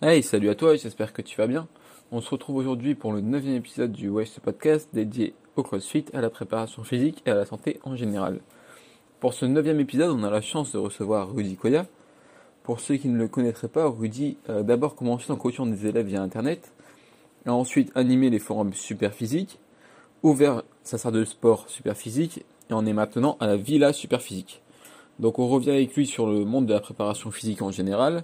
[0.00, 1.66] Hey, salut à toi, j'espère que tu vas bien.
[2.12, 6.20] On se retrouve aujourd'hui pour le neuvième épisode du West Podcast dédié au CrossFit, à
[6.20, 8.38] la préparation physique et à la santé en général.
[9.18, 11.84] Pour ce neuvième épisode, on a la chance de recevoir Rudy Koya.
[12.62, 16.06] Pour ceux qui ne le connaîtraient pas, Rudy a d'abord commencé en coachant des élèves
[16.06, 16.72] via Internet,
[17.44, 19.58] a ensuite animé les forums Super Physique,
[20.22, 24.22] ouvert sa salle de sport Super Physique et en est maintenant à la Villa Super
[24.22, 24.62] Physique.
[25.18, 28.22] Donc on revient avec lui sur le monde de la préparation physique en général,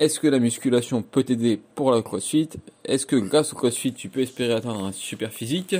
[0.00, 2.48] est-ce que la musculation peut t'aider pour la CrossFit?
[2.86, 5.76] Est-ce que grâce au CrossFit, tu peux espérer atteindre un super physique?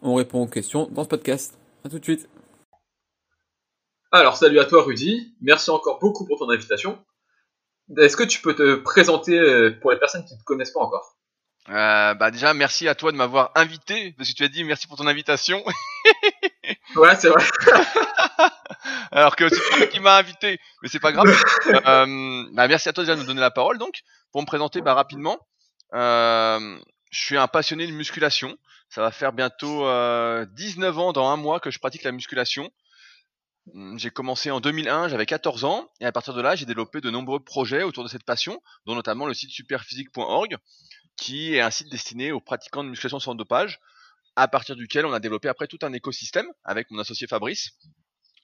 [0.00, 1.58] On répond aux questions dans ce podcast.
[1.84, 2.30] A tout de suite.
[4.10, 5.34] Alors, salut à toi Rudy.
[5.42, 6.98] Merci encore beaucoup pour ton invitation.
[7.98, 10.80] Est-ce que tu peux te présenter euh, pour les personnes qui ne te connaissent pas
[10.80, 11.18] encore?
[11.68, 14.86] Euh, bah déjà merci à toi de m'avoir invité parce que tu as dit merci
[14.86, 15.62] pour ton invitation.
[16.96, 17.44] ouais c'est vrai.
[19.12, 21.26] Alors que c'est toi qui m'a invité, mais c'est pas grave.
[21.86, 24.00] euh, bah merci à toi déjà de me donner la parole donc
[24.32, 25.38] pour me présenter bah, rapidement.
[25.94, 26.78] Euh,
[27.10, 28.56] je suis un passionné de musculation.
[28.88, 29.84] Ça va faire bientôt
[30.46, 32.70] 19 ans dans un mois que je pratique la musculation.
[33.74, 37.00] Hum, j'ai commencé en 2001, j'avais 14 ans, et à partir de là, j'ai développé
[37.00, 40.56] de nombreux projets autour de cette passion, dont notamment le site superphysique.org,
[41.16, 43.80] qui est un site destiné aux pratiquants de musculation sans dopage,
[44.36, 47.72] à partir duquel on a développé après tout un écosystème avec mon associé Fabrice,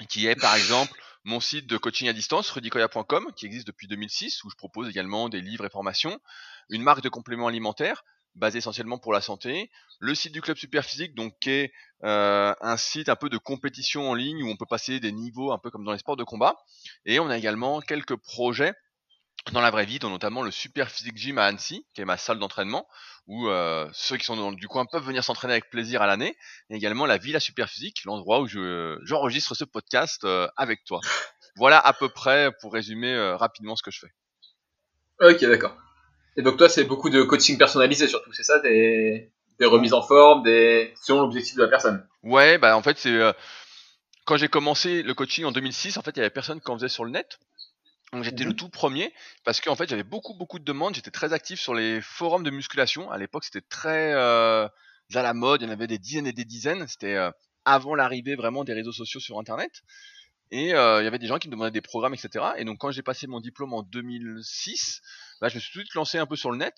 [0.09, 0.93] qui est par exemple
[1.25, 5.29] mon site de coaching à distance, rudicoya.com, qui existe depuis 2006, où je propose également
[5.29, 6.21] des livres et formations,
[6.71, 8.05] une marque de compléments alimentaires,
[8.37, 11.73] basée essentiellement pour la santé, le site du club Superphysique, donc qui est
[12.05, 15.53] euh, un site un peu de compétition en ligne où on peut passer des niveaux
[15.53, 16.57] un peu comme dans les sports de combat,
[17.07, 18.75] et on a également quelques projets
[19.53, 22.17] dans la vraie vie, dont notamment le Super Physique Gym à Annecy, qui est ma
[22.17, 22.87] salle d'entraînement,
[23.27, 26.37] où euh, ceux qui sont dans, du coin peuvent venir s'entraîner avec plaisir à l'année,
[26.71, 31.01] et également la Villa Super Physique, l'endroit où je, j'enregistre ce podcast euh, avec toi.
[31.57, 34.13] Voilà à peu près pour résumer euh, rapidement ce que je fais.
[35.21, 35.75] Ok, d'accord.
[36.37, 38.59] Et donc toi, c'est beaucoup de coaching personnalisé surtout, c'est ça?
[38.61, 42.07] Des, des remises en forme, des selon l'objectif de la personne?
[42.23, 43.19] Ouais, bah en fait c'est
[44.27, 46.75] quand j'ai commencé le coaching en 2006, en fait il y avait personne qui en
[46.75, 47.39] faisait sur le net.
[48.17, 48.57] Donc j'étais le mhm.
[48.57, 49.13] tout premier
[49.45, 52.51] parce qu'en fait j'avais beaucoup beaucoup de demandes, j'étais très actif sur les forums de
[52.51, 53.11] musculation.
[53.11, 54.67] À l'époque c'était très euh,
[55.15, 56.89] à la mode, il y en avait des dizaines et des dizaines.
[56.89, 57.31] C'était euh,
[57.67, 59.83] avant l'arrivée vraiment des réseaux sociaux sur Internet.
[60.51, 62.43] Et euh, il y avait des gens qui me demandaient des programmes, etc.
[62.57, 65.03] Et donc quand j'ai passé mon diplôme en 2006,
[65.41, 66.75] bah, je me suis tout de suite lancé un peu sur le net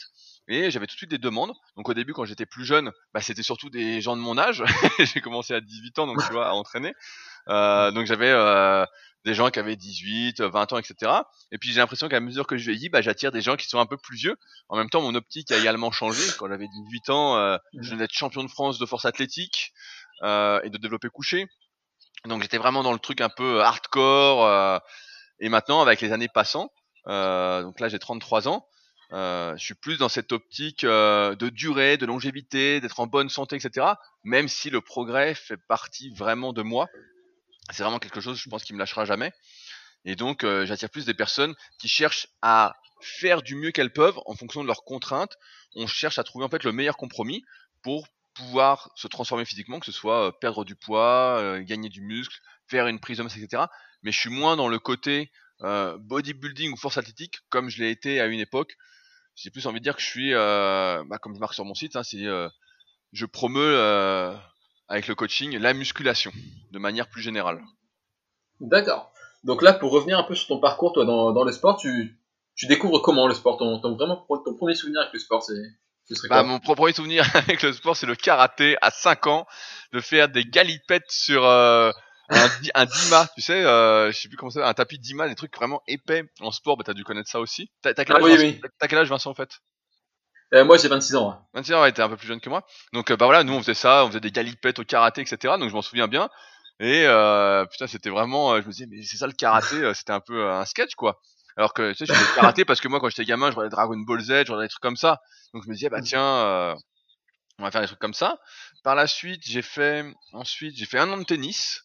[0.48, 1.52] et j'avais tout de suite des demandes.
[1.76, 4.62] Donc au début quand j'étais plus jeune, bah, c'était surtout des gens de mon âge.
[4.98, 6.94] j'ai commencé à 18 ans donc tu vois à entraîner.
[7.48, 8.84] Euh, donc j'avais euh,
[9.24, 11.12] des gens qui avaient 18, 20 ans, etc.
[11.52, 13.78] Et puis j'ai l'impression qu'à mesure que je vieillis, bah, j'attire des gens qui sont
[13.78, 14.36] un peu plus vieux.
[14.68, 16.22] En même temps, mon optique a également changé.
[16.38, 19.72] Quand j'avais 18 ans, euh, je venais d'être champion de France de force athlétique
[20.22, 21.46] euh, et de développer couché.
[22.24, 24.44] Donc j'étais vraiment dans le truc un peu hardcore.
[24.44, 24.78] Euh,
[25.40, 26.70] et maintenant, avec les années passant,
[27.06, 28.66] donc là j'ai 33 ans,
[29.12, 33.28] euh, je suis plus dans cette optique euh, de durée, de longévité, d'être en bonne
[33.28, 33.86] santé, etc.
[34.24, 36.88] Même si le progrès fait partie vraiment de moi
[37.70, 39.32] c'est vraiment quelque chose, je pense, qui me lâchera jamais.
[40.04, 44.18] Et donc, euh, j'attire plus des personnes qui cherchent à faire du mieux qu'elles peuvent
[44.26, 45.36] en fonction de leurs contraintes.
[45.74, 47.44] On cherche à trouver en fait le meilleur compromis
[47.82, 52.00] pour pouvoir se transformer physiquement, que ce soit euh, perdre du poids, euh, gagner du
[52.00, 53.64] muscle, faire une prise de masse, etc.
[54.02, 55.30] Mais je suis moins dans le côté
[55.60, 58.76] bodybuilding ou force athlétique comme je l'ai été à une époque.
[59.34, 61.96] J'ai plus envie de dire que je suis, bah, comme je marque sur mon site,
[61.96, 62.24] hein, c'est
[63.12, 63.76] je promeux
[64.88, 66.32] avec le coaching, la musculation,
[66.70, 67.62] de manière plus générale.
[68.60, 69.12] D'accord.
[69.44, 72.18] Donc là, pour revenir un peu sur ton parcours, toi, dans, dans le sport, tu,
[72.56, 73.58] tu découvres comment le sport?
[73.58, 75.54] Ton, ton, vraiment, ton premier souvenir avec le sport, c'est
[76.28, 79.46] bah, mon premier souvenir avec le sport, c'est le karaté à 5 ans,
[79.92, 81.90] de faire des galipettes sur euh,
[82.30, 85.34] un, un dima, tu sais, euh, je sais plus comment ça, un tapis dima, des
[85.34, 86.76] trucs vraiment épais en sport.
[86.76, 87.70] Bah, t'as dû connaître ça aussi.
[87.82, 88.60] T'as quel, ah, oui, oui.
[88.88, 89.60] quel âge, Vincent, en fait?
[90.54, 91.46] Euh, moi j'ai 26 ans.
[91.54, 92.64] 26 ans, ouais, t'es un peu plus jeune que moi.
[92.94, 95.54] Donc euh, bah voilà, nous on faisait ça, on faisait des galipettes au karaté, etc.
[95.58, 96.30] Donc je m'en souviens bien.
[96.80, 99.94] Et euh, putain, c'était vraiment, euh, je me disais, mais c'est ça le karaté, euh,
[99.94, 101.20] c'était un peu un sketch quoi.
[101.56, 103.74] Alors que tu sais, je faisais karaté parce que moi quand j'étais gamin, je regardais
[103.74, 105.20] Dragon Ball Z, je regardais des trucs comme ça.
[105.52, 106.76] Donc je me disais, bah tiens,
[107.58, 108.38] on va faire des trucs comme ça.
[108.84, 111.82] Par la suite, j'ai fait, ensuite, j'ai fait un an de tennis.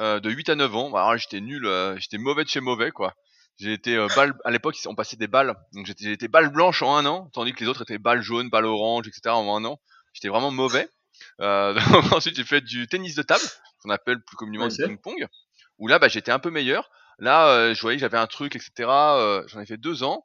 [0.00, 1.68] De 8 à 9 ans, bah, alors j'étais nul,
[1.98, 3.14] j'étais mauvais de chez mauvais quoi.
[3.60, 6.80] J'ai été euh, balle à l'époque on passait des balles, donc j'étais été balle blanche
[6.80, 9.34] en un an, tandis que les autres étaient balle jaune, balle orange, etc.
[9.34, 9.78] en un an.
[10.14, 10.88] J'étais vraiment mauvais.
[11.42, 11.78] Euh,
[12.12, 13.44] ensuite j'ai fait du tennis de table,
[13.82, 15.26] qu'on appelle plus communément du ping-pong,
[15.76, 16.90] où là bah, j'étais un peu meilleur.
[17.18, 18.70] Là euh, je voyais que j'avais un truc, etc.
[18.88, 20.24] Euh, J'en ai fait deux ans.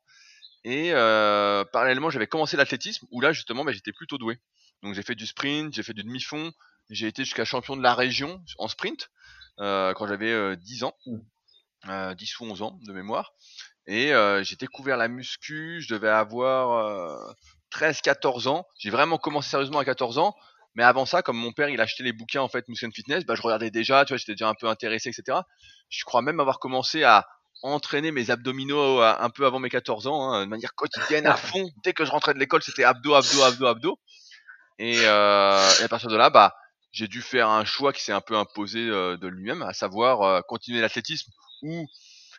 [0.63, 4.39] Et euh, parallèlement j'avais commencé l'athlétisme, où là justement bah, j'étais plutôt doué.
[4.81, 6.53] Donc j'ai fait du sprint, j'ai fait du demi-fond,
[6.89, 9.09] j'ai été jusqu'à champion de la région en sprint
[9.57, 10.95] quand j'avais 10 ans.
[11.05, 11.17] Mmh.
[11.85, 13.33] 10 euh, ou 11 ans de mémoire.
[13.87, 17.35] Et euh, j'ai découvert la muscu, je devais avoir
[17.71, 18.65] 13-14 ans.
[18.79, 20.35] J'ai vraiment commencé sérieusement à 14 ans.
[20.73, 23.35] Mais avant ça, comme mon père, il achetait les bouquins en fait Muscle Fitness, bah,
[23.35, 25.39] je regardais déjà, tu vois, j'étais déjà un peu intéressé, etc.
[25.87, 27.25] Je crois même avoir commencé à
[27.61, 31.69] entraîner mes abdominaux un peu avant mes 14 ans, hein, de manière quotidienne à fond.
[31.83, 33.99] Dès que je rentrais de l'école, c'était abdos, abdos, abdos, abdos.
[34.77, 36.53] Et, euh, et, à partir de là, bah,
[36.95, 40.21] j'ai dû faire un choix qui s'est un peu imposé euh, de lui-même, à savoir
[40.21, 41.29] euh, continuer l'athlétisme
[41.61, 41.85] où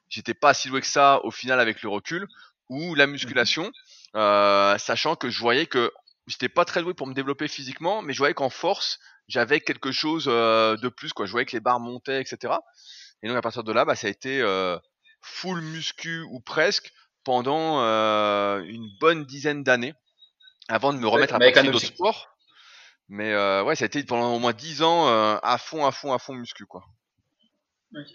[0.08, 2.26] j'étais pas si doué que ça au final avec le recul,
[2.70, 3.70] ou la musculation,
[4.14, 5.92] euh, sachant que je voyais que
[6.26, 8.98] j'étais pas très doué pour me développer physiquement, mais je voyais qu'en force,
[9.28, 11.26] j'avais quelque chose de plus, quoi.
[11.26, 12.54] Je voyais que les barres montaient, etc.
[13.22, 14.42] Et donc à partir de là, bah, ça a été
[15.20, 16.92] full muscu ou presque
[17.24, 17.80] pendant
[18.62, 19.94] une bonne dizaine d'années
[20.68, 22.35] avant de me remettre à pratiquer d'autres sports.
[23.08, 25.92] Mais euh, ouais, ça a été pendant au moins 10 ans euh, à fond, à
[25.92, 26.84] fond, à fond muscu quoi.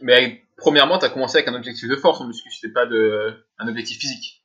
[0.02, 3.46] Mais premièrement, tu as commencé avec un objectif de force en muscu, c'était pas de
[3.58, 4.42] un objectif physique.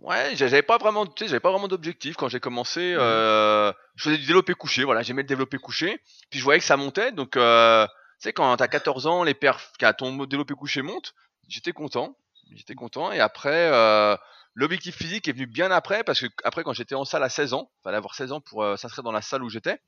[0.00, 2.92] Ouais, j'avais pas vraiment, tu sais, j'avais pas vraiment d'objectif quand j'ai commencé.
[2.92, 2.98] Mhm.
[3.00, 6.00] Euh, je faisais du développé couché, voilà, j'aimais le développé couché.
[6.30, 9.34] Puis je voyais que ça montait, donc euh, tu sais, quand t'as 14 ans, les
[9.34, 11.14] perfs, quand ton développé couché monte,
[11.48, 12.16] j'étais content,
[12.54, 13.10] j'étais content.
[13.12, 14.16] Et après, euh,
[14.56, 17.52] L'objectif physique est venu bien après, parce que après, quand j'étais en salle à 16
[17.52, 19.78] ans, fallait avoir 16 ans pour euh, s'inscrire dans la salle où j'étais,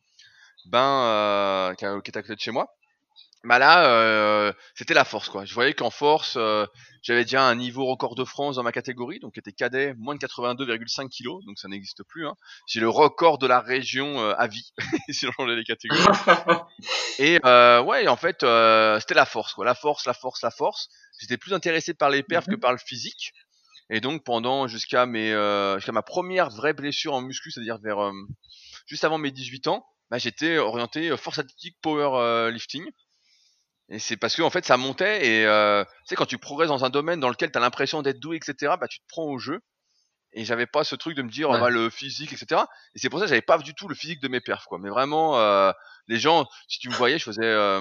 [0.66, 2.68] ben, euh, qui, était à côté de chez moi.
[3.44, 5.44] Bah là, euh, c'était la force, quoi.
[5.44, 6.66] Je voyais qu'en force, euh,
[7.02, 10.16] j'avais déjà un niveau record de France dans ma catégorie, donc qui était cadet, moins
[10.16, 12.26] de 82,5 kg, donc ça n'existe plus.
[12.26, 12.34] Hein.
[12.66, 14.72] J'ai le record de la région à vie,
[15.08, 16.02] si on les catégories.
[17.20, 18.40] Et ouais, en fait,
[19.00, 19.64] c'était la force, quoi.
[19.64, 20.88] La force, la force, la force.
[21.20, 22.60] J'étais plus intéressé par les perfs que mhm.
[22.60, 23.32] par le physique.
[23.90, 28.04] Et donc pendant jusqu'à mes euh, jusqu'à ma première vraie blessure en muscu, c'est-à-dire vers
[28.04, 28.12] euh,
[28.86, 32.84] juste avant mes 18 ans, bah, j'étais orienté euh, force athlétique power lifting.
[33.90, 36.84] Et c'est parce que en fait ça montait et tu sais quand tu progresses dans
[36.84, 39.38] un domaine dans lequel tu as l'impression d'être doué etc bah tu te prends au
[39.38, 39.60] jeu.
[40.34, 42.60] Et j'avais pas ce truc de me dire bah, le physique etc
[42.94, 44.78] et c'est pour ça que j'avais pas du tout le physique de mes perfs quoi.
[44.78, 45.38] Mais vraiment
[46.06, 47.80] les gens si tu me voyais je faisais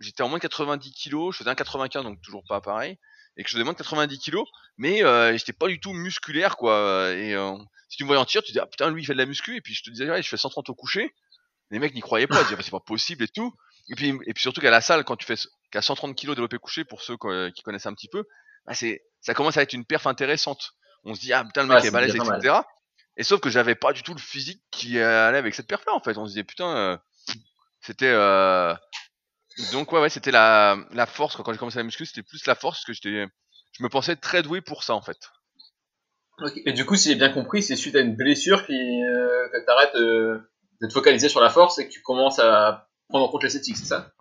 [0.00, 2.98] j'étais en moins de 90 kilos je faisais un 95 donc toujours pas pareil
[3.38, 4.46] et que je faisais moins de 90 kilos,
[4.76, 7.10] mais euh, j'étais pas du tout musculaire quoi.
[7.12, 7.56] Et euh,
[7.88, 9.26] si tu me voyais en tir, tu dis ah putain lui il fait de la
[9.26, 11.14] muscu et puis je te disais ouais, je fais 130 au coucher.
[11.70, 13.54] Les mecs n'y croyaient pas, ils disaient bah, c'est pas possible et tout.
[13.88, 15.36] Et puis et puis surtout qu'à la salle quand tu fais
[15.70, 17.16] qu'à 130 kilos développé couché pour ceux
[17.54, 18.24] qui connaissent un petit peu,
[18.66, 20.72] bah c'est ça commence à être une perf intéressante.
[21.04, 22.56] On se dit ah putain le mec est balèze etc.
[23.16, 25.94] Et sauf que j'avais pas du tout le physique qui allait avec cette perf là
[25.94, 26.18] en fait.
[26.18, 26.96] On se disait putain euh,
[27.80, 28.74] c'était euh,
[29.72, 31.36] donc ouais, ouais c'était la, la force.
[31.36, 33.26] Quand j'ai commencé la muscu, c'était plus la force que j'étais,
[33.72, 35.18] je me pensais très doué pour ça en fait.
[36.64, 39.64] Et du coup, si j'ai bien compris, c'est suite à une blessure qui, euh, que
[39.64, 40.38] tu arrêtes euh,
[40.80, 43.76] de te focaliser sur la force et que tu commences à prendre en compte l'esthétique,
[43.76, 44.12] c'est ça?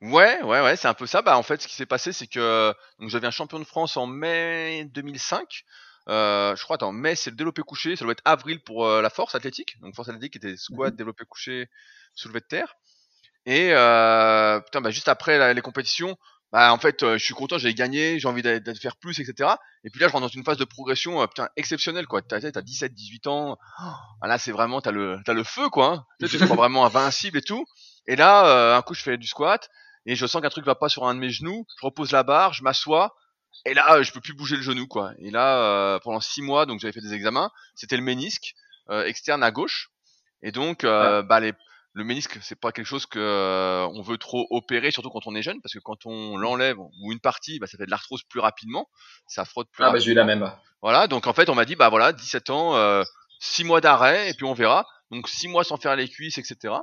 [0.00, 1.22] Ouais, ouais, ouais, c'est un peu ça.
[1.22, 3.96] Bah en fait, ce qui s'est passé, c'est que donc je deviens champion de France
[3.96, 5.64] en mai 2005.
[6.08, 9.02] Euh, je crois, attends, mai c'est le développé couché, ça doit être avril pour euh,
[9.02, 9.80] la force athlétique.
[9.80, 10.96] Donc force athlétique était squat, mhm.
[10.96, 11.68] développé couché,
[12.14, 12.76] soulevé de terre.
[13.46, 16.16] Et euh, putain, bah, juste après les compétitions,
[16.52, 19.50] bah, en fait, euh, je suis content, j'ai gagné, j'ai envie de faire plus, etc.
[19.84, 22.22] Et puis là, je rentre dans une phase de progression euh, putain, exceptionnelle, quoi.
[22.22, 23.58] T'as, t'as 17, 18 ans.
[23.82, 25.86] Oh, là, c'est vraiment, t'as le, t'as le feu, quoi.
[25.86, 26.06] Hein.
[26.20, 27.64] Tu te crois vraiment invincible et tout.
[28.06, 29.68] Et là, euh, un coup, je fais du squat
[30.06, 31.66] et je sens qu'un truc va pas sur un de mes genoux.
[31.80, 33.14] Je repose la barre, je m'assois.
[33.64, 35.12] Et là, je peux plus bouger le genou, quoi.
[35.18, 37.50] Et là, pendant six mois, donc j'avais fait des examens.
[37.74, 38.54] C'était le ménisque
[38.88, 39.90] externe à gauche.
[40.42, 41.54] Et donc, bah, les,
[41.96, 45.34] le ménisque, c'est pas quelque chose que euh, on veut trop opérer, surtout quand on
[45.34, 48.22] est jeune, parce que quand on l'enlève ou une partie, bah, ça fait de l'arthrose
[48.24, 48.90] plus rapidement,
[49.26, 49.82] ça frotte plus.
[49.82, 50.52] Ah bah j'ai eu la même.
[50.82, 53.02] Voilà, donc en fait on m'a dit bah voilà, 17 ans, euh,
[53.40, 54.86] 6 mois d'arrêt et puis on verra.
[55.10, 56.74] Donc 6 mois sans faire les cuisses, etc.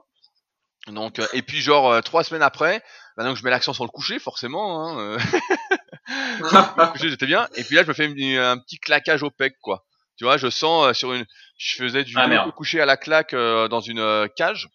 [0.88, 2.82] Donc euh, et puis genre euh, trois semaines après,
[3.16, 4.98] bah donc je mets l'accent sur le coucher forcément.
[4.98, 5.18] Hein,
[6.08, 7.48] le coucher j'étais bien.
[7.56, 9.86] Et puis là je me fais un petit claquage au pec quoi.
[10.18, 11.26] Tu vois, je sens sur une,
[11.58, 14.70] je faisais du ah, coucher à la claque dans une cage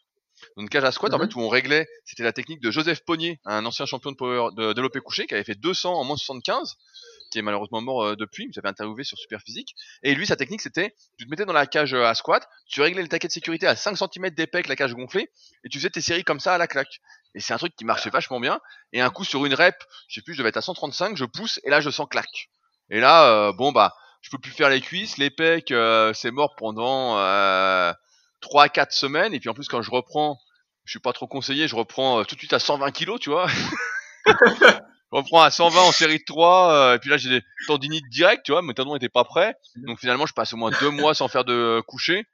[0.57, 1.27] une cage à squat en mhm.
[1.27, 4.49] fait où on réglait, c'était la technique de Joseph Pognier, un ancien champion de power
[4.57, 6.77] de développé couché qui avait fait 200 en moins 75
[7.31, 9.75] qui est malheureusement mort euh, depuis, j'avais interviewé sur Superphysique.
[10.03, 12.81] Et lui, sa technique, c'était, tu te mettais dans la cage euh, à squat, tu
[12.81, 15.31] réglais le taquet de sécurité à 5 cm d'épais la cage gonflée,
[15.65, 17.01] et tu faisais tes séries comme ça à la claque.
[17.35, 18.61] Et c'est un truc qui marchait vachement bien.
[18.93, 19.77] Et un coup sur une rep,
[20.09, 22.51] je sais plus, je devais être à 135, je pousse, et là, je sens claque.
[22.91, 25.73] Et là, euh, bon, bah, je peux plus faire les cuisses, les pecs,
[26.15, 27.93] c'est mort pendant euh,
[28.43, 30.39] 3-4 semaines, et puis en plus, quand je reprends,
[30.85, 33.31] je suis pas trop conseillé, je reprends euh, tout de suite à 120 kilos, tu
[33.31, 33.47] vois.
[34.27, 34.81] je
[35.11, 38.43] reprends à 120 en série de 3, euh, et puis là j'ai des tendinites directes,
[38.45, 39.55] tu vois, mes tendons n'étaient pas prêts.
[39.77, 42.25] Donc finalement je passe au moins deux mois sans faire de coucher.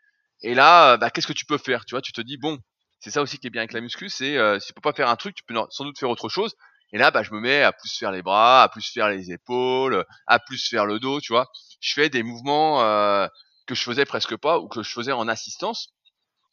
[0.43, 2.59] Et là, euh, bah, qu'est-ce que tu peux faire Tu vois, tu te dis, bon,
[3.01, 5.09] c'est ça aussi qui est bien avec la muscu, c'est si tu peux pas faire
[5.09, 6.55] un truc, tu peux sans doute faire autre chose.
[6.95, 9.33] Et là, bah, je me mets à plus faire les bras, à plus faire les
[9.33, 11.51] épaules, à plus faire le dos, tu vois.
[11.81, 13.27] Je fais des mouvements euh,
[13.67, 15.89] que je faisais presque pas ou que je faisais en assistance.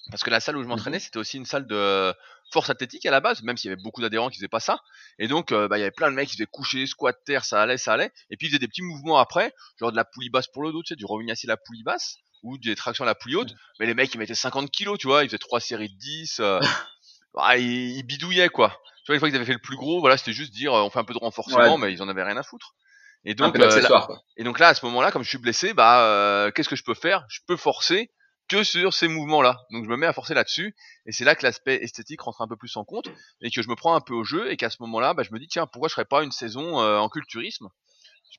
[0.10, 2.13] Parce que la salle où je m'entraînais, c'était aussi une salle de
[2.51, 4.80] force athlétique à la base, même s'il y avait beaucoup d'adhérents qui faisaient pas ça.
[5.20, 7.46] Et donc, euh, bah, il y avait plein de mecs qui faisaient coucher, squat, terre,
[7.46, 8.12] ça allait, ça allait.
[8.30, 10.72] Et puis, ils faisaient des petits mouvements après, genre de la poulie basse pour le
[10.72, 13.36] dos, tu sais, du revenu à la poulie basse, ou des tractions à la poulie
[13.36, 13.53] haute.
[13.80, 16.39] Mais les mecs, ils mettaient 50 kilos, tu vois, ils faisaient trois séries de 10.
[16.39, 16.60] Euh,
[17.34, 18.82] bah, ils, ils, bidouillaient, quoi.
[19.03, 20.84] Tu vois, une fois qu'ils avaient fait le plus gros, voilà, c'était juste dire, euh,
[20.84, 22.75] on fait un peu de renforcement, mais ils en avaient rien à foutre.
[23.24, 26.06] Et donc, euh, là, et donc là, à ce moment-là, comme je suis blessé, bah,
[26.06, 27.25] euh, qu'est-ce que je peux faire?
[27.30, 28.12] Je peux forcer
[28.48, 29.60] que sur ces mouvements-là.
[29.72, 30.75] Donc je me mets à forcer là-dessus,
[31.06, 33.10] et c'est là que l'aspect esthétique rentre un peu plus en compte,
[33.42, 35.32] et que je me prends un peu au jeu, et qu'à ce moment-là, bah, je
[35.32, 37.70] me dis tiens, pourquoi je ferais pas une saison euh, en culturisme?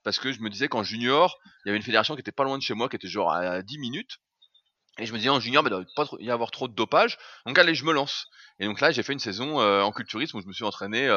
[0.04, 2.42] Parce que je me disais qu'en junior, il y avait une fédération qui était pas
[2.42, 4.18] loin de chez moi, qui était genre à 10 minutes,
[4.98, 7.18] et je me disais en junior, bah, il doit pas y avoir trop de dopage,
[7.46, 8.26] donc allez, je me lance.
[8.58, 11.08] Et donc là, j'ai fait une saison en culturisme où je me suis entraîné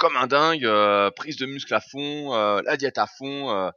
[0.00, 0.68] comme un dingue,
[1.14, 3.70] prise de muscle à fond, la diète à fond.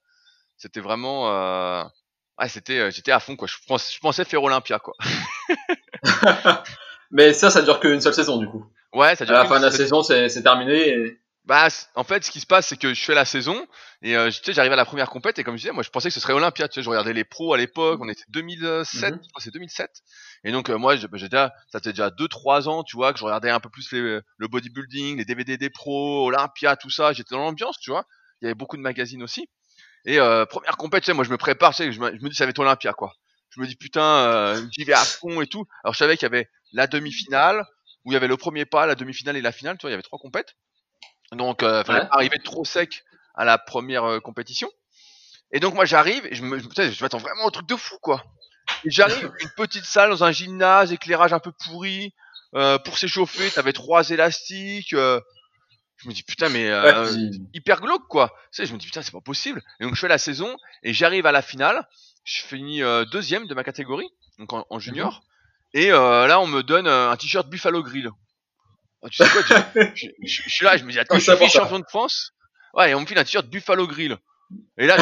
[0.58, 1.90] c'était vraiment
[2.40, 3.48] Ouais, c'était, euh, j'étais à fond quoi.
[3.48, 4.96] Je, je pensais faire Olympia quoi.
[7.12, 8.66] Mais ça, ça dure qu'une seule saison du coup.
[8.94, 9.36] Ouais, ça dure.
[9.36, 10.90] À la fin de la saison, c'est terminé.
[10.90, 11.20] Et...
[11.46, 13.68] Bah, en fait, ce qui se passe, c'est que je fais la saison
[14.02, 15.90] et euh, tu sais, j'arrive à la première compète et comme je disais, moi, je
[15.90, 16.70] pensais que ce serait Olympia.
[16.70, 18.00] Tu sais, je regardais les pros à l'époque.
[18.02, 19.92] On était 2007, mm c'est 2007.
[20.46, 23.26] Et donc euh, moi, bah, j'étais, ça faisait déjà 2-3 ans, tu vois, que je
[23.26, 27.12] regardais un peu plus les, le bodybuilding, les DVD des pros, Olympia, tout ça.
[27.12, 28.06] J'étais dans l'ambiance, tu vois.
[28.42, 29.50] Il y avait beaucoup de magazines aussi.
[30.06, 32.22] Et euh, première compète, tu sais, moi je me prépare, tu sais, je me, je
[32.22, 33.14] me dis ça va être Olympia quoi.
[33.50, 35.66] Je me dis putain, euh, j'y vais à fond et tout.
[35.84, 37.66] Alors je savais qu'il y avait la demi-finale,
[38.04, 39.94] où il y avait le premier pas, la demi-finale et la finale, tu vois, il
[39.94, 40.56] y avait trois compètes.
[41.36, 43.04] Donc euh, fallait pas arriver trop sec
[43.36, 44.70] à la première euh, compétition.
[45.52, 47.98] Et donc moi j'arrive et je me, je, je m'attends vraiment au truc de fou
[48.02, 48.24] quoi.
[48.86, 52.14] Et j'arrive une petite salle dans un gymnase, éclairage un peu pourri.
[52.56, 54.94] Euh, pour s'échauffer, t'avais trois élastiques.
[54.94, 55.20] Euh,
[55.98, 57.08] je me dis putain mais euh,
[57.54, 58.30] hyper glauque quoi.
[58.52, 59.62] Tu sais, je me dis putain c'est pas possible.
[59.80, 61.88] Et donc je fais la saison et j'arrive à la finale.
[62.24, 65.24] Je finis euh, deuxième de ma catégorie, donc en, junior.
[65.74, 65.82] Mhm.
[65.82, 68.10] Et euh, là on me donne un t-shirt Buffalo Grill.
[69.04, 69.42] Oh, tu sais quoi
[69.96, 72.32] je, je, suis là, je me dis attends, je suis champion de France.
[72.74, 74.18] Ouais, et on me file un t-shirt Buffalo Grill.
[74.78, 74.98] Et là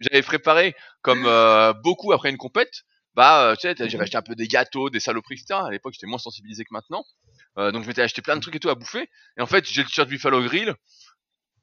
[0.00, 2.84] j'avais préparé comme euh, beaucoup après une compète.
[3.14, 5.60] Bah, tu sais, j'avais acheté un peu des gâteaux, des saloperies, etc.
[5.66, 7.04] À l'époque, j'étais moins sensibilisé que maintenant.
[7.58, 9.08] Euh, donc je m'étais acheté plein de trucs et tout à bouffer.
[9.38, 10.74] Et en fait, j'ai le t-shirt Buffalo Grill.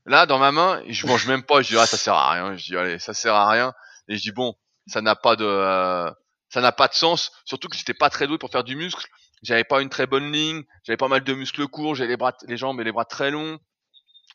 [0.05, 1.61] Là, dans ma main, je mange même pas.
[1.61, 2.57] Je dis ah ça sert à rien.
[2.57, 3.73] Je dis allez, ça sert à rien.
[4.07, 4.55] Et je dis bon,
[4.87, 6.09] ça n'a pas de, euh,
[6.49, 7.31] ça n'a pas de sens.
[7.45, 9.07] Surtout que j'étais pas très doué pour faire du muscle.
[9.41, 10.63] J'avais pas une très bonne ligne.
[10.83, 11.95] J'avais pas mal de muscles courts.
[11.95, 13.59] J'avais les bras, les jambes et les bras très longs.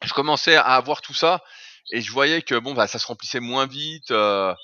[0.03, 1.43] Je commençais à avoir tout ça
[1.93, 4.11] et je voyais que bon bah ça se remplissait moins vite.
[4.11, 4.55] Euh,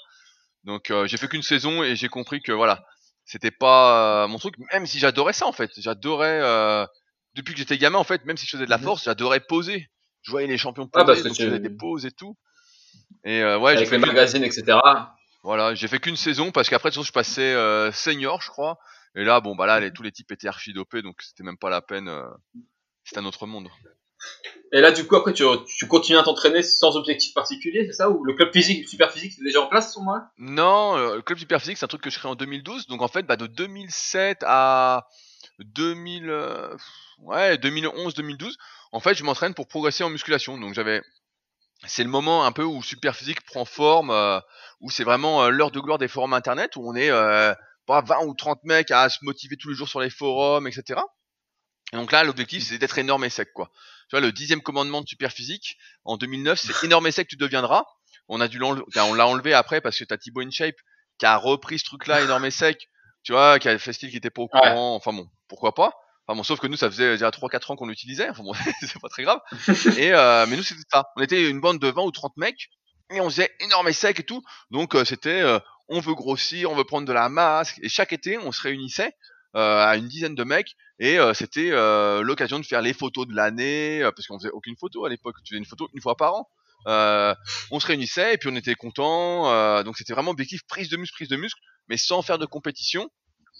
[0.65, 2.85] donc euh, j'ai fait qu'une saison et j'ai compris que voilà,
[3.25, 6.41] c'était pas euh, mon truc même si j'adorais ça en fait j'adorais
[7.35, 8.85] depuis que j'étais gamin en fait même si je faisais de la mhm.
[8.85, 9.89] force j'adorais poser
[10.23, 12.37] je voyais les champions poser ah, donc je faisais des poses et tout
[13.25, 14.79] et ouais avec les magazines etc
[15.43, 18.79] voilà j'ai fait qu'une saison parce qu'après je passais euh, senior je crois
[19.14, 21.59] et là bon bah là les, tous les types étaient archi dopés donc c'était même
[21.59, 22.28] pas la peine euh,
[23.04, 23.69] c'était un autre monde
[24.73, 25.45] et là, du coup, après, tu,
[25.76, 28.09] tu continues à t'entraîner sans objectif particulier, c'est ça?
[28.09, 31.23] Ou le club physique, super physique, c'est déjà en place, sur moi Non, euh, le
[31.23, 32.87] club super physique, c'est un truc que je crée en 2012.
[32.87, 35.09] Donc, en fait, bah, de 2007 à
[35.59, 36.75] 2000, euh,
[37.19, 38.57] ouais, 2011, 2012,
[38.92, 40.57] en fait, je m'entraîne pour progresser en musculation.
[40.57, 41.02] Donc, j'avais,
[41.87, 44.40] c'est le moment un peu où super physique prend forme, euh,
[44.81, 47.11] où c'est vraiment l'heure de gloire des forums internet, où on est
[47.87, 51.01] pas 20 ou 30 mecs à se motiver tous les jours sur les forums, etc.
[51.93, 53.71] Et donc là, l'objectif, c'est d'être énorme et sec, quoi.
[54.09, 57.85] Tu vois, le dixième commandement de Superphysique, en 2009, c'est énorme et sec, tu deviendras.
[58.29, 60.77] On a dû l'enlever, on l'a enlevé après parce que t'as Thibaut InShape
[61.19, 62.89] qui a repris ce truc-là, énorme et sec,
[63.23, 64.95] tu vois, qui a fait style qui était pas au courant.
[64.97, 65.93] Enfin bon, pourquoi pas.
[66.27, 68.29] Enfin bon, sauf que nous, ça faisait déjà 3-4 ans qu'on l'utilisait.
[68.29, 69.41] Enfin bon, c'est pas très grave.
[69.99, 71.11] Et, euh, mais nous, c'était ça.
[71.17, 72.71] On était une bande de 20 ou 30 mecs
[73.11, 74.43] et on faisait énorme et sec et tout.
[74.71, 75.59] Donc, euh, c'était, euh,
[75.93, 77.75] on veut grossir, on veut prendre de la masse.
[77.83, 79.15] Et chaque été, on se réunissait
[79.55, 80.75] euh, à une dizaine de mecs.
[80.99, 84.77] Et euh, c'était euh, l'occasion de faire les photos de l'année parce qu'on faisait aucune
[84.77, 85.37] photo à l'époque.
[85.45, 86.49] Tu faisais une photo une fois par an.
[87.71, 91.15] On se réunissait et puis on était content donc c'était vraiment objectif prise de muscle
[91.15, 93.09] prise de muscle mais sans faire de compétition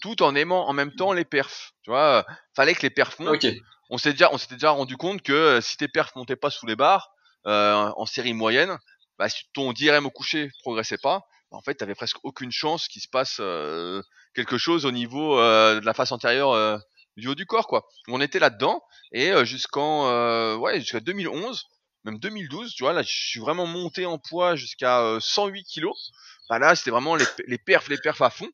[0.01, 1.71] tout en aimant en même temps les perfs.
[1.83, 3.45] Tu vois fallait que les perfs montent.
[3.89, 6.65] On s'était déjà on s'était déjà rendu compte que si tes perfs montaient pas sous
[6.65, 7.11] les barres
[7.45, 8.77] en série moyenne
[9.17, 11.21] bah, si ton DRM au coucher progressait pas
[11.53, 14.01] en fait, tu avais presque aucune chance qu'il se passe euh,
[14.33, 16.77] quelque chose au niveau euh, de la face antérieure euh,
[17.15, 17.87] du haut du corps, quoi.
[18.07, 21.63] On était là-dedans et jusqu'en ouais jusqu'à 2011,
[22.05, 26.11] même 2012, tu vois, là, je suis vraiment monté en poids jusqu'à 108 kilos.
[26.49, 28.49] Bah là, c'était vraiment les, les perfs, les perfs à fond.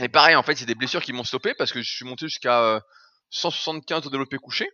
[0.00, 2.26] Et pareil, en fait, c'est des blessures qui m'ont stoppé parce que je suis monté
[2.26, 2.82] jusqu'à
[3.30, 4.68] 175 au développé couché.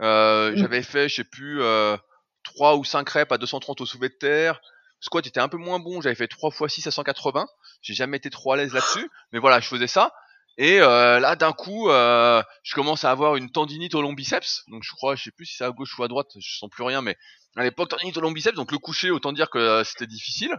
[0.00, 0.56] Euh, Mm.
[0.56, 1.96] J'avais fait, je sais plus, euh,
[2.44, 4.60] 3 ou 5 reps à 230 au soulevé de terre.
[5.02, 7.46] Squat était un peu moins bon, j'avais fait 3 x 6 à 180.
[7.82, 10.14] J'ai jamais été trop à l'aise là-dessus, mais voilà, je faisais ça.
[10.58, 14.62] Et euh, là, d'un coup, euh, je commence à avoir une tendinite au long biceps.
[14.68, 16.70] Donc je crois, je sais plus si c'est à gauche ou à droite, je sens
[16.70, 17.16] plus rien, mais
[17.56, 20.56] à l'époque, tendinite au long biceps, donc le coucher, autant dire que euh, c'était difficile.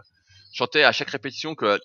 [0.52, 1.80] Je à chaque répétition que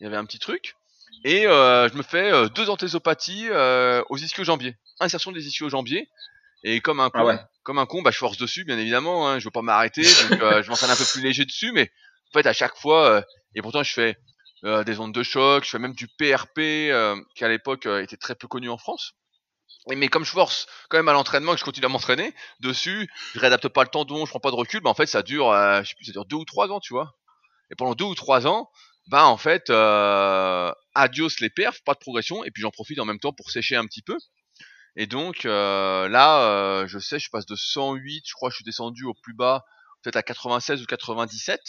[0.00, 0.76] il y avait un petit truc.
[1.24, 4.76] Et je me fais deux anthésopathies euh, aux ischio-jambiers.
[5.00, 6.08] Insertion des ischio-jambiers.
[6.62, 7.38] Et comme un con, Ah ouais.
[7.62, 9.28] comme un con, bah, je force dessus, bien évidemment.
[9.28, 11.72] Hein, je veux pas m'arrêter, donc euh, je m'entraîne un peu plus léger dessus.
[11.72, 11.90] Mais
[12.32, 13.22] en fait, à chaque fois, euh,
[13.54, 14.16] et pourtant, je fais
[14.64, 18.16] euh, des ondes de choc, je fais même du PRP, euh, qui à l'époque était
[18.16, 19.12] très peu connu en France.
[19.90, 22.34] Et mais comme je force quand même à l'entraînement et que je continue à m'entraîner
[22.60, 25.22] dessus, je réadapte pas le tendon, je prends pas de recul, bah en fait ça
[25.22, 27.14] dure, je sais plus, ça dure deux ou trois ans, tu vois.
[27.70, 28.68] Et pendant deux ou trois ans,
[29.06, 33.20] bah en fait, adios les perfs, pas de progression, et puis j'en profite en même
[33.20, 34.16] temps pour sécher un petit peu.
[34.96, 38.56] Et donc euh, là, euh, je sais, je passe de 108, je crois, que je
[38.56, 39.64] suis descendu au plus bas,
[40.02, 41.60] peut-être à 96 ou 97.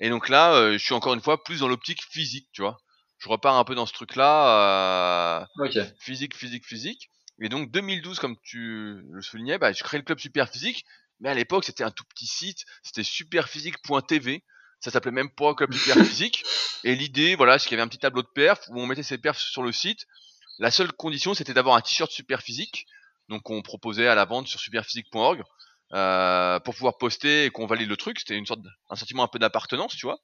[0.00, 2.78] Et donc là, euh, je suis encore une fois plus dans l'optique physique, tu vois.
[3.18, 5.78] Je repars un peu dans ce truc-là, euh, Ok.
[6.00, 7.10] physique, physique, physique.
[7.40, 10.84] Et donc 2012, comme tu le soulignais, bah, je crée le club Super Physique.
[11.20, 14.44] Mais à l'époque, c'était un tout petit site, c'était superphysique.tv.
[14.80, 16.44] Ça s'appelait même pas Club Super Physique.
[16.84, 19.02] Et l'idée, voilà, c'est qu'il y avait un petit tableau de perfs où on mettait
[19.02, 20.06] ses perfs sur le site.
[20.58, 22.86] La seule condition, c'était d'avoir un t-shirt Super Physique.
[23.28, 25.42] Donc on proposait à la vente sur superphysique.org
[25.92, 28.18] euh, pour pouvoir poster et qu'on valide le truc.
[28.18, 30.18] C'était une sorte, un sentiment un peu d'appartenance, tu vois.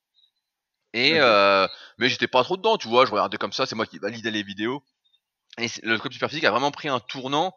[0.95, 1.67] Et euh,
[1.99, 3.07] mais j'étais pas trop dedans, tu vois.
[3.07, 4.85] Je regardais comme ça, c'est moi qui validais les vidéos.
[5.59, 7.55] Et le club Superphysique a vraiment pris un tournant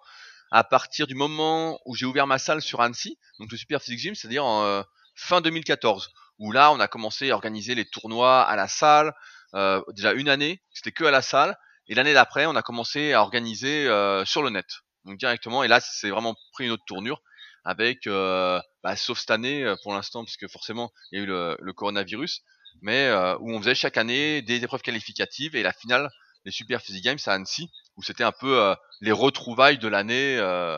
[0.51, 3.99] à partir du moment où j'ai ouvert ma salle sur Annecy, donc le Super Physique
[3.99, 4.83] Gym, c'est-à-dire en euh,
[5.15, 9.13] fin 2014, où là on a commencé à organiser les tournois à la salle.
[9.53, 13.13] euh, déjà une année, c'était que à la salle, et l'année d'après on a commencé
[13.13, 14.65] à organiser euh, sur le net,
[15.05, 15.63] donc directement.
[15.63, 17.21] Et là c'est vraiment pris une autre tournure
[17.65, 21.23] avec, euh, bah, sauf cette année euh, pour l'instant, parce que forcément il y a
[21.23, 22.43] eu le, le coronavirus,
[22.81, 25.55] mais euh, où on faisait chaque année des épreuves qualificatives.
[25.55, 26.09] Et la finale
[26.45, 30.37] des Super Physique Games à Annecy, où c'était un peu euh, les retrouvailles de l'année
[30.37, 30.77] euh,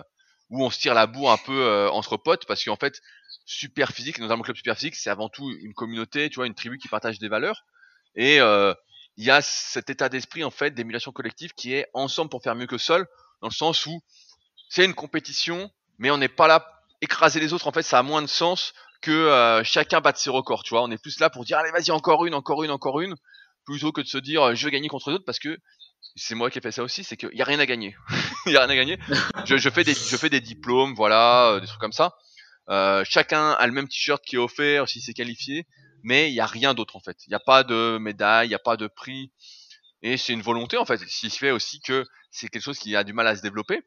[0.49, 2.45] où on se tire la bourre un peu entre potes.
[2.45, 3.01] Parce qu'en fait
[3.45, 6.55] super physique notamment le club super physique c'est avant tout une communauté tu vois une
[6.55, 7.65] tribu qui partage des valeurs.
[8.15, 8.39] Et
[9.17, 12.56] il y a cet état d'esprit en fait d'émulation collective qui est ensemble pour faire
[12.56, 13.08] mieux que seul
[13.41, 14.01] dans le sens où
[14.69, 16.65] c'est une compétition mais on n'est pas là
[17.01, 20.30] écraser les autres en fait ça a moins de sens que euh, chacun batte ses
[20.30, 22.71] records tu vois on est plus là pour dire allez vas-y encore une encore une
[22.71, 23.15] encore une
[23.65, 25.58] plutôt que de se dire euh, je vais gagner contre les autres parce que
[26.15, 27.95] c'est moi qui ai fait ça aussi, c'est qu'il y a rien à gagner.
[28.47, 28.97] Il y a rien à gagner.
[29.45, 32.15] Je, fais des, je fais des diplômes, voilà, euh, des trucs comme ça.
[33.03, 35.67] Chacun a le même t-shirt qui est offert si c'est qualifié,
[36.07, 37.17] mais il y a rien d'autre en fait.
[37.27, 39.31] Il n'y a pas de médaille, il n'y a pas de prix,
[40.03, 40.97] et c'est une volonté en fait.
[40.99, 43.81] Ce qui fait aussi que c'est quelque chose qui a du mal à se développer,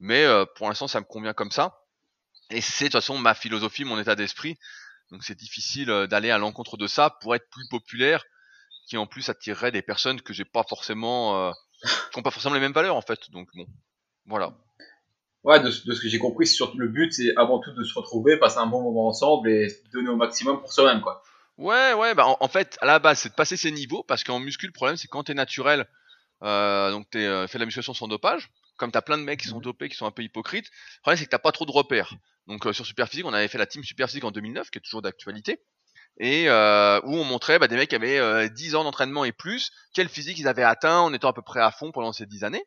[0.00, 1.80] mais euh, pour l'instant ça me convient comme ça.
[2.50, 4.56] Et c'est de toute façon ma philosophie, mon état d'esprit.
[5.10, 8.24] Donc c'est difficile euh, d'aller à l'encontre de ça pour être plus populaire,
[8.88, 11.52] qui en plus attirerait des personnes que j'ai pas forcément, euh,
[12.12, 13.30] qui ont pas forcément les mêmes valeurs en fait.
[13.32, 13.66] Donc bon,
[14.26, 14.54] voilà.
[15.44, 16.46] Ouais, de, ce- que j'ai compris,
[16.76, 20.08] le but, c'est avant tout de se retrouver, passer un bon moment ensemble et donner
[20.08, 21.22] au maximum pour soi-même, quoi.
[21.56, 24.24] Ouais, ouais, bah en, en fait, à la base, c'est de passer ses niveaux, parce
[24.24, 25.86] qu'en muscu, le problème, c'est quand t'es naturel,
[26.42, 29.40] euh, donc t'es euh, fait de la musculation sans dopage, comme t'as plein de mecs
[29.40, 31.64] qui sont dopés, qui sont un peu hypocrites, le problème, c'est que t'as pas trop
[31.64, 32.12] de repères.
[32.48, 35.02] Donc euh, sur Superphysique, on avait fait la team Superphysique en 2009, qui est toujours
[35.02, 35.60] d'actualité,
[36.18, 39.32] et euh, où on montrait bah, des mecs qui avaient euh, 10 ans d'entraînement et
[39.32, 42.26] plus, quel physique ils avaient atteint en étant à peu près à fond pendant ces
[42.26, 42.64] 10 années.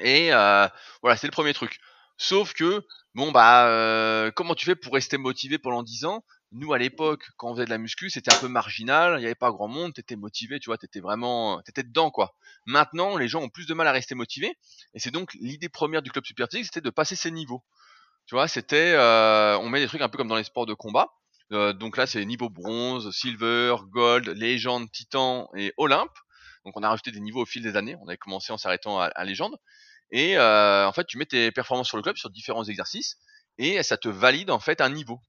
[0.00, 0.68] Et euh,
[1.02, 1.78] voilà, c'est le premier truc.
[2.18, 6.78] Sauf que, bon, bah, comment tu fais pour rester motivé pendant 10 ans Nous, à
[6.78, 9.50] l'époque, quand on faisait de la muscu, c'était un peu marginal, il n'y avait pas
[9.50, 12.36] grand monde, t'étais motivé, tu vois, t'étais vraiment, t'étais dedans, quoi.
[12.64, 14.56] Maintenant, les gens ont plus de mal à rester motivés,
[14.94, 17.64] et c'est donc l'idée première du club Super c'était de passer ces niveaux.
[18.26, 20.74] Tu vois, c'était, euh, on met des trucs un peu comme dans les sports de
[20.74, 21.08] combat.
[21.52, 26.16] Euh, donc là, c'est niveau bronze, silver, gold, légende, titan et olympe.
[26.64, 27.96] Donc on a rajouté des niveaux au fil des années.
[28.00, 29.56] On avait commencé en s'arrêtant à, à légende.
[30.10, 33.18] Et euh, en fait, tu mets tes performances sur le club sur différents exercices
[33.58, 35.20] et ça te valide en fait un niveau.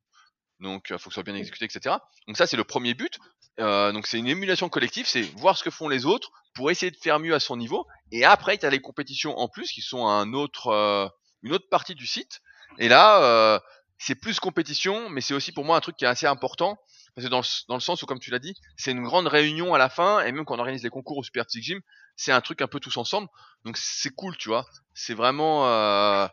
[0.59, 1.97] Donc, il faut que ce soit bien exécuté, etc.
[2.27, 3.19] Donc ça, c'est le premier but.
[3.59, 6.91] Euh, donc c'est une émulation collective, c'est voir ce que font les autres pour essayer
[6.91, 7.85] de faire mieux à son niveau.
[8.11, 11.07] Et après, tu as les compétitions en plus qui sont un autre, euh,
[11.41, 12.41] une autre partie du site.
[12.79, 13.59] Et là, euh,
[13.97, 16.77] c'est plus compétition, mais c'est aussi pour moi un truc qui est assez important.
[17.15, 19.27] Parce que dans le, dans le sens où, comme tu l'as dit, c'est une grande
[19.27, 21.81] réunion à la fin, et même quand on organise les concours au Super Physique Gym,
[22.17, 23.29] c'est un truc un peu tous ensemble.
[23.63, 24.65] Donc c'est cool, tu vois.
[24.93, 25.67] C'est vraiment...
[25.67, 26.27] Euh,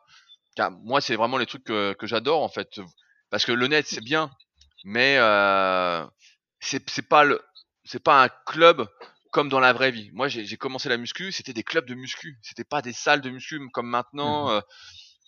[0.82, 2.80] moi, c'est vraiment les trucs que, que j'adore, en fait.
[3.32, 4.30] Parce que le net, c'est bien,
[4.84, 6.06] mais euh,
[6.60, 7.42] c'est pas le
[7.84, 8.86] c'est pas un club
[9.32, 10.10] comme dans la vraie vie.
[10.12, 13.30] Moi, j'ai commencé la muscu, c'était des clubs de muscu, c'était pas des salles de
[13.30, 14.50] muscu comme maintenant.
[14.50, 14.56] Mhm.
[14.56, 14.60] euh,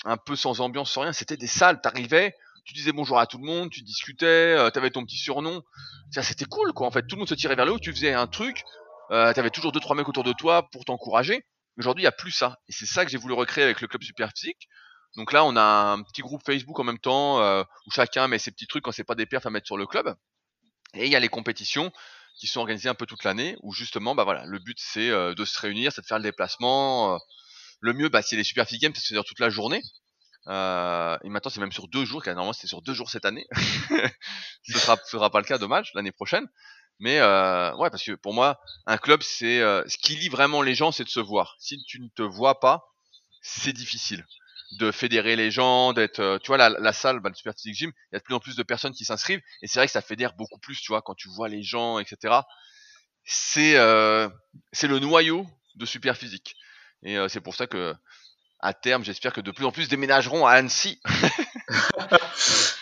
[0.05, 1.13] un peu sans ambiance, sans rien.
[1.13, 1.81] C'était des salles.
[1.81, 5.63] T'arrivais, tu disais bonjour à tout le monde, tu discutais, tu t'avais ton petit surnom.
[6.11, 6.87] C'était cool, quoi.
[6.87, 7.79] En fait, tout le monde se tirait vers le haut.
[7.79, 8.65] Tu faisais un truc,
[9.11, 11.47] euh, t'avais toujours deux trois mecs autour de toi pour t'encourager.
[11.79, 12.59] Aujourd'hui, il y a plus ça.
[12.69, 14.69] Et c'est ça que j'ai voulu recréer avec le club super physique.
[15.17, 18.39] Donc là, on a un petit groupe Facebook en même temps euh, où chacun met
[18.39, 20.15] ses petits trucs quand c'est pas des perfs à mettre sur le club.
[20.95, 21.93] Et il y a les compétitions
[22.37, 25.35] qui sont organisées un peu toute l'année où justement, bah voilà, le but c'est euh,
[25.35, 27.15] de se réunir, c'est de faire le déplacement.
[27.15, 27.19] Euh,
[27.81, 29.83] le mieux, bah, c'est les super games, c'est toute la journée.
[30.49, 33.25] Euh, et maintenant, c'est même sur deux jours, car normalement c'était sur deux jours cette
[33.25, 33.47] année.
[34.67, 36.47] Ce sera, sera pas le cas, dommage, l'année prochaine.
[36.99, 40.75] Mais euh, ouais, parce que pour moi, un club, c'est ce qui lie vraiment les
[40.75, 41.57] gens, c'est de se voir.
[41.59, 42.85] Si tu ne te vois pas,
[43.43, 44.25] c'est difficile
[44.79, 47.75] de fédérer les gens, d'être, euh, tu vois, la, la salle, bah, le Super Physique
[47.75, 49.87] Gym, il y a de plus en plus de personnes qui s'inscrivent, et c'est vrai
[49.87, 52.35] que ça fédère beaucoup plus, tu vois, quand tu vois les gens, etc.
[53.25, 54.29] C'est, euh,
[54.73, 56.57] c'est le noyau de Super Physique.
[57.03, 57.95] Et euh, c'est pour ça que,
[58.61, 61.01] à terme, j'espère que de plus en plus déménageront à Annecy.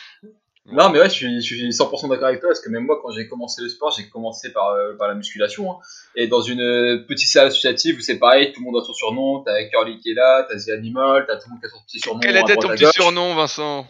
[0.66, 3.00] Non, mais ouais, je suis, je suis 100% d'accord avec toi, parce que même moi,
[3.02, 5.72] quand j'ai commencé le sport, j'ai commencé par, euh, par la musculation.
[5.72, 5.76] Hein.
[6.14, 8.94] Et dans une euh, petite salle associative où c'est pareil, tout le monde a son
[8.94, 11.70] surnom, t'as Curly qui est là, t'as The Animal, t'as tout le monde qui a
[11.70, 12.20] son petit surnom.
[12.20, 13.86] Quel était ton petit surnom, Vincent?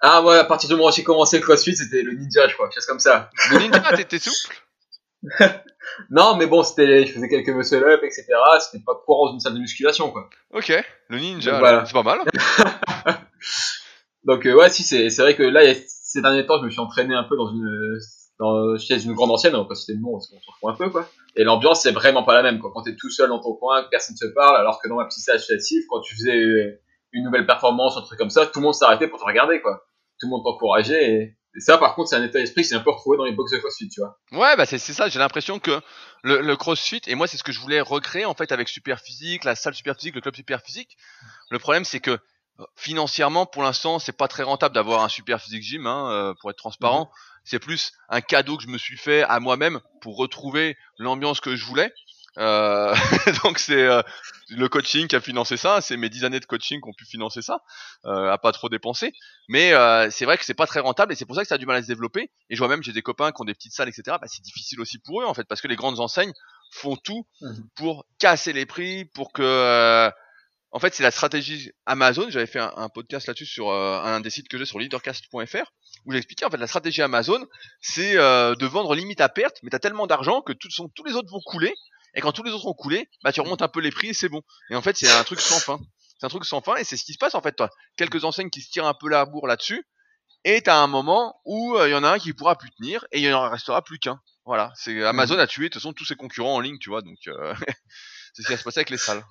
[0.00, 2.54] Ah ouais, à partir du moment où j'ai commencé le CrossFit, c'était le ninja, je
[2.54, 3.30] crois, quelque chose comme ça.
[3.50, 4.56] Le ninja, t'étais souple?
[6.08, 8.24] Non, mais bon, c'était, je faisais quelques muscle-up, etc.
[8.60, 10.30] C'était pas courant dans une salle de musculation, quoi.
[10.52, 10.72] Ok,
[11.08, 11.84] le ninja, voilà.
[11.84, 12.20] c'est pas mal.
[14.24, 16.80] Donc euh, ouais, si c'est c'est vrai que là, ces derniers temps, je me suis
[16.80, 17.98] entraîné un peu dans une
[18.38, 20.90] dans, chez une grande ancienne, donc c'était le nom, parce qu'on se retrouve un peu
[20.90, 21.08] quoi.
[21.36, 22.70] Et l'ambiance c'est vraiment pas la même quoi.
[22.74, 25.04] Quand t'es tout seul dans ton coin, que personne se parle, alors que dans ma
[25.06, 26.80] petite salle associative, quand tu faisais
[27.12, 29.84] une nouvelle performance, un truc comme ça, tout le monde s'arrêtait pour te regarder quoi.
[30.18, 32.80] Tout le monde t'encourageait et, ça par contre c'est un état d'esprit que c'est un
[32.80, 34.18] peu retrouvé dans les box de CrossFit, tu vois.
[34.32, 35.80] Ouais, bah c'est ça, j'ai l'impression que
[36.22, 39.00] le, le, CrossFit et moi c'est ce que je voulais recréer en fait avec Super
[39.00, 40.96] Physique, la salle Super Physique, le club Super Physique.
[41.50, 42.18] Le problème c'est que
[42.76, 46.50] financièrement, pour l'instant, c'est pas très rentable d'avoir un super physique gym, hein, euh, pour
[46.50, 47.04] être transparent.
[47.04, 47.40] Mhm.
[47.44, 51.56] C'est plus un cadeau que je me suis fait à moi-même pour retrouver l'ambiance que
[51.56, 51.92] je voulais.
[52.38, 52.94] Euh,
[53.44, 54.02] donc c'est euh,
[54.50, 57.04] le coaching qui a financé ça, c'est mes dix années de coaching qui ont pu
[57.04, 57.60] financer ça,
[58.04, 59.12] euh, à pas trop dépenser.
[59.48, 59.72] Mais
[60.10, 61.66] c'est vrai que c'est pas très rentable et c'est pour ça que ça a du
[61.66, 62.30] mal à se développer.
[62.50, 64.16] Et je vois même j'ai des copains qui ont des petites salles, etc.
[64.20, 66.32] Bah, c'est difficile aussi pour eux en fait parce que les grandes enseignes
[66.72, 67.68] font tout mhm.
[67.74, 70.10] pour casser les prix, pour que
[70.72, 72.30] en fait, c'est la stratégie Amazon.
[72.30, 75.72] J'avais fait un, podcast là-dessus sur euh, un des sites que j'ai sur leadercast.fr
[76.06, 77.44] où j'expliquais en fait la stratégie Amazon,
[77.80, 81.14] c'est euh, de vendre limite à perte, mais t'as tellement d'argent que tous, tous les
[81.14, 81.74] autres vont couler.
[82.14, 84.14] Et quand tous les autres ont coulé, bah tu remontes un peu les prix et
[84.14, 84.42] c'est bon.
[84.70, 85.78] Et en fait, c'est un truc sans fin.
[86.18, 87.52] C'est un truc sans fin et c'est ce qui se passe en fait.
[87.52, 89.86] Toi, quelques enseignes qui se tirent un peu la bourre là-dessus.
[90.44, 93.04] Et t'as un moment où euh, il y en a un qui pourra plus tenir
[93.12, 94.20] et il en restera plus qu'un.
[94.46, 97.02] Voilà, c'est Amazon a tué de toute façon tous ses concurrents en ligne, tu vois.
[97.02, 97.18] Donc
[98.34, 99.22] c'est ce qui va se passer avec les salles.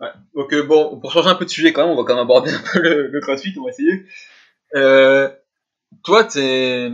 [0.00, 0.08] Ouais.
[0.34, 2.22] Donc euh, bon, pour changer un peu de sujet quand même, on va quand même
[2.22, 4.06] aborder un peu le, le CrossFit, on va essayer.
[4.74, 5.28] Euh,
[6.04, 6.90] toi, t'es,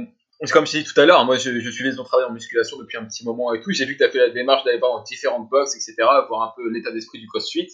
[0.52, 2.78] comme je t'ai dit tout à l'heure, moi je, je suivais ton travail en musculation
[2.78, 3.70] depuis un petit moment et tout.
[3.72, 5.94] J'ai vu que tu as fait la démarche d'aller voir dans différentes boxes, etc.,
[6.28, 7.68] voir un peu l'état d'esprit du CrossFit.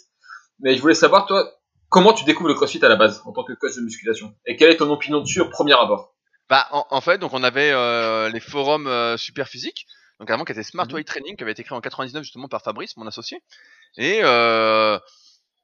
[0.60, 1.50] Mais je voulais savoir, toi,
[1.88, 4.34] comment tu découvres le CrossFit à la base en tant que coach de musculation?
[4.46, 6.14] Et quelle est ton opinion dessus au premier abord?
[6.48, 9.86] Bah, en, en, fait, donc on avait euh, les forums super physiques,
[10.18, 10.94] donc avant qui était Smart mhm.
[10.94, 13.40] Weight Training, qui avait été créé en 99 justement par Fabrice, mon associé.
[13.96, 14.98] Et euh,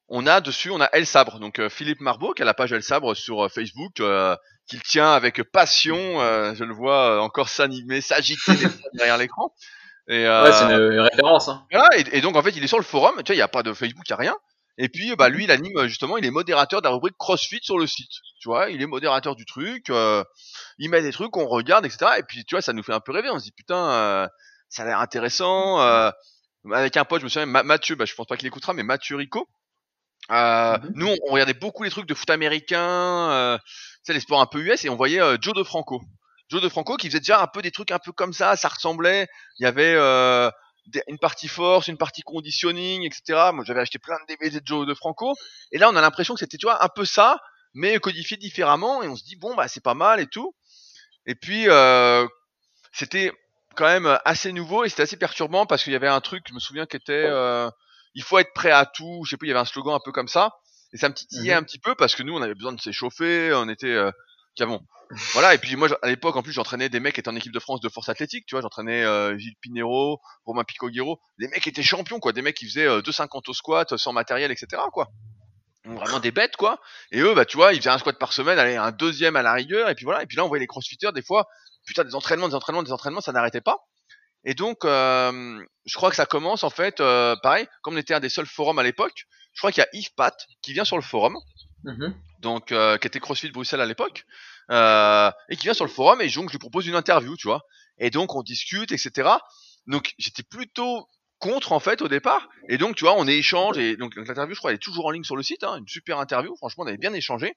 [0.09, 2.73] on a dessus, on a El Sabre, donc euh, Philippe Marbeau qui a la page
[2.73, 4.37] El Sabre sur euh, Facebook, euh,
[4.69, 5.97] qu'il tient avec passion.
[5.97, 8.53] je le vois encore s'animer, s'agiter
[8.95, 9.53] derrière l'écran.
[10.09, 11.49] Et, ouais, c'est une, référence.
[11.49, 11.67] Hein.
[12.13, 13.15] et, donc en fait, il est sur le forum.
[13.19, 14.37] Tu vois, il n'y a pas de Facebook, il n'y a rien.
[14.79, 17.79] Et puis, bah lui, il anime justement, il est modérateur de la rubrique CrossFit sur
[17.79, 18.11] le site.
[18.41, 19.87] Tu vois, il est modérateur du truc.
[20.79, 22.07] il met des trucs, on regarde, etc.
[22.19, 23.31] Et puis, tu vois, ça nous fait un peu rêver.
[23.31, 24.29] On se dit putain,
[24.69, 25.79] ça a l'air intéressant.
[26.73, 29.17] Avec un pote, je me souviens, Mathieu, bah, je pense pas qu'il écoutera, mais Mathieu
[29.17, 29.49] Rico,
[30.31, 30.93] euh, mhm.
[30.95, 33.59] Nous, on, regardait beaucoup les trucs de foot américain, euh,
[34.09, 36.03] les sports un peu US, et on voyait euh, Joe de Franco.
[36.49, 38.69] Joe de Franco qui faisait déjà un peu des trucs un peu comme ça, ça
[38.69, 39.27] ressemblait.
[39.59, 40.51] Il y avait euh,
[41.09, 43.51] une partie force, une partie conditioning, etc.
[43.53, 45.35] Moi, j'avais acheté plein de DVD de Joe de Franco,
[45.73, 47.41] et là, on a l'impression que c'était, tu vois, un peu ça,
[47.75, 50.55] mais codifié différemment, et on se dit bon, bah c'est pas mal et tout.
[51.27, 52.27] Et puis, euh,
[52.93, 53.33] c'était
[53.77, 56.55] quand même assez nouveau et c'était assez perturbant parce qu'il y avait un truc, je
[56.55, 57.71] me souviens, qui était euh,
[58.17, 59.23] il faut être prêt à tout.
[59.25, 60.57] Je sais pas, il y avait un slogan un peu comme ça.
[60.93, 61.59] Et ça me titillait mhm.
[61.59, 63.53] un petit peu parce que nous, on avait besoin de s'échauffer.
[63.55, 64.11] On était, euh,
[64.61, 64.81] bon.
[65.35, 65.55] Voilà.
[65.55, 67.61] Et puis moi, à l'époque, en plus, j'entraînais des mecs qui étaient en équipe de
[67.61, 68.47] France de force athlétique.
[68.47, 71.21] Tu vois, j'entraînais euh, Gilles Pinero, Romain Picoguero.
[71.39, 72.33] Des mecs qui étaient champions, quoi.
[72.33, 74.83] Des mecs qui faisaient euh, 2,50 au squat, sans matériel, etc.
[74.93, 75.09] Quoi.
[75.85, 76.81] Vraiment des bêtes, quoi.
[77.13, 79.53] Et eux, bah, tu vois, ils faisaient un squat par semaine, un deuxième à la
[79.53, 79.91] rigueur.
[79.91, 80.23] Et puis voilà.
[80.23, 81.47] Et puis là, on voyait les crossfitters des fois.
[81.87, 83.79] Putain, des entraînements, des entraînements, des entraînements, ça n'arrêtait pas.
[84.45, 88.15] Et donc, euh, je crois que ça commence en fait, euh, pareil, comme on était
[88.15, 90.85] un des seuls forums à l'époque, je crois qu'il y a Yves Pat qui vient
[90.85, 91.37] sur le forum,
[91.85, 92.15] Mhm.
[92.41, 94.25] donc euh, qui était CrossFit Bruxelles à l'époque,
[94.71, 97.63] et qui vient sur le forum et donc je lui propose une interview, tu vois.
[97.99, 99.31] Et donc on discute, etc.
[99.87, 103.97] Donc j'étais plutôt contre en fait au départ, et donc tu vois on échange et
[103.97, 106.19] donc l'interview je crois elle est toujours en ligne sur le site, hein, une super
[106.19, 107.55] interview, franchement on avait bien échangé.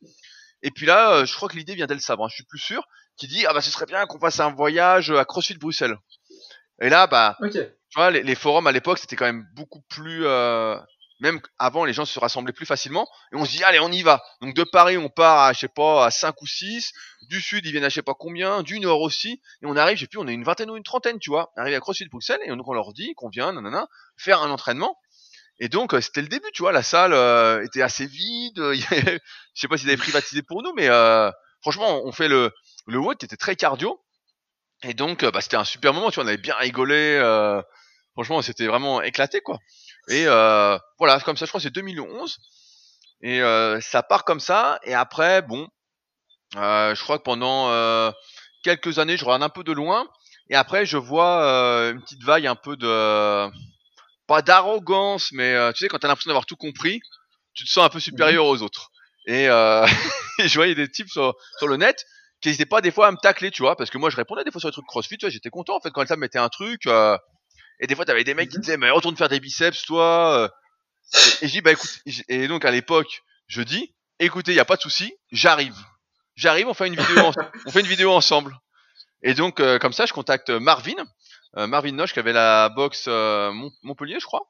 [0.63, 2.59] Et puis là euh, je crois que l'idée vient d'El Sabre, hein, je suis plus
[2.59, 2.83] sûr,
[3.17, 5.97] qui dit ah bah ce serait bien qu'on fasse un voyage à CrossFit Bruxelles.
[6.81, 7.35] Et là bah
[7.89, 10.25] tu vois, les, les forums à l'époque, c'était quand même beaucoup plus.
[10.25, 10.77] euh,
[11.21, 13.05] même avant, les gens se rassemblaient plus facilement.
[13.33, 14.23] Et on se dit, allez, on y va.
[14.41, 16.93] Donc de Paris, on part à, je sais pas, à 5 ou 6.
[17.29, 18.61] Du Sud, ils viennent à je sais pas combien.
[18.63, 19.41] Du Nord aussi.
[19.61, 21.51] Et on arrive, je sais plus, on est une vingtaine ou une trentaine, tu vois.
[21.57, 22.39] On arrive à CrossFit Bruxelles.
[22.45, 24.97] Et donc on leur dit qu'on vient, nanana, faire un entraînement.
[25.59, 26.71] Et donc, euh, c'était le début, tu vois.
[26.71, 28.59] La salle euh, était assez vide.
[28.91, 29.19] Avait-
[29.55, 32.51] je sais pas s'ils avaient privatisé pour nous, mais euh, franchement, on fait le,
[32.87, 33.99] le WOD, était très cardio.
[34.83, 36.25] Et donc, euh, bah, c'était un super moment, tu vois.
[36.25, 37.17] On avait bien rigolé.
[37.21, 37.61] euh,
[38.13, 39.59] franchement, c'était vraiment éclaté, quoi.
[40.09, 42.37] Et euh, voilà, comme ça, je crois que c'est 2011.
[43.21, 44.79] Et euh, ça part comme ça.
[44.83, 45.67] Et après, bon,
[46.57, 48.11] euh, je crois que pendant euh,
[48.63, 50.07] quelques années, je regarde un peu de loin.
[50.49, 53.49] Et après, je vois euh, une petite vague un peu de...
[54.29, 57.01] Pas d'arrogance, mais euh, tu sais, quand t'as l'impression d'avoir tout compris,
[57.55, 58.91] tu te sens un peu supérieur aux autres.
[59.25, 59.85] Et, euh,
[60.39, 62.05] et je voyais des types sur, sur le net
[62.39, 64.43] qui n'hésitaient pas des fois à me tacler, tu vois, parce que moi je répondais
[64.43, 66.21] des fois sur les trucs CrossFit, tu vois, j'étais content en fait quand ça me
[66.21, 66.85] mettait un truc.
[66.85, 67.17] euh,
[67.81, 70.37] et des fois, t'avais des mecs qui disaient, mais retourne faire des biceps, toi.
[70.37, 70.49] euh.
[71.41, 74.65] Et, et je dis, bah écoute, et donc à l'époque, je dis, écoutez, y a
[74.65, 75.75] pas de souci, j'arrive.
[76.35, 77.31] J'arrive, on fait une vidéo,
[77.65, 78.55] on fait une vidéo ensemble.
[79.23, 80.93] Et donc, euh, comme ça, je contacte Marvin,
[81.55, 84.49] Marvin Noche, qui avait la boxe euh, Mont- Montpellier, je crois.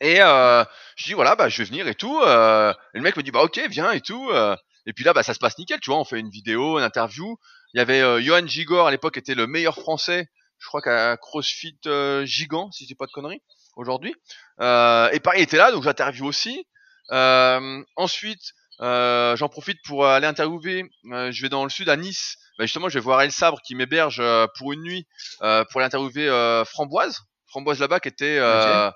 [0.00, 0.64] Et euh,
[0.96, 2.20] je dis, voilà, bah je vais venir et tout.
[2.22, 2.72] euh.
[2.94, 4.28] et le mec me dit, bah ok, viens et tout.
[4.30, 4.54] euh.
[4.86, 6.84] et puis là, bah ça se passe nickel, tu vois, on fait une vidéo, une
[6.84, 7.36] interview.
[7.74, 11.18] Il y avait euh, Johan Gigor à l'époque, était le meilleur français je crois qu'à
[11.18, 13.42] CrossFit euh, Gigant, si je dis pas de conneries,
[13.76, 14.14] aujourd'hui.
[14.60, 16.66] Euh, et pareil, il était là, donc j'interview aussi.
[17.12, 18.40] Euh, ensuite,
[18.80, 20.84] euh, j'en profite pour aller interviewer.
[21.12, 22.36] euh, je vais dans le sud à Nice.
[22.58, 25.06] Bah, justement, je vais voir El Sabre qui m'héberge euh, pour une nuit
[25.42, 27.20] euh, pour aller interviewer euh, Framboise.
[27.48, 28.90] Framboise là-bas qui était euh,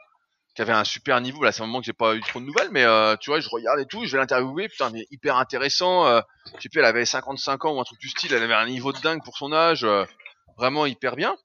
[0.56, 1.42] qui avait un super niveau.
[1.44, 3.40] Là, c'est un moment que j'ai pas eu trop de nouvelles, mais euh, tu vois,
[3.40, 4.68] je regarde et tout, je vais l'interviewer.
[4.68, 6.06] Putain, mais hyper intéressant.
[6.06, 6.20] Euh,
[6.56, 8.32] je sais plus, elle avait 55 ans ou un truc du style.
[8.34, 9.84] Elle avait un niveau de dingue pour son âge.
[9.84, 10.04] euh,
[10.56, 11.36] vraiment hyper bien.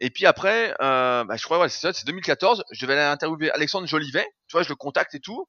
[0.00, 2.64] Et puis après, euh, bah, je crois, ouais, c'est ça, c'est 2014.
[2.70, 4.26] Je devais aller interviewer Alexandre Jolivet.
[4.48, 5.46] Tu vois, je le contacte et tout.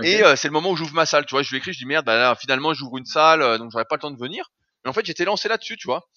[0.00, 1.26] Et euh, c'est le moment où j'ouvre ma salle.
[1.26, 3.58] Tu vois, je lui écris, je dis merde, bah là, finalement, j'ouvre une salle, euh,
[3.58, 4.50] donc j'aurais pas le temps de venir.
[4.84, 6.08] Mais en fait, j'étais lancé là-dessus, tu vois.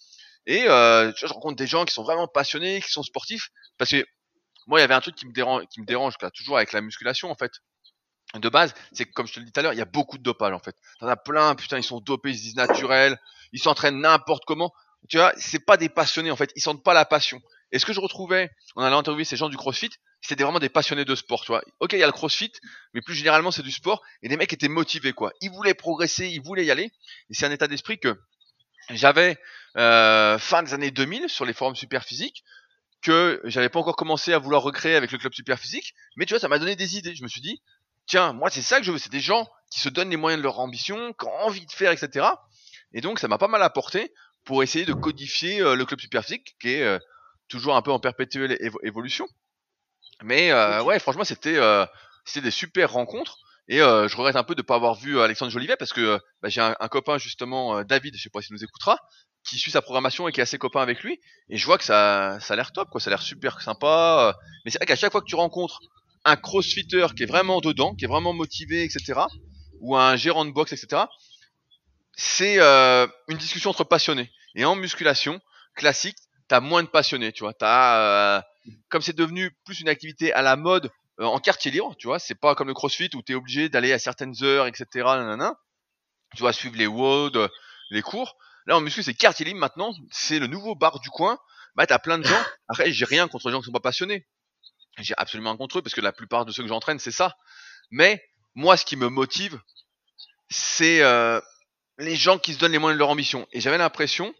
[0.46, 3.50] Et euh, tu vois, je rencontre des gens qui sont vraiment passionnés, qui sont sportifs.
[3.78, 4.06] Parce que
[4.68, 6.82] moi, il y avait un truc qui me dérange, qui me dérange toujours avec la
[6.82, 7.52] musculation, en fait.
[8.36, 9.86] De base, c'est que, comme je te le dis tout à l'heure, il y a
[9.86, 10.76] beaucoup de dopage, en fait.
[11.00, 13.20] T'en as plein, putain, ils sont dopés, ils se disent naturels,
[13.52, 14.74] ils s'entraînent n'importe comment.
[15.10, 16.52] Tu vois, c'est pas des passionnés, en fait.
[16.56, 17.42] Ils sentent pas la passion.
[17.76, 19.90] Et ce que je retrouvais, en allant interviewer ces gens du CrossFit,
[20.22, 21.62] c'était vraiment des passionnés de sport, tu vois.
[21.82, 22.54] Ok, il y a le CrossFit,
[22.94, 24.02] mais plus généralement, c'est du sport.
[24.22, 25.34] Et les mecs étaient motivés, quoi.
[25.42, 26.86] Ils voulaient progresser, ils voulaient y aller.
[27.30, 28.18] Et c'est un état d'esprit que
[28.92, 29.38] j'avais
[29.76, 32.46] euh, fin des années 2000 sur les forums super physiques
[33.02, 36.34] que j'avais pas encore commencé à vouloir recréer avec le club super physique mais tu
[36.34, 37.62] vois ça m'a donné des idées je me suis dit
[38.06, 40.40] tiens moi c'est ça que je veux c'est des gens qui se donnent les moyens
[40.40, 42.28] de leur ambition qui ont envie de faire etc
[42.94, 46.24] et donc ça m'a pas mal apporté pour essayer de codifier euh, le club super
[46.24, 47.00] physique qui est euh,
[47.48, 49.28] toujours un peu en perpétuelle évo- évolution
[50.24, 51.86] mais euh, ouais franchement c'était euh,
[52.26, 55.52] c'était des super rencontres et euh, je regrette un peu de pas avoir vu Alexandre
[55.52, 58.64] Jolivet parce que bah, j'ai un, un copain justement, David, je sais pas s'il nous
[58.64, 59.00] écoutera,
[59.44, 61.20] qui suit sa programmation et qui est assez copain avec lui.
[61.50, 63.02] Et je vois que ça, ça a l'air top, quoi.
[63.02, 64.38] Ça a l'air super sympa.
[64.64, 65.80] Mais c'est vrai qu'à chaque fois que tu rencontres
[66.26, 69.22] un crossfitter qui est vraiment dedans, qui est vraiment motivé, etc.,
[69.80, 71.04] ou un gérant de boxe, etc.,
[72.14, 74.32] c'est une discussion entre passionnés.
[74.56, 75.42] Et en musculation
[75.76, 77.54] classique, t'as moins de passionnés, tu vois.
[77.54, 78.42] T'as, euh,
[78.90, 82.20] comme c'est devenu plus une activité à la mode euh, en quartier libre, tu vois,
[82.20, 84.86] c'est pas comme le crossfit où tu es obligé d'aller à certaines heures, etc.
[84.94, 85.56] nanana.
[86.36, 87.50] Tu vas suivre les WOD,
[87.92, 88.36] les cours.
[88.66, 91.38] Là, en muscu, c'est quartier libre maintenant, c'est le nouveau bar du coin.
[91.76, 92.44] Bah, t'as plein de gens.
[92.68, 94.26] Après, j'ai rien contre les gens qui sont pas passionnés.
[94.98, 97.36] J'ai absolument rien contre eux parce que la plupart de ceux que j'entraîne, c'est ça.
[97.92, 98.24] Mais
[98.56, 99.60] moi, ce qui me motive,
[100.50, 101.40] c'est euh,
[101.98, 103.48] les gens qui se donnent les moyens de leur ambition.
[103.52, 104.34] Et j'avais l'impression,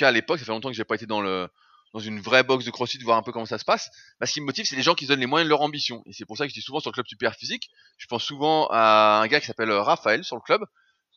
[0.00, 1.48] vois, à l'époque, ça fait longtemps que j'ai pas été dans le
[1.94, 3.90] dans une vraie box de crossfit, voir un peu comment ça se passe.
[4.18, 5.60] Bah, ce qui me motive, c'est les gens qui se donnent les moyens de leur
[5.60, 6.02] ambition.
[6.06, 8.24] Et c'est pour ça que je dis souvent sur le club super physique, je pense
[8.24, 10.62] souvent à un gars qui s'appelle euh, Raphaël sur le club,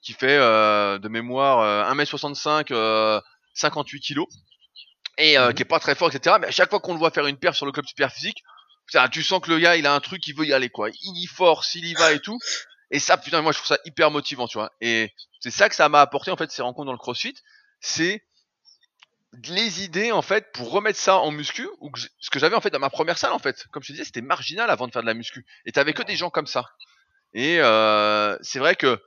[0.01, 3.21] qui fait euh, de mémoire euh, 1m65, euh,
[3.53, 4.27] 58 kilos,
[5.17, 5.53] et Mhm.
[5.53, 6.35] qui est pas très fort, etc.
[6.41, 8.43] Mais à chaque fois qu'on le voit faire une perf sur le club super physique,
[8.85, 10.89] putain, tu sens que le gars, il a un truc, il veut y aller, quoi.
[10.89, 12.37] Il y force, il y va et tout.
[12.91, 14.71] Et ça, putain, moi, je trouve ça hyper motivant, tu vois.
[14.81, 17.33] Et c'est ça que ça m'a apporté, en fait, ces rencontres dans le crossfit.
[17.79, 18.21] C'est
[19.47, 22.69] les idées, en fait, pour remettre ça en muscu, ou ce que j'avais, en fait,
[22.69, 23.65] dans ma première salle, en fait.
[23.71, 25.45] Comme je te disais, c'était marginal avant de faire de la muscu.
[25.65, 26.65] Et t'avais que des gens comme ça.
[27.33, 29.01] Et euh, c'est vrai que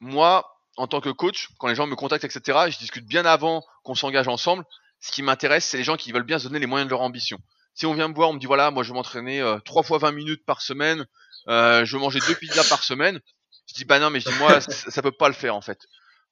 [0.00, 3.64] moi, en tant que coach, quand les gens me contactent, etc., je discute bien avant
[3.84, 4.64] qu'on s'engage ensemble.
[5.00, 7.02] Ce qui m'intéresse, c'est les gens qui veulent bien se donner les moyens de leur
[7.02, 7.38] ambition.
[7.74, 9.82] Si on vient me voir, on me dit voilà, moi je veux m'entraîner euh, trois
[9.82, 11.06] fois 20 minutes par semaine,
[11.48, 13.20] euh, je veux manger deux pizzas par semaine.
[13.68, 15.60] Je dis bah non, mais je dis moi ça, ça peut pas le faire en
[15.60, 15.78] fait.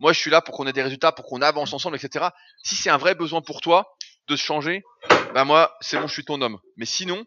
[0.01, 2.27] Moi je suis là pour qu'on ait des résultats, pour qu'on avance ensemble, etc.
[2.65, 3.95] Si c'est un vrai besoin pour toi
[4.29, 4.83] de se changer,
[5.35, 6.59] bah moi c'est bon, je suis ton homme.
[6.77, 7.25] Mais sinon,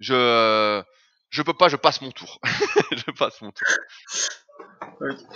[0.00, 0.82] je
[1.30, 2.38] je peux pas, je passe mon tour.
[2.92, 3.66] je passe mon tour.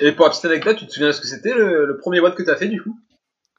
[0.01, 2.21] Et pour la petite anecdote, tu te souviens de ce que c'était le, le premier
[2.21, 2.99] WOD que tu as fait du coup?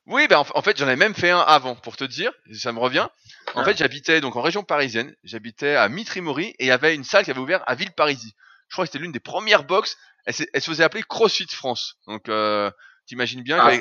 [0.08, 2.80] Oui, ben en, fait, j'en avais même fait un avant, pour te dire, ça me
[2.80, 3.08] revient.
[3.54, 3.66] En Ah.
[3.66, 7.24] fait, j'habitais donc en région parisienne, j'habitais à Mitry-Mory et il y avait une salle
[7.24, 8.32] qui avait ouvert à Villeparisis.
[8.68, 9.98] Je crois que c'était l'une des premières box.
[10.26, 11.98] Elle, s'est- elle se faisait appeler CrossFit France.
[12.08, 12.72] Donc, euh,
[13.08, 13.72] t'imagines bien Ah,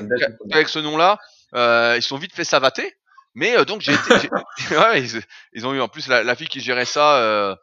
[0.50, 1.18] qu'avec ce nom-là,
[1.54, 2.94] euh, ils sont vite fait savater.
[3.34, 4.28] Mais euh, donc j'ai été,
[4.72, 7.18] ouais, ils, ils ont eu en plus la, la fille qui gérait ça.
[7.22, 7.54] euh,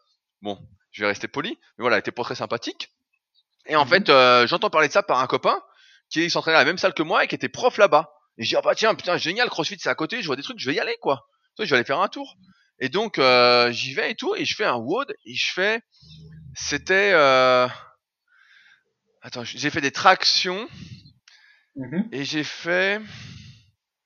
[0.42, 0.58] bon,
[0.92, 2.90] je vais rester poli, mais voilà, elle était pas très sympathique.
[3.66, 3.90] Et en Mhm.
[3.90, 5.62] fait, euh, j'entends parler de ça par un copain
[6.10, 8.10] qui s'entraînait à la même salle que moi et qui était prof là-bas.
[8.38, 10.44] Et je dis, ah bah tiens, putain, génial, CrossFit c'est à côté, je vois des
[10.44, 11.28] trucs, je vais y aller quoi.
[11.60, 12.36] Je vais aller faire un tour.
[12.80, 13.20] Et donc,
[13.72, 15.82] j'y vais et tout, et je fais un WOD, et je fais,
[16.56, 17.14] c'était,
[19.22, 20.68] attends, j'ai fait des tractions,
[21.78, 22.10] Mhm.
[22.12, 23.00] et j'ai fait,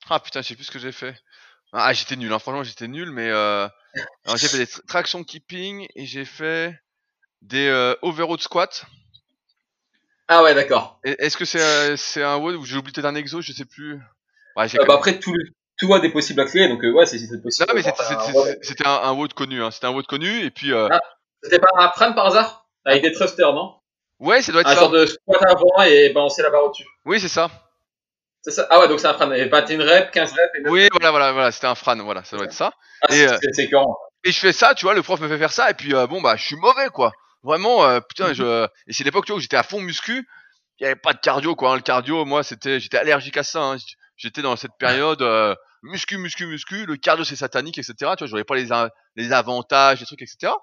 [0.09, 1.15] ah putain, je sais plus ce que j'ai fait.
[1.73, 3.67] Ah, j'étais nul, hein, franchement, j'étais nul, mais euh...
[4.35, 6.77] j'ai fait des tra- tractions keeping, et j'ai fait
[7.41, 8.83] des euh, overhead squats.
[10.27, 10.99] Ah ouais, d'accord.
[11.03, 13.65] Est-ce que c'est euh, c'est un WOD ou j'ai oublié peut-être un exo, je sais
[13.65, 13.93] plus.
[14.57, 15.45] Ouais, Euh, bah même- après, tout, le-
[15.77, 17.67] tout WOD est possible à créer, donc euh, ouais, c'est possible.
[17.69, 18.45] Non, mais c'était- un WOD.
[18.47, 19.71] c'était- c'était un, un WOD connu, hein.
[19.71, 20.99] C'était un WOD connu, et puis, Ah.
[21.43, 22.67] C'était pas un prime par hasard?
[22.85, 23.80] Avec des thrusters, non?
[24.21, 24.79] Ouais, ça doit être Un ça.
[24.79, 26.85] genre de squat avant et balancer la barre au-dessus.
[27.05, 27.49] Oui, c'est ça.
[28.43, 29.33] C'est ça Ah ouais, donc c'est un prime.
[29.33, 32.23] Et 21 reps, 15 reps et 9 Oui, voilà, voilà, voilà, c'était un Fran, voilà,
[32.23, 32.71] ça doit être ça.
[33.01, 33.97] Ah, et, c'est- euh, écœurant.
[34.23, 36.07] Et je fais ça, tu vois, le prof me fait faire ça, et puis euh,
[36.07, 37.11] bon, bah, je suis mauvais, quoi.
[37.43, 38.65] Vraiment, euh, putain, je.
[38.87, 40.27] Et c'est l'époque, tu vois, où j'étais à fond muscu,
[40.79, 41.71] il y avait pas de cardio, quoi.
[41.71, 41.75] hein.
[41.75, 43.59] Le cardio, moi, c'était, j'étais allergique à ça.
[43.61, 43.77] hein.
[44.17, 46.85] J'étais dans cette période euh, muscu, muscu, muscu.
[46.85, 47.93] Le cardio, c'est satanique, etc.
[47.99, 48.67] Tu vois, je voyais pas les,
[49.15, 50.53] les avantages, les trucs, etc.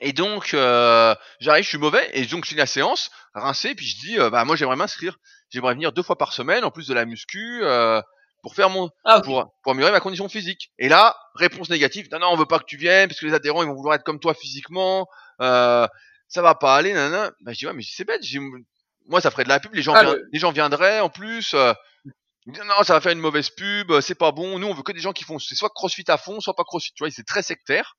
[0.00, 3.86] Et donc, euh, j'arrive, je suis mauvais, et donc je finis la séance, rincé, puis
[3.86, 5.18] je dis, euh, bah moi j'aimerais m'inscrire,
[5.50, 8.00] j'aimerais venir deux fois par semaine, en plus de la muscu, euh,
[8.42, 10.70] pour faire mon, Ah, pour, pour améliorer ma condition physique.
[10.78, 13.34] Et là, réponse négative, non, non, on veut pas que tu viennes, parce que les
[13.34, 15.06] adhérents, ils vont vouloir être comme toi physiquement,
[15.42, 15.86] euh,
[16.28, 17.30] ça va pas aller, nanana.
[17.42, 18.40] Bah, je dis, ouais, mais c'est bête, j'ai-
[19.06, 21.10] moi, ça ferait de la pub, les gens, Ah, vien- le- les gens viendraient, en
[21.10, 21.74] plus, euh,
[22.46, 25.00] non, ça va faire une mauvaise pub, c'est pas bon, nous, on veut que des
[25.00, 27.42] gens qui font, c'est soit crossfit à fond, soit pas crossfit, tu vois, c'est très
[27.42, 27.96] sectaire,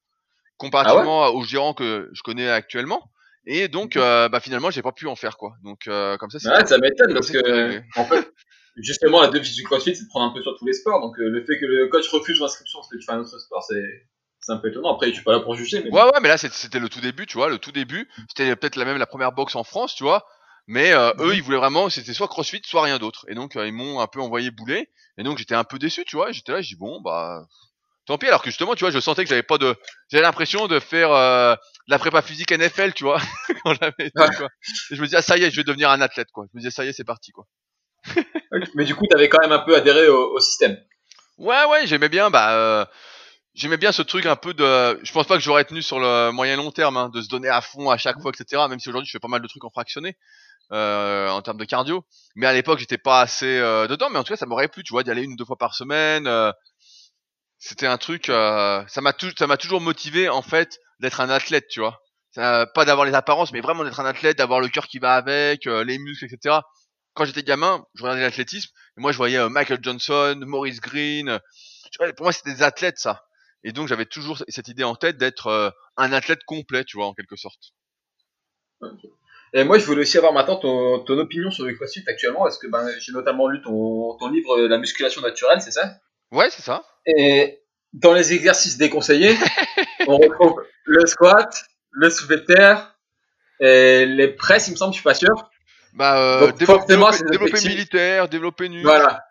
[0.61, 3.11] comparativement aux gérants que je connais actuellement.
[3.45, 5.53] Et donc, euh, bah, finalement, j'ai pas pu en faire, quoi.
[5.63, 8.31] Donc, euh, comme ça, c'est, Ouais, ça m'étonne parce que, en fait,
[8.77, 11.01] justement, la devise du CrossFit, c'est de prendre un peu sur tous les sports.
[11.01, 13.39] Donc, euh, le fait que le coach refuse l'inscription parce que tu fais un autre
[13.39, 14.07] sport, c'est
[14.43, 14.93] c'est un peu étonnant.
[14.95, 16.99] Après, je suis pas là pour juger, mais Ouais, ouais, mais là, c'était le tout
[17.01, 18.07] début, tu vois, le tout début.
[18.29, 20.25] C'était peut-être la même la première box en France, tu vois.
[20.67, 21.33] Mais euh, eux, Mhm.
[21.35, 23.25] ils voulaient vraiment, c'était soit CrossFit, soit rien d'autre.
[23.27, 24.89] Et donc, euh, ils m'ont un peu envoyé bouler.
[25.19, 26.31] Et donc, j'étais un peu déçu, tu vois.
[26.31, 27.43] J'étais là, j'ai dit, bon, bah,
[28.05, 28.27] tant pis.
[28.27, 29.75] Alors que justement, tu vois, je sentais que j'avais pas de,
[30.09, 33.19] j'avais l'impression de faire euh, de la prépa physique NFL, tu vois,
[33.63, 34.47] quand j'avais Ouais.
[34.91, 36.45] Et je me disais, ah, ça y est, je vais devenir un athlète, quoi.
[36.51, 37.45] Je me disais, ça y est, c'est parti, quoi.
[38.75, 40.77] mais du coup, t'avais quand même un peu adhéré au, au système.
[41.37, 42.85] Ouais, ouais, j'aimais bien, bah, euh,
[43.53, 44.99] j'aimais bien ce truc un peu de.
[45.03, 47.49] Je pense pas que j'aurais tenu sur le moyen long terme, hein, de se donner
[47.49, 48.63] à fond à chaque fois, etc.
[48.69, 50.17] Même si aujourd'hui je fais pas mal de trucs en fractionné
[50.71, 52.05] euh, en termes de cardio.
[52.35, 54.09] Mais à l'époque, j'étais pas assez euh, dedans.
[54.09, 55.57] Mais en tout cas, ça m'aurait plu, tu vois, d'y aller une ou deux fois
[55.57, 56.27] par semaine.
[57.61, 58.27] C'était un truc.
[58.29, 62.01] euh, ça m'a tou- ça m'a toujours motivé en fait d'être un athlète, tu vois.
[62.31, 65.13] Ça- pas d'avoir les apparences, mais vraiment d'être un athlète, d'avoir le cœur qui va
[65.15, 66.63] avec, euh, les muscles, etc.
[67.13, 68.69] Quand j'étais gamin, je regardais l'athlétisme.
[68.97, 71.29] Et moi, je voyais euh, Michael Johnson, Maurice Green.
[71.29, 71.39] euh,
[71.91, 73.23] tu pour moi, c'était des athlètes, ça.
[73.63, 77.05] Et donc, j'avais toujours cette idée en tête d'être euh, un athlète complet, tu vois,
[77.07, 77.73] en quelque sorte.
[79.53, 82.57] Et moi, je voulais aussi avoir maintenant ton, ton opinion sur le CrossFit actuellement, parce
[82.57, 85.95] que ben, j'ai notamment lu ton, ton livre La musculation naturelle, c'est ça?
[86.31, 86.83] Ouais, c'est ça.
[87.05, 87.61] Et
[87.93, 89.35] dans les exercices déconseillés,
[90.07, 92.97] on retrouve le squat, le soulevé de terre,
[93.59, 95.49] et les presses, il me semble, je suis pas sûr.
[95.93, 98.81] Bah, euh, Donc, développer, militaire, développer nu.
[98.81, 99.21] Voilà,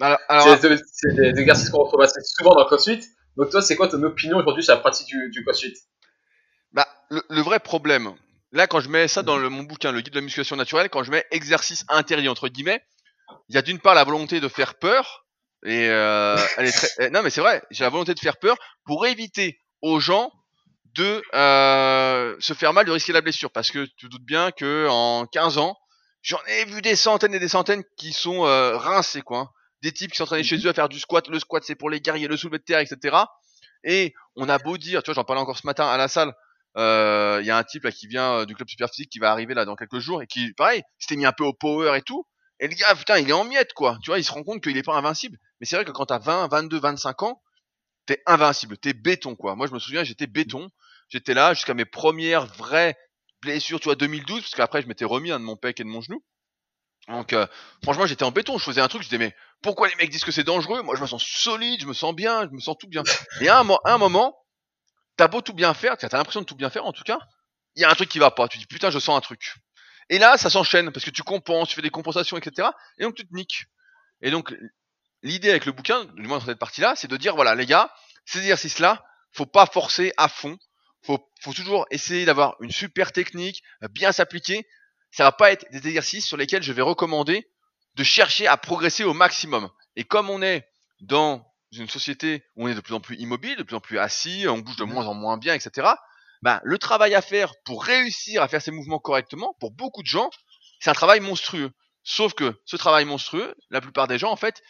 [0.00, 3.00] Alors, alors, c'est des exercices qu'on retrouve assez souvent dans le CrossFit.
[3.36, 5.74] Donc toi, c'est quoi ton opinion aujourd'hui sur la pratique du, du CrossFit?
[6.72, 8.14] Bah, le, le vrai problème,
[8.52, 10.88] là, quand je mets ça dans le, mon bouquin, le guide de la musculation naturelle,
[10.90, 12.82] quand je mets exercice interdit entre guillemets,
[13.48, 15.23] il y a d'une part la volonté de faire peur,
[15.64, 18.38] et euh, elle est très, eh, non mais c'est vrai, j'ai la volonté de faire
[18.38, 20.30] peur pour éviter aux gens
[20.94, 24.52] de euh, se faire mal, de risquer la blessure, parce que tu te doutes bien
[24.52, 25.76] que en 15 ans,
[26.22, 29.48] j'en ai vu des centaines et des centaines qui sont euh, rincés quoi, hein.
[29.82, 32.00] des types qui s'entraînaient chez eux à faire du squat, le squat c'est pour les
[32.00, 33.16] guerriers, le soulevé de terre, etc.
[33.82, 36.32] Et on a beau dire, tu vois, j'en parlais encore ce matin à la salle,
[36.76, 39.18] euh, il y a un type là qui vient euh, du club super physique qui
[39.18, 41.96] va arriver là dans quelques jours et qui, pareil, s'était mis un peu au power
[41.96, 42.26] et tout.
[42.60, 43.98] Et le gars, putain, il est en miettes, quoi.
[44.02, 45.38] Tu vois, il se rend compte qu'il est pas invincible.
[45.60, 47.42] Mais c'est vrai que quand t'as 20, 22, 25 ans,
[48.06, 49.56] t'es invincible, t'es béton, quoi.
[49.56, 50.70] Moi, je me souviens, j'étais béton.
[51.08, 52.96] J'étais là jusqu'à mes premières vraies
[53.42, 55.88] blessures, tu vois, 2012, parce qu'après, je m'étais remis un de mon pec et de
[55.88, 56.22] mon genou.
[57.08, 57.46] Donc, euh,
[57.82, 58.56] franchement, j'étais en béton.
[58.58, 60.82] Je faisais un truc, je disais, mais pourquoi les mecs disent que c'est dangereux?
[60.82, 63.02] Moi, je me sens solide, je me sens bien, je me sens tout bien.
[63.40, 64.36] Et à un, un moment,
[65.16, 67.18] t'as beau tout bien faire, t'as l'impression de tout bien faire en tout cas,
[67.76, 68.48] il y a un truc qui va pas.
[68.48, 69.54] Tu dis, putain, je sens un truc.
[70.10, 72.68] Et là, ça s'enchaîne, parce que tu compenses, tu fais des compensations, etc.
[72.98, 73.64] Et donc, tu te niques.
[74.20, 74.54] Et donc,
[75.22, 77.92] l'idée avec le bouquin, du moins dans cette partie-là, c'est de dire, voilà, les gars,
[78.24, 80.58] ces exercices-là, faut pas forcer à fond.
[81.02, 84.66] Faut, faut toujours essayer d'avoir une super technique, bien s'appliquer.
[85.10, 87.46] Ça va pas être des exercices sur lesquels je vais recommander
[87.94, 89.70] de chercher à progresser au maximum.
[89.96, 90.66] Et comme on est
[91.00, 93.98] dans une société où on est de plus en plus immobile, de plus en plus
[93.98, 95.88] assis, on bouge de moins en moins bien, etc.
[96.44, 100.06] Ben, le travail à faire pour réussir à faire ces mouvements correctement, pour beaucoup de
[100.06, 100.28] gens,
[100.78, 101.70] c'est un travail monstrueux.
[102.02, 104.60] Sauf que ce travail monstrueux, la plupart des gens, en fait,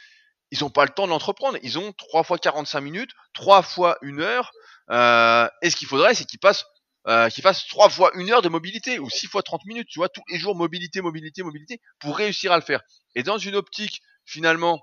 [0.53, 1.59] ils n'ont pas le temps de l'entreprendre.
[1.64, 4.53] Ils ont 3 fois 45 minutes, 3 fois 1 heure.
[4.91, 6.64] Euh, et ce qu'il faudrait, c'est qu'ils passent
[7.09, 9.99] euh, qu'ils fassent 3 fois 1 heure de mobilité ou 6 fois 30 minutes, tu
[9.99, 12.83] vois, tous les jours mobilité, mobilité, mobilité, pour réussir à le faire.
[13.16, 14.81] Et dans une optique, finalement,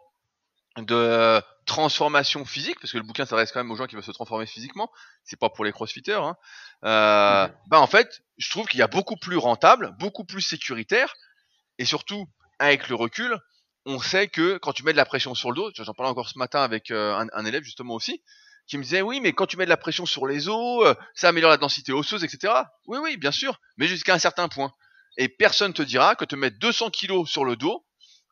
[0.77, 4.11] de transformation physique, parce que le bouquin s'adresse quand même aux gens qui veulent se
[4.11, 4.89] transformer physiquement,
[5.23, 6.35] c'est pas pour les crossfitters, hein,
[6.85, 11.13] euh, bah en fait, je trouve qu'il y a beaucoup plus rentable, beaucoup plus sécuritaire,
[11.77, 12.27] et surtout,
[12.59, 13.37] avec le recul,
[13.85, 16.29] on sait que quand tu mets de la pression sur le dos, j'en parlais encore
[16.29, 18.21] ce matin avec euh, un, un élève justement aussi,
[18.67, 20.93] qui me disait oui mais quand tu mets de la pression sur les os, euh,
[21.15, 22.53] ça améliore la densité osseuse, etc.
[22.85, 24.71] Oui oui bien sûr, mais jusqu'à un certain point.
[25.17, 27.85] Et personne te dira que te mettre 200 kilos sur le dos,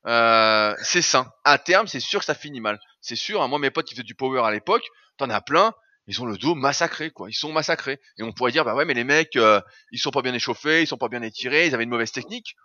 [0.08, 1.32] euh, c'est sain.
[1.44, 2.80] À terme, c'est sûr que ça finit mal.
[3.02, 3.42] C'est sûr.
[3.42, 4.86] hein, moi, mes potes qui faisaient du power à l'époque,
[5.18, 5.74] t'en as plein.
[6.08, 7.30] Ils ont le dos massacré, quoi.
[7.30, 8.00] Ils sont massacrés.
[8.18, 10.82] Et on pourrait dire, bah ouais, mais les mecs, euh, ils sont pas bien échauffés,
[10.82, 12.56] ils sont pas bien étirés, ils avaient une mauvaise technique.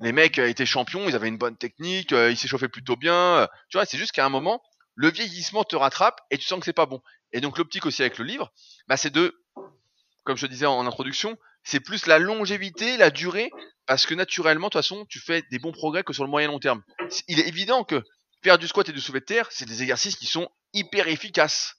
[0.00, 3.48] Les mecs euh, étaient champions, ils avaient une bonne technique, euh, ils s'échauffaient plutôt bien.
[3.70, 4.62] tu vois, c'est juste qu'à un moment,
[4.94, 7.00] le vieillissement te rattrape et tu sens que c'est pas bon.
[7.32, 8.52] Et donc l'optique aussi avec le livre,
[8.88, 9.34] bah c'est de,
[10.24, 11.36] comme je te disais en introduction,
[11.66, 13.50] c'est plus la longévité, la durée,
[13.86, 16.46] parce que naturellement, de toute façon, tu fais des bons progrès que sur le moyen
[16.46, 16.82] long terme.
[17.26, 18.02] Il est évident que
[18.44, 21.74] faire du squat et du soulevé de terre, c'est des exercices qui sont hyper efficaces.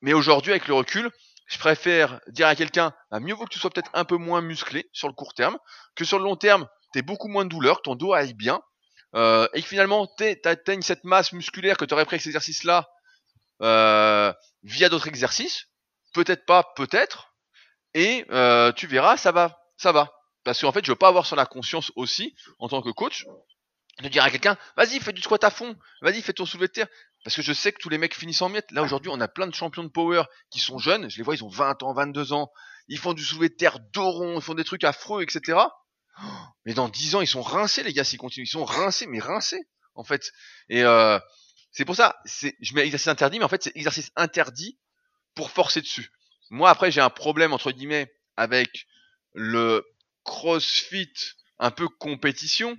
[0.00, 1.08] Mais aujourd'hui, avec le recul,
[1.46, 4.40] je préfère dire à quelqu'un, bah, mieux vaut que tu sois peut-être un peu moins
[4.40, 5.56] musclé sur le court terme,
[5.94, 8.60] que sur le long terme, tu beaucoup moins de douleur, que ton dos aille bien,
[9.14, 12.30] euh, et que finalement, tu atteignes cette masse musculaire que tu aurais pris avec cet
[12.30, 12.88] exercice-là
[13.62, 14.32] euh,
[14.64, 15.66] via d'autres exercices.
[16.12, 17.35] Peut-être pas, peut-être.
[17.96, 20.12] Et euh, tu verras, ça va, ça va.
[20.44, 23.24] Parce qu'en fait, je veux pas avoir sur la conscience aussi, en tant que coach,
[24.02, 26.72] de dire à quelqu'un, vas-y, fais du squat à fond, vas-y, fais ton soulevé de
[26.72, 26.88] terre.
[27.24, 28.70] Parce que je sais que tous les mecs finissent en miettes.
[28.70, 31.08] Là, aujourd'hui, on a plein de champions de power qui sont jeunes.
[31.08, 32.52] Je les vois, ils ont 20 ans, 22 ans.
[32.88, 35.58] Ils font du soulevé de terre doron, ils font des trucs affreux, etc.
[36.66, 38.44] Mais dans 10 ans, ils sont rincés, les gars, s'ils continuent.
[38.44, 39.62] Ils sont rincés, mais rincés,
[39.94, 40.32] en fait.
[40.68, 41.18] Et euh,
[41.72, 44.78] c'est pour ça, je mets exercice interdit, mais en fait, c'est exercice interdit
[45.34, 46.12] pour forcer dessus.
[46.50, 48.86] Moi, après, j'ai un problème, entre guillemets, avec
[49.34, 49.84] le
[50.24, 51.12] crossfit
[51.58, 52.76] un peu compétition,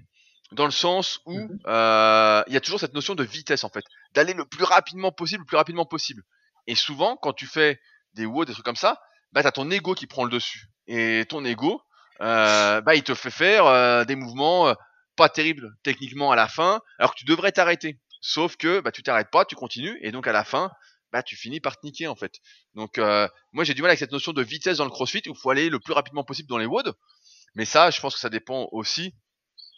[0.52, 1.60] dans le sens où Mhm.
[1.68, 3.84] euh, il y a toujours cette notion de vitesse, en fait.
[4.14, 6.24] D'aller le plus rapidement possible, le plus rapidement possible.
[6.68, 7.80] Et souvent, quand tu fais
[8.14, 9.02] des WOD, des trucs comme ça,
[9.34, 10.68] bah, t'as ton ego qui prend le dessus.
[10.88, 11.82] Et ton ego,
[12.22, 14.74] euh, bah, il te fait faire euh, des mouvements
[15.18, 18.00] pas terribles techniquement à la fin, alors que tu devrais t'arrêter.
[18.22, 20.72] Sauf que bah, tu t'arrêtes pas, tu continues, et donc à la fin,
[21.12, 22.36] bah, tu finis par te niquer en fait.
[22.76, 25.32] Donc euh, moi j'ai du mal avec cette notion de vitesse dans le crossfit où
[25.32, 26.94] il faut aller le plus rapidement possible dans les WOD.
[27.56, 29.14] Mais ça, je pense que ça dépend aussi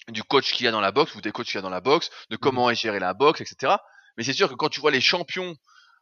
[0.10, 1.70] du coach qu'il y a dans la boxe ou des coachs qu'il y a dans
[1.70, 3.76] la boxe, de comment est gérée la boxe, etc.
[4.18, 5.56] Mais c'est sûr que quand tu vois les champions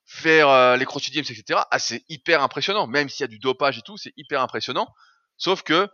[0.05, 2.87] faire euh, les CrossFit Games, etc., ah, c'est hyper impressionnant.
[2.87, 4.87] Même s'il y a du dopage et tout, c'est hyper impressionnant.
[5.37, 5.89] Sauf que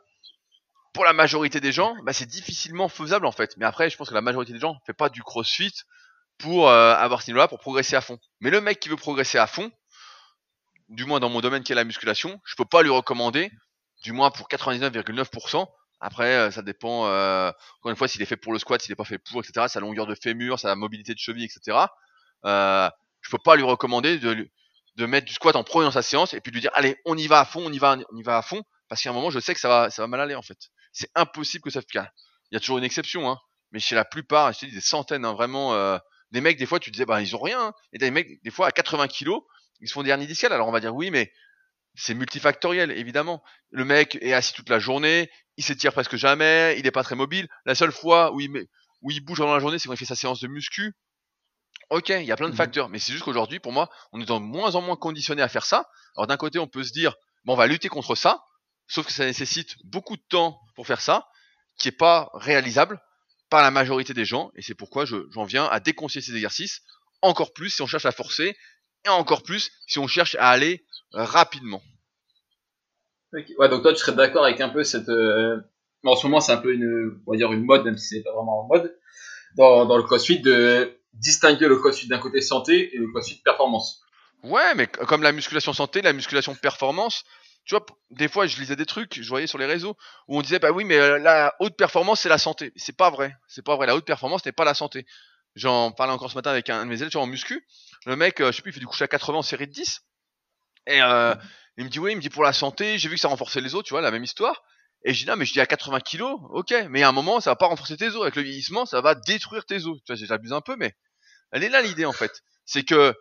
[0.94, 3.58] pour la majorité des gens, bah, c'est difficilement faisable en fait.
[3.58, 5.74] Mais après, je pense que la majorité des gens fait pas du CrossFit
[6.44, 8.20] pour euh, avoir ce niveau-là, pour progresser à fond.
[8.42, 9.72] Mais le mec qui veut progresser à fond,
[10.90, 13.50] du moins dans mon domaine qui est la musculation, je peux pas lui recommander,
[14.04, 15.66] du moins pour 99,9%.
[16.02, 18.92] Après, euh, ça dépend, euh, encore une fois, s'il est fait pour le squat, s'il
[18.92, 21.78] n'est pas fait pour, etc., sa longueur de fémur, sa mobilité de cheville, etc.
[22.44, 22.90] Euh,
[23.22, 26.42] je peux pas lui recommander de, mettre du squat en premier dans sa séance et
[26.42, 28.38] puis lui dire, allez, on y va à fond, on y va, on y va
[28.38, 30.36] à fond, parce qu'à un moment, je sais que ça va, ça va mal aller
[30.36, 30.58] en fait.
[30.92, 32.10] C'est impossible que ça se casse.
[32.52, 33.40] Il y a toujours une exception, hein,
[33.72, 35.72] mais chez la plupart, je te dis des centaines, hein, vraiment,
[36.34, 37.74] des mecs, des fois, tu disais, bah, ils ont rien, hein.
[37.94, 39.42] et des mecs, des fois, à 80 kilos,
[39.80, 40.52] ils se font des hernies discales.
[40.52, 41.32] Alors on va dire oui, mais
[41.96, 43.44] c'est multifactoriel, évidemment.
[43.70, 47.16] Le mec est assis toute la journée, il s'étire presque jamais, il est pas très
[47.16, 47.48] mobile.
[47.66, 48.66] La seule fois où il, met,
[49.02, 50.94] où il bouge pendant la journée, c'est quand il fait sa séance de muscu.
[51.92, 52.58] Ok, il y a plein de Mhm.
[52.58, 55.50] facteurs, mais c'est juste qu'aujourd'hui, pour moi, on est de moins en moins conditionné à
[55.50, 55.88] faire ça.
[56.18, 57.14] Alors d'un côté, on peut se dire,
[57.46, 58.44] bon, on va lutter contre ça,
[58.88, 61.28] sauf que ça nécessite beaucoup de temps pour faire ça,
[61.78, 63.00] qui est pas réalisable
[63.54, 66.82] par la majorité des gens, et c'est pourquoi j'en viens à déconseiller ces exercices,
[67.22, 68.58] encore plus si on cherche à forcer,
[69.06, 70.84] et encore plus si on cherche à aller
[71.14, 71.84] euh, rapidement.
[73.32, 75.08] Ouais, donc toi tu serais d'accord avec un peu cette...
[75.08, 75.62] Euh,
[76.04, 78.24] en ce moment c'est un peu une, on va dire une mode, même si c'est
[78.24, 78.98] pas vraiment en mode,
[79.56, 84.02] dans, dans le CrossFit de distinguer le CrossFit d'un côté santé et le CrossFit performance.
[84.42, 87.24] Ouais, mais comme la musculation santé, la musculation performance,
[87.66, 89.96] tu vois, des fois je lisais des trucs, je voyais sur les réseaux
[90.28, 92.74] où on disait bah oui, mais euh, la haute performance c'est la santé.
[92.76, 93.88] C'est pas vrai, c'est pas vrai.
[93.88, 95.06] La haute performance n'est pas la santé.
[95.56, 97.66] J'en parlais encore ce matin avec un de mes élèves en muscu.
[98.06, 99.72] Le mec, euh, je sais plus, il fait du coucher à 80 en série de
[99.72, 100.02] 10.
[100.88, 101.36] Et euh,
[101.78, 103.62] il me dit oui, il me dit pour la santé, j'ai vu que ça renforçait
[103.62, 104.64] les os, tu vois, la même histoire.
[105.06, 107.40] Et je dis non, mais je dis à 80 kilos, ok, mais à un moment
[107.40, 108.22] ça va pas renforcer tes os.
[108.22, 110.00] Avec le vieillissement, ça va détruire tes os.
[110.06, 110.94] Tu vois, j'abuse un peu, mais
[111.52, 112.42] elle est là l'idée en fait.
[112.66, 113.16] C'est que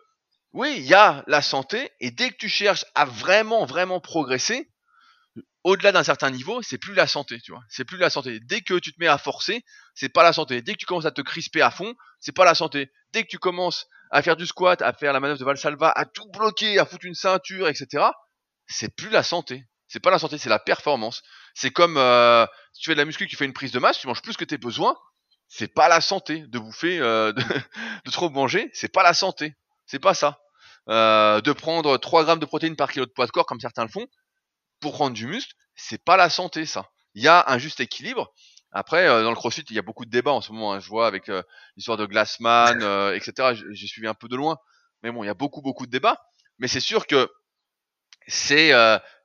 [0.53, 4.69] oui, il y a la santé, et dès que tu cherches à vraiment, vraiment progresser,
[5.63, 7.63] au-delà d'un certain niveau, c'est plus la santé, tu vois.
[7.69, 8.39] C'est plus la santé.
[8.39, 9.63] Dès que tu te mets à forcer,
[9.95, 10.61] c'est pas la santé.
[10.61, 12.91] Dès que tu commences à te crisper à fond, c'est pas la santé.
[13.13, 16.05] Dès que tu commences à faire du squat, à faire la manœuvre de Valsalva, à
[16.05, 18.05] tout bloquer, à foutre une ceinture, etc.,
[18.67, 19.65] c'est plus la santé.
[19.87, 21.23] C'est pas la santé, c'est la performance.
[21.55, 23.99] C'est comme euh, si tu fais de la muscu, tu fais une prise de masse,
[23.99, 24.95] tu manges plus que tes besoins,
[25.47, 29.55] c'est pas la santé de bouffer, euh, de, de, trop manger, c'est pas la santé.
[29.85, 30.42] C'est pas ça.
[30.89, 33.83] Euh, de prendre 3 grammes de protéines par kilo de poids de corps, comme certains
[33.83, 34.05] le font,
[34.81, 36.89] pour prendre du muscle, c'est pas la santé, ça.
[37.15, 38.33] Il y a un juste équilibre.
[38.71, 40.73] Après, euh, dans le CrossFit, il y a beaucoup de débats en ce moment.
[40.73, 40.79] Hein.
[40.79, 41.43] Je vois avec euh,
[41.77, 43.53] l'histoire de Glassman, euh, etc.
[43.71, 44.57] J'ai suivi un peu de loin,
[45.03, 46.17] mais bon, il y a beaucoup, beaucoup de débats.
[46.59, 47.29] Mais c'est sûr que
[48.27, 48.71] c'est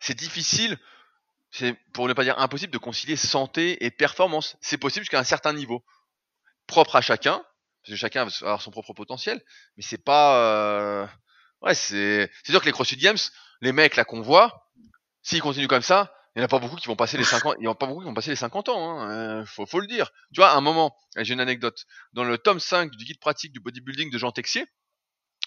[0.00, 0.78] c'est difficile,
[1.50, 4.56] c'est pour ne pas dire impossible, de concilier santé et performance.
[4.60, 5.84] C'est possible jusqu'à un certain niveau,
[6.66, 7.44] propre à chacun,
[7.82, 9.42] parce que chacun va avoir son propre potentiel.
[9.76, 11.08] Mais c'est pas,
[11.62, 13.18] ouais, c'est c'est sûr que les CrossFit Games,
[13.60, 14.70] les mecs là qu'on voit,
[15.22, 17.56] s'ils continuent comme ça, il n'y en a pas beaucoup qui vont passer les 50,
[17.58, 19.66] il y en a pas beaucoup qui vont passer les 50 ans, hein, euh, faut,
[19.66, 20.10] faut, le dire.
[20.32, 21.84] Tu vois, à un moment, j'ai une anecdote.
[22.12, 24.64] Dans le tome 5 du guide pratique du bodybuilding de Jean Texier,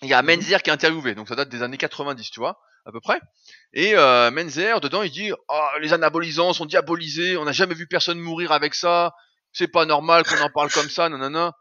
[0.02, 0.36] il y a mhm.
[0.36, 3.20] Menzer qui est interviewé, donc ça date des années 90, tu vois, à peu près.
[3.74, 7.88] Et euh, Menzer, dedans, il dit oh, les anabolisants sont diabolisés, on n'a jamais vu
[7.88, 9.14] personne mourir avec ça,
[9.54, 11.54] c'est pas normal qu'on en parle comme ça, nanana.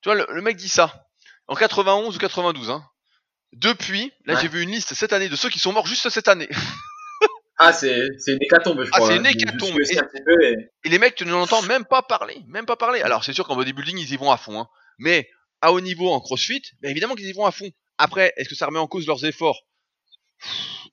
[0.00, 1.04] Tu vois, le, mec dit ça.
[1.48, 2.84] En 91 ou 92, hein.
[3.52, 6.28] Depuis, là j'ai vu une liste cette année de ceux qui sont morts juste cette
[6.28, 6.48] année.
[7.60, 9.08] Ah, c'est une hécatombe, je ah, crois.
[9.08, 9.30] Ah, c'est une hein.
[9.30, 9.76] hécatombe.
[9.80, 10.88] Et, et...
[10.88, 12.40] les mecs, tu ne l'entends même pas parler.
[12.46, 13.02] Même pas parler.
[13.02, 14.60] Alors, c'est sûr qu'en bodybuilding, ils y vont à fond.
[14.60, 14.68] Hein.
[14.98, 15.28] Mais
[15.60, 17.68] à haut niveau, en crossfit, ben, évidemment qu'ils y vont à fond.
[17.98, 19.60] Après, est-ce que ça remet en cause leurs efforts?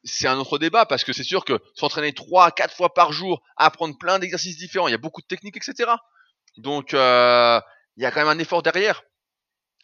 [0.03, 3.43] C'est un autre débat, parce que c'est sûr que s'entraîner 3 4 fois par jour,
[3.57, 5.91] apprendre plein d'exercices différents, il y a beaucoup de techniques, etc.
[6.57, 7.61] Donc, euh,
[7.95, 9.03] il y a quand même un effort derrière.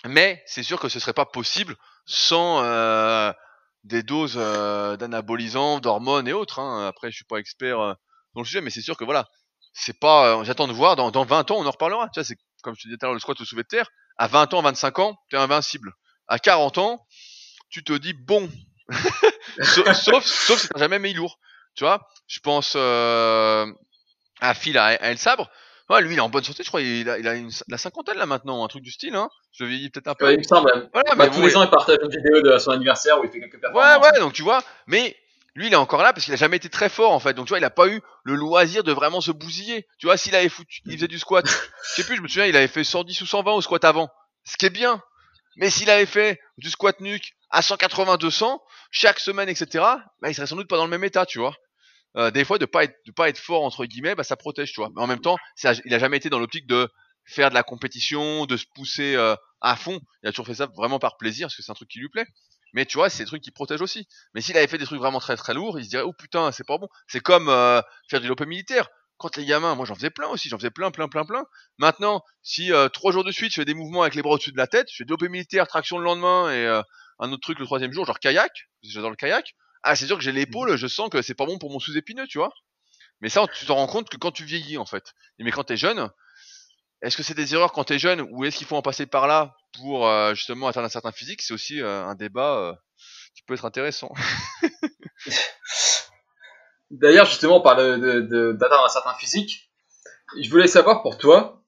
[0.05, 1.75] Mais c'est sûr que ce serait pas possible
[2.11, 2.63] sans...
[2.63, 3.31] Euh,
[3.83, 6.59] des doses euh, d'anabolisants, d'hormones et autres.
[6.59, 6.87] Hein.
[6.87, 7.93] Après, je suis pas expert euh,
[8.35, 9.27] dans le sujet, mais c'est sûr que voilà,
[9.73, 10.43] c'est pas.
[10.43, 10.95] J'attends de voir.
[10.95, 12.09] Dans, dans 20 ans, on en reparlera.
[12.13, 13.89] Tu c'est comme je te disais tout à l'heure, le squat au soulevé de terre.
[14.17, 15.93] À 20 ans, 25 ans, tu es invincible.
[16.27, 17.07] À 40 ans,
[17.69, 18.49] tu te dis bon.
[19.61, 21.39] sauf, sauf, sauf si jamais mis lourd.
[21.75, 23.65] Tu vois, je pense à
[24.53, 25.49] Phil à, à El Sabre.
[25.91, 26.81] Ouais, lui, il est en bonne santé, je crois.
[26.81, 29.13] Il a, il a une, la cinquantaine là maintenant, un truc du style.
[29.13, 29.29] Hein.
[29.51, 30.25] Je vieillis peut-être un peu.
[30.25, 30.89] Ouais, il me semble.
[30.93, 33.41] Voilà, bah, tous les ans, il partage une vidéo de son anniversaire où il fait
[33.41, 33.97] quelques performances.
[33.97, 34.63] Ouais, ouais, donc tu vois.
[34.87, 35.17] Mais
[35.53, 37.33] lui, il est encore là parce qu'il a jamais été très fort en fait.
[37.33, 39.85] Donc tu vois, il a pas eu le loisir de vraiment se bousiller.
[39.97, 41.45] Tu vois, s'il avait foutu, il faisait du squat.
[41.89, 44.09] je sais plus, je me souviens, il avait fait 110 ou 120 au squat avant.
[44.45, 45.01] Ce qui est bien.
[45.57, 48.61] Mais s'il avait fait du squat nuque à 180, 200
[48.91, 49.83] chaque semaine, etc.,
[50.21, 51.55] bah, il serait sans doute pas dans le même état, tu vois.
[52.17, 54.73] Euh, des fois de pas être de pas être fort entre guillemets, bah ça protège,
[54.73, 54.89] tu vois.
[54.95, 55.37] Mais en même temps,
[55.85, 56.89] il a jamais été dans l'optique de
[57.25, 59.99] faire de la compétition, de se pousser euh, à fond.
[60.23, 62.09] Il a toujours fait ça vraiment par plaisir parce que c'est un truc qui lui
[62.09, 62.25] plaît.
[62.73, 64.07] Mais tu vois, c'est des trucs qui protègent aussi.
[64.33, 66.51] Mais s'il avait fait des trucs vraiment très très lourds, il se dirait oh putain,
[66.51, 66.87] c'est pas bon.
[67.07, 68.89] C'est comme euh, faire du lopé militaire.
[69.17, 71.45] Quand les gamins, moi j'en faisais plein aussi, j'en faisais plein, plein, plein, plein.
[71.77, 74.57] Maintenant, si trois jours de suite je fais des mouvements avec les bras au-dessus de
[74.57, 76.65] la tête, je fais du lopé militaire, traction le lendemain et
[77.19, 78.51] un autre truc le troisième jour, genre kayak,
[78.81, 79.53] j'adore le kayak
[79.83, 82.27] ah c'est sûr que j'ai l'épaule, je sens que c'est pas bon pour mon sous-épineux,
[82.27, 82.53] tu vois.
[83.21, 85.13] Mais ça, tu te rends compte que quand tu vieillis, en fait.
[85.39, 86.09] Mais quand t'es jeune,
[87.01, 89.27] est-ce que c'est des erreurs quand t'es jeune ou est-ce qu'il faut en passer par
[89.27, 91.41] là pour euh, justement atteindre un certain physique?
[91.41, 92.73] C'est aussi euh, un débat euh,
[93.35, 94.11] qui peut être intéressant.
[96.91, 97.99] D'ailleurs, justement, on parle
[98.57, 99.71] d'atteindre un certain physique.
[100.39, 101.60] Je voulais savoir pour toi,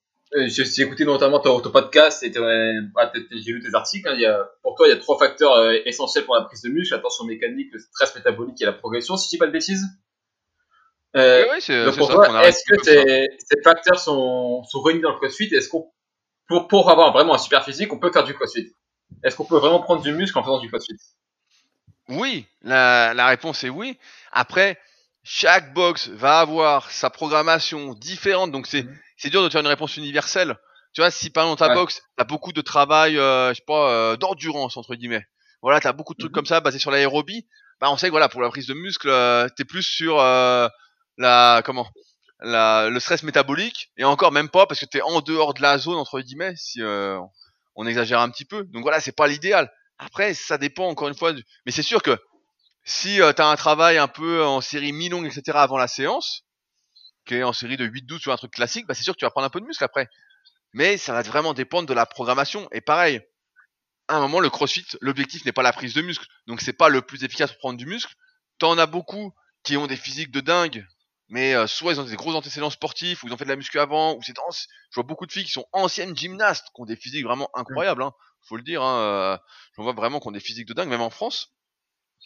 [0.48, 4.08] j'ai écouté notamment ton, podcast et bah, j'ai lu tes articles.
[4.08, 6.42] Hein, il y a, pour toi, il y a trois facteurs euh, essentiels pour la
[6.42, 9.38] prise de muscle la tension mécanique, le stress métabolique et la progression, si je dis
[9.38, 9.86] pas de bêtises.
[11.16, 15.12] Euh, oui, c'est donc pour toi, est-ce que ces, ces, facteurs sont, sont réunis dans
[15.12, 15.54] le CrossFit?
[15.54, 15.92] Est-ce qu'on,
[16.48, 18.74] pour, pour avoir vraiment un super physique, on peut faire du CrossFit?
[19.24, 20.98] Est-ce qu'on peut vraiment prendre du muscle en faisant du CrossFit?
[22.10, 24.00] Oui, la, la réponse est oui.
[24.32, 24.80] Après,
[25.24, 28.98] chaque box va avoir sa programmation différente, donc c'est Mhm.
[29.24, 30.58] C'est dur de faire une réponse universelle.
[30.94, 31.74] Tu vois, si par exemple ta Ouais.
[31.76, 35.26] box, t'as beaucoup de travail, euh, je sais pas, euh, d'endurance entre guillemets.
[35.62, 36.36] Voilà, t'as beaucoup de trucs Mhm.
[36.36, 37.48] comme ça basés sur l'aérobie.
[37.80, 40.68] Bah, on sait que voilà, pour la prise de muscle, euh, t'es plus sur euh,
[41.18, 41.88] la comment,
[42.42, 45.78] la le stress métabolique et encore même pas parce que t'es en dehors de la
[45.78, 47.18] zone entre guillemets si euh,
[47.76, 48.64] on exagère un petit peu.
[48.66, 49.72] Donc voilà, c'est pas l'idéal.
[50.00, 51.32] Après, ça dépend encore une fois.
[51.34, 52.18] du- Mais c'est sûr que
[52.84, 55.62] si t'as un travail un peu en série mi-longue, etc.
[55.62, 56.44] avant la séance,
[57.26, 59.26] qui est en série de 8-12 sur un truc classique, bah c'est sûr que tu
[59.26, 60.10] vas prendre un peu de muscle après.
[60.74, 62.68] Mais ça va vraiment dépendre de la programmation.
[62.72, 63.22] Et pareil,
[64.08, 66.26] à un moment, le crossfit, l'objectif n'est pas la prise de muscle.
[66.48, 68.14] Donc c'est pas le plus efficace pour prendre du muscle.
[68.58, 70.86] T'en as beaucoup qui ont des physiques de dingue,
[71.30, 73.56] mais euh, soit ils ont des gros antécédents sportifs, ou ils ont fait de la
[73.56, 74.52] muscu avant, ou c'est dans...
[74.52, 78.04] Je vois beaucoup de filles qui sont anciennes gymnastes, qui ont des physiques vraiment incroyables,
[78.04, 78.12] hein,
[78.48, 78.84] faut le dire.
[78.84, 79.38] Hein, euh,
[79.78, 81.54] vois vraiment qui ont des physiques de dingue, même en France.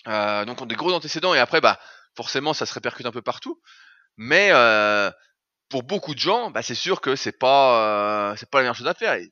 [0.07, 1.79] Euh, donc ont des gros antécédents, et après, bah
[2.15, 3.61] forcément, ça se répercute un peu partout.
[4.17, 4.51] Mais
[5.69, 8.87] pour beaucoup de gens, bah, c'est sûr que c'est pas c'est pas la meilleure chose
[8.87, 9.13] à faire.
[9.13, 9.31] Et,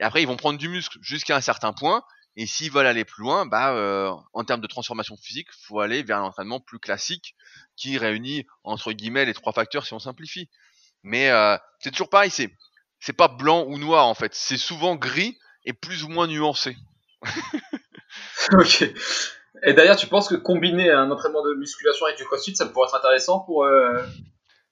[0.00, 2.02] après, ils vont prendre du muscle jusqu'à un certain point.
[2.38, 6.18] Et s'ils veulent aller plus loin, bah, en termes de transformation physique, faut aller vers
[6.18, 7.34] un entraînement plus classique
[7.76, 10.50] qui réunit entre guillemets les trois facteurs si on simplifie.
[11.02, 11.30] Mais
[11.80, 12.50] c'est toujours pareil, c'est
[13.00, 16.76] c'est pas blanc ou noir en fait, c'est souvent gris et plus ou moins nuancé.
[18.52, 18.84] ok.
[19.66, 22.86] Et d'ailleurs, tu penses que combiner un entraînement de musculation avec du crossfit, ça pourrait
[22.88, 23.64] être intéressant pour.
[23.64, 24.00] euh,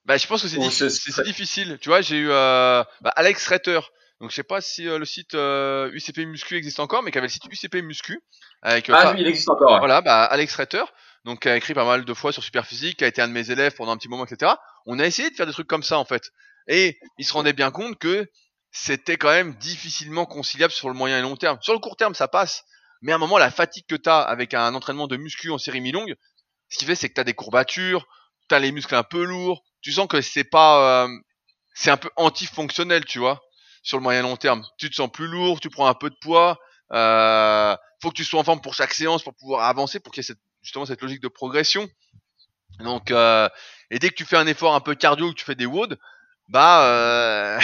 [0.07, 1.79] Bah, je pense que c'est Bon, diffi- c'est- c'est- c'est difficile.
[1.81, 3.81] Tu vois, j'ai eu euh, bah, Alex Retter.
[4.21, 7.27] Donc je sais pas si euh, le site UCP Muscu existe encore, mais qui avait
[7.27, 8.21] le site UCP Muscu
[8.63, 9.73] avec Ah oui, il existe encore.
[9.73, 9.79] ouais.
[9.81, 10.85] Voilà, bah, Alex Retter,
[11.25, 13.33] donc qui a écrit pas mal de fois sur Superphysique, qui a été un de
[13.33, 14.53] mes élèves pendant un petit moment, etc.
[14.87, 16.31] On a essayé de faire des trucs comme ça en fait,
[16.69, 18.27] et il se rendait bien compte que
[18.71, 21.59] c'était quand même difficilement conciliable sur le moyen et long terme.
[21.61, 22.63] Sur le court terme, ça passe,
[23.03, 25.81] mais à un moment, la fatigue que t'as avec un entraînement de muscu en série
[25.81, 26.15] mi-longue,
[26.69, 28.07] ce qui fait, c'est que t'as des courbatures,
[28.49, 31.09] t'as les muscles un peu lourds, tu sens que c'est pas, euh,
[31.75, 33.43] c'est un peu antifonctionnel, tu vois,
[33.83, 34.65] sur le moyen long terme.
[34.79, 36.59] Tu te sens plus lourd, tu prends un peu de poids,
[36.93, 40.25] euh, faut que tu sois en forme pour chaque séance pour pouvoir avancer, pour qu'il
[40.25, 41.89] y ait justement cette logique de progression.
[42.81, 43.49] Donc, euh,
[43.91, 45.99] et dès que tu fais un effort un peu cardio, que tu fais des WOD,
[46.49, 47.61] bah, euh,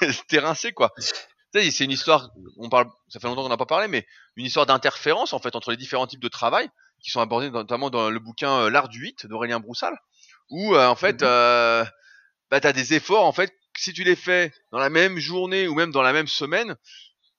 [0.28, 0.92] t'es rincé quoi.
[1.54, 2.30] Tu sais, c'est une histoire.
[2.58, 5.54] On parle, ça fait longtemps qu'on n'a pas parlé, mais une histoire d'interférence en fait
[5.56, 6.68] entre les différents types de travail
[7.02, 9.96] qui sont abordés notamment dans le bouquin euh, L'art du 8 d'Aurélien Broussal,
[10.50, 11.28] où euh, en fait, Mhm.
[11.28, 11.84] euh,
[12.50, 13.52] bah, t'as des efforts en fait.
[13.76, 16.76] Si tu les fais dans la même journée ou même dans la même semaine,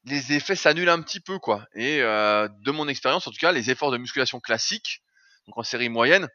[0.06, 1.66] les effets s'annulent un petit peu quoi.
[1.76, 5.02] Et euh, de mon expérience, en tout cas, les efforts de musculation classique,
[5.48, 6.28] donc en série moyenne,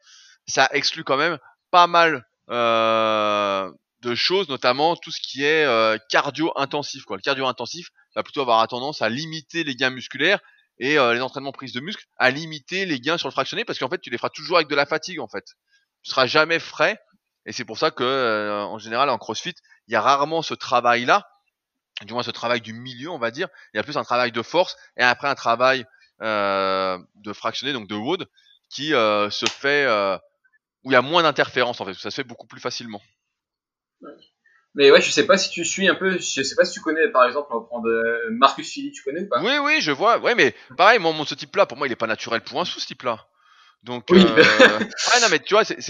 [0.47, 1.39] ça exclut quand même
[1.71, 3.71] pas mal euh,
[4.01, 7.05] de choses, notamment tout ce qui est euh, cardio intensif.
[7.05, 7.17] Quoi.
[7.17, 10.41] Le cardio intensif va plutôt avoir tendance à limiter les gains musculaires
[10.79, 13.79] et euh, les entraînements prise de muscle à limiter les gains sur le fractionné parce
[13.79, 15.45] qu'en fait tu les feras toujours avec de la fatigue en fait.
[16.03, 17.01] Tu seras jamais frais
[17.47, 19.55] et c'est pour ça que euh, en général en CrossFit
[19.89, 21.29] il y a rarement ce travail là,
[22.05, 23.49] du moins ce travail du milieu on va dire.
[23.75, 25.85] Il y a plus un travail de force et après un travail
[26.23, 28.27] euh, de fractionné donc de WOD
[28.71, 30.17] qui euh, se fait euh,
[30.83, 33.01] où il y a moins d'interférences en fait, ça se fait beaucoup plus facilement.
[34.75, 36.13] Mais ouais, je sais pas si tu suis un peu.
[36.19, 39.03] Je sais pas si tu connais, par exemple, on va prendre euh, Marcus Philly, tu
[39.03, 39.43] connais ou pas?
[39.43, 40.19] Oui, oui, je vois.
[40.19, 42.65] Ouais, mais pareil, moi, mon, ce type-là, pour moi, il est pas naturel pour un
[42.65, 43.27] sous, ce type-là.
[43.83, 44.21] Donc, Oui.
[44.21, 44.79] euh...
[44.79, 45.81] ouais, non, mais tu vois, c'est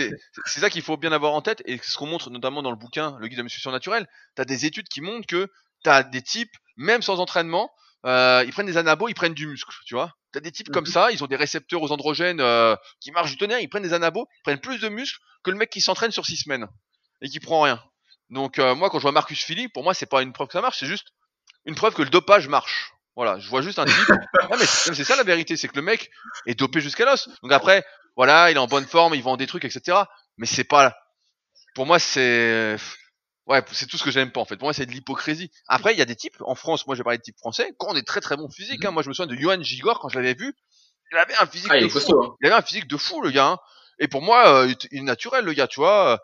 [0.47, 1.63] ça qu'il faut bien avoir en tête.
[1.67, 4.45] Et ce qu'on montre notamment dans le bouquin, le guide de la musculation naturelle, t'as
[4.45, 5.49] des études qui montrent que
[5.83, 7.71] t'as des types, même sans entraînement,
[8.07, 10.13] euh, ils prennent des anabos, ils prennent du muscle, tu vois.
[10.33, 10.91] T'as des types comme Mhm.
[10.93, 13.95] ça, ils ont des récepteurs aux androgènes euh, qui marchent du tonnerre, ils prennent des
[13.95, 16.67] anabos, ils prennent plus de muscle que le mec qui s'entraîne sur six semaines
[17.23, 17.83] et qui prend rien.
[18.31, 20.53] Donc euh, moi, quand je vois Marcus Philly, pour moi, c'est pas une preuve que
[20.53, 21.09] ça marche, c'est juste
[21.65, 22.93] une preuve que le dopage marche.
[23.17, 23.95] Voilà, je vois juste un type.
[24.51, 26.11] non mais c'est ça la vérité, c'est que le mec
[26.47, 27.29] est dopé jusqu'à l'os.
[27.43, 27.85] Donc après,
[28.17, 29.99] voilà, il est en bonne forme, il vend des trucs, etc.
[30.37, 30.97] Mais c'est pas.
[31.75, 32.77] Pour moi, c'est.
[33.47, 34.57] Ouais, c'est tout ce que j'aime pas en fait.
[34.57, 35.51] Pour moi, c'est de l'hypocrisie.
[35.69, 36.87] Après, il y a des types en France.
[36.87, 38.85] Moi, j'ai parlé de types français qui ont des très très bons physiques.
[38.85, 38.91] hein.
[38.91, 40.55] Moi, je me souviens de Johan Gigor quand je l'avais vu.
[41.11, 41.95] Il avait un physique Ah, de est fou.
[41.95, 42.23] costaud.
[42.23, 42.37] Hein.
[42.43, 43.47] Il avait un physique de fou, le gars.
[43.47, 43.59] hein.
[43.99, 46.21] Et pour moi, euh, est- il est naturel, le gars, tu vois.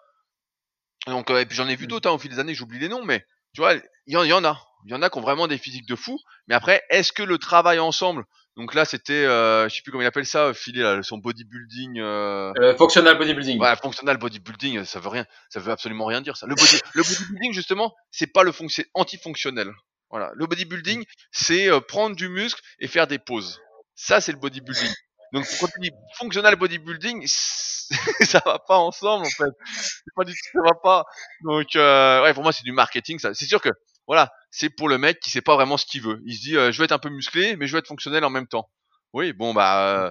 [1.06, 1.88] Donc, euh, et puis j'en ai vu Mm.
[1.88, 3.24] d'autres hein, au fil des années, j'oublie les noms, mais
[3.54, 3.82] tu vois, il
[4.14, 4.60] y, en- il y en a.
[4.86, 6.18] Il y en a qui ont vraiment des physiques de fou.
[6.46, 8.24] Mais après, est-ce que le travail ensemble,
[8.56, 12.00] donc là, c'était, euh, je sais plus comment il appelle ça, Philly, là, son bodybuilding,
[12.00, 13.58] euh, Euh, functional bodybuilding.
[13.58, 16.46] Ouais, functional bodybuilding, ça veut rien, ça veut absolument rien dire ça.
[16.46, 19.72] Le, body, le bodybuilding justement, c'est pas le fond, c'est antifonctionnel.
[20.10, 23.58] Voilà, le bodybuilding, c'est euh, prendre du muscle et faire des pauses.
[23.94, 24.92] Ça, c'est le bodybuilding.
[25.32, 29.50] Donc quand tu bodybuilding, ça va pas ensemble en fait.
[30.16, 31.04] Pas du tout, ça va pas.
[31.44, 33.18] Donc euh, ouais, pour moi, c'est du marketing.
[33.18, 33.70] Ça, c'est sûr que
[34.06, 36.20] voilà, c'est pour le mec qui sait pas vraiment ce qu'il veut.
[36.26, 38.24] Il se dit, euh, je veux être un peu musclé, mais je veux être fonctionnel
[38.24, 38.70] en même temps.
[39.12, 40.04] Oui, bon bah.
[40.06, 40.10] euh,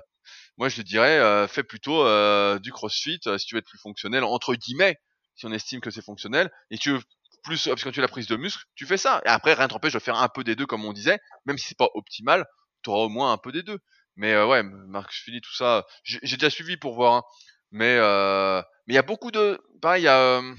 [0.57, 3.79] moi je dirais, euh, fais plutôt euh, du CrossFit euh, si tu veux être plus
[3.79, 4.97] fonctionnel entre guillemets,
[5.35, 7.01] si on estime que c'est fonctionnel, et tu veux
[7.43, 9.21] plus parce que quand tu as la prise de muscle, tu fais ça.
[9.25, 11.67] Et après rien t'empêche de faire un peu des deux comme on disait, même si
[11.67, 12.45] c'est pas optimal,
[12.83, 13.79] tu auras au moins un peu des deux.
[14.15, 17.13] Mais euh, ouais, Marc Philly, tout ça, j'ai déjà suivi pour voir.
[17.15, 17.23] hein.
[17.71, 20.55] Mais euh, mais il y a beaucoup de, pareil, il y a euh,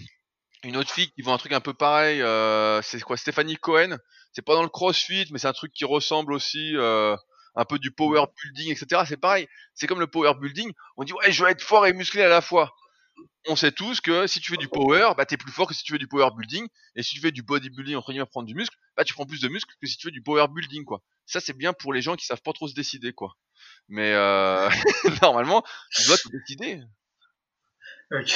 [0.65, 2.23] une autre fille qui vend un truc un peu pareil.
[2.23, 3.97] euh, c'est quoi, Stéphanie Cohen.
[4.33, 7.17] C'est pas dans le CrossFit, mais c'est un truc qui ressemble aussi euh,
[7.55, 9.03] un peu du power building, etc.
[9.07, 9.47] C'est pareil.
[9.75, 10.73] C'est comme le power building.
[10.97, 12.75] On dit ouais, je veux être fort et musclé à la fois.
[13.47, 15.83] On sait tous que si tu fais du power, bah t'es plus fort que si
[15.83, 16.67] tu fais du power building.
[16.97, 19.41] Et si tu fais du bodybuilding entre guillemets prendre du muscle, bah tu prends plus
[19.41, 21.03] de muscle que si tu fais du power building quoi.
[21.27, 23.37] Ça c'est bien pour les gens qui savent pas trop se décider quoi.
[23.89, 24.69] Mais euh,
[25.23, 26.83] normalement, tu dois te décider.
[28.11, 28.35] Ok.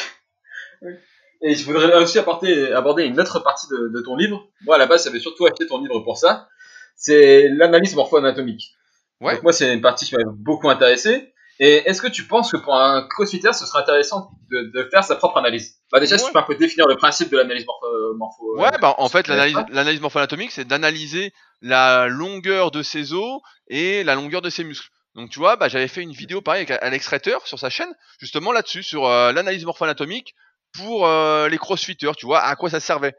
[1.40, 4.48] Et je voudrais aussi apporter, aborder une autre partie de, de ton livre.
[4.62, 6.48] Moi, à la base, j'avais surtout acheté ton livre pour ça.
[6.96, 8.76] C'est l'analyse morpho-anatomique.
[9.20, 9.34] Ouais.
[9.34, 11.32] Donc moi, c'est une partie qui m'a beaucoup intéressé.
[11.60, 15.02] Et est-ce que tu penses que pour un crossfitter, ce serait intéressant de, de faire
[15.02, 15.76] sa propre analyse?
[15.90, 18.70] Bah déjà, si tu peux un peu définir le principe de l'analyse morpho, morpho Ouais,
[18.80, 24.40] bah en fait l'analyse morpho-anatomique, c'est d'analyser la longueur de ses os et la longueur
[24.40, 24.88] de ses muscles.
[25.14, 27.92] Donc tu vois, bah j'avais fait une vidéo pareil avec Alex Retter sur sa chaîne,
[28.20, 30.34] justement là-dessus sur euh, l'analyse morpho-anatomique
[30.72, 33.16] pour euh, les crossfitters, tu vois, à quoi ça servait.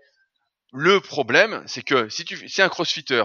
[0.71, 3.23] Le problème, c'est que si tu si un crossfitter,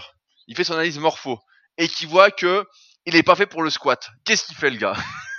[0.49, 1.39] il fait son analyse morpho
[1.79, 2.67] et qu'il voit que
[3.07, 4.95] il est pas fait pour le squat, qu'est-ce qu'il fait le gars?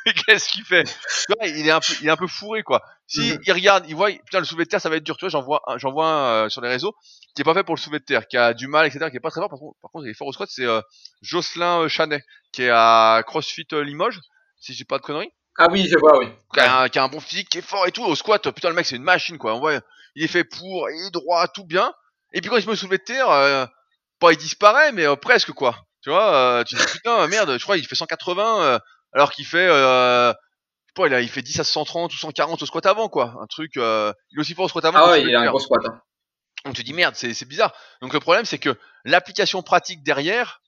[0.28, 0.84] Qu'est-ce qu'il fait?
[1.46, 2.80] Il est un peu il est un peu fourré quoi.
[3.08, 3.40] Si Mhm.
[3.48, 5.30] il regarde, il voit putain le soulevé de terre ça va être dur, tu vois,
[5.30, 6.94] j'en vois j'en vois un euh, sur les réseaux
[7.36, 9.18] qui est pas fait pour le soulevé de terre, qui a du mal, etc., qui
[9.18, 9.50] est pas très fort.
[9.50, 10.80] Par contre, par contre il est fort au squat, c'est euh,
[11.24, 14.20] Jocelyn euh, Chanet, qui est à CrossFit euh, Limoges,
[14.60, 16.28] si j'ai pas de conneries, Ah oui, je vois, oui.
[16.54, 18.04] qui a, un, qui a un bon physique, qui est fort et tout.
[18.04, 19.56] Au squat, putain, le mec, c'est une machine, quoi.
[19.56, 19.80] On voit,
[20.16, 21.92] il est fait pour, il est droit, tout bien.
[22.32, 23.66] Et puis quand il se met au soulevé de terre, euh,
[24.20, 25.76] pas il disparaît, mais euh, presque, quoi.
[26.06, 28.80] Tu vois, euh, tu te dis, putain, merde, je crois qu'il fait 180, euh,
[29.12, 32.16] alors qu'il fait, euh, je sais pas, il, a, il fait 10 à 130 ou
[32.16, 33.34] 140 au squat avant, quoi.
[33.42, 35.00] Un truc, euh, il est aussi fort au squat avant.
[35.00, 35.84] Ah ouais, il a un gros squat.
[35.84, 36.00] Hein.
[36.64, 37.74] On te dit merde, c'est bizarre.
[38.04, 40.62] Donc le problème c'est que l'application pratique derrière,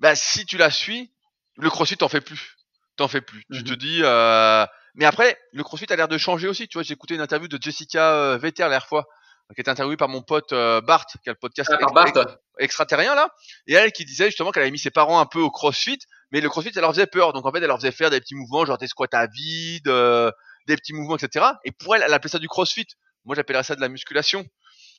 [0.00, 1.12] bah si tu la suis,
[1.56, 2.56] le CrossFit t'en fait plus,
[2.96, 3.44] t'en fais plus.
[3.52, 4.66] Tu te dis, euh...
[4.96, 6.66] mais après le CrossFit a l'air de changer aussi.
[6.66, 9.06] Tu vois, j'ai écouté une interview de Jessica Vetter la dernière fois,
[9.54, 12.06] qui était interviewée par mon pote euh, Bart, qui a le podcast Ah, Bart.
[12.08, 13.28] Ex- extraterrien là,
[13.66, 15.98] et elle qui disait justement qu'elle avait mis ses parents un peu au CrossFit,
[16.32, 17.32] mais le CrossFit ça leur faisait peur.
[17.32, 19.88] Donc en fait elle leur faisait faire des petits mouvements, genre des squats à vide,
[19.88, 20.30] euh,
[20.66, 21.44] des petits mouvements, etc.
[21.64, 22.86] Et pour elle, elle appelait ça du CrossFit.
[23.24, 24.44] Moi j'appellerais ça de la musculation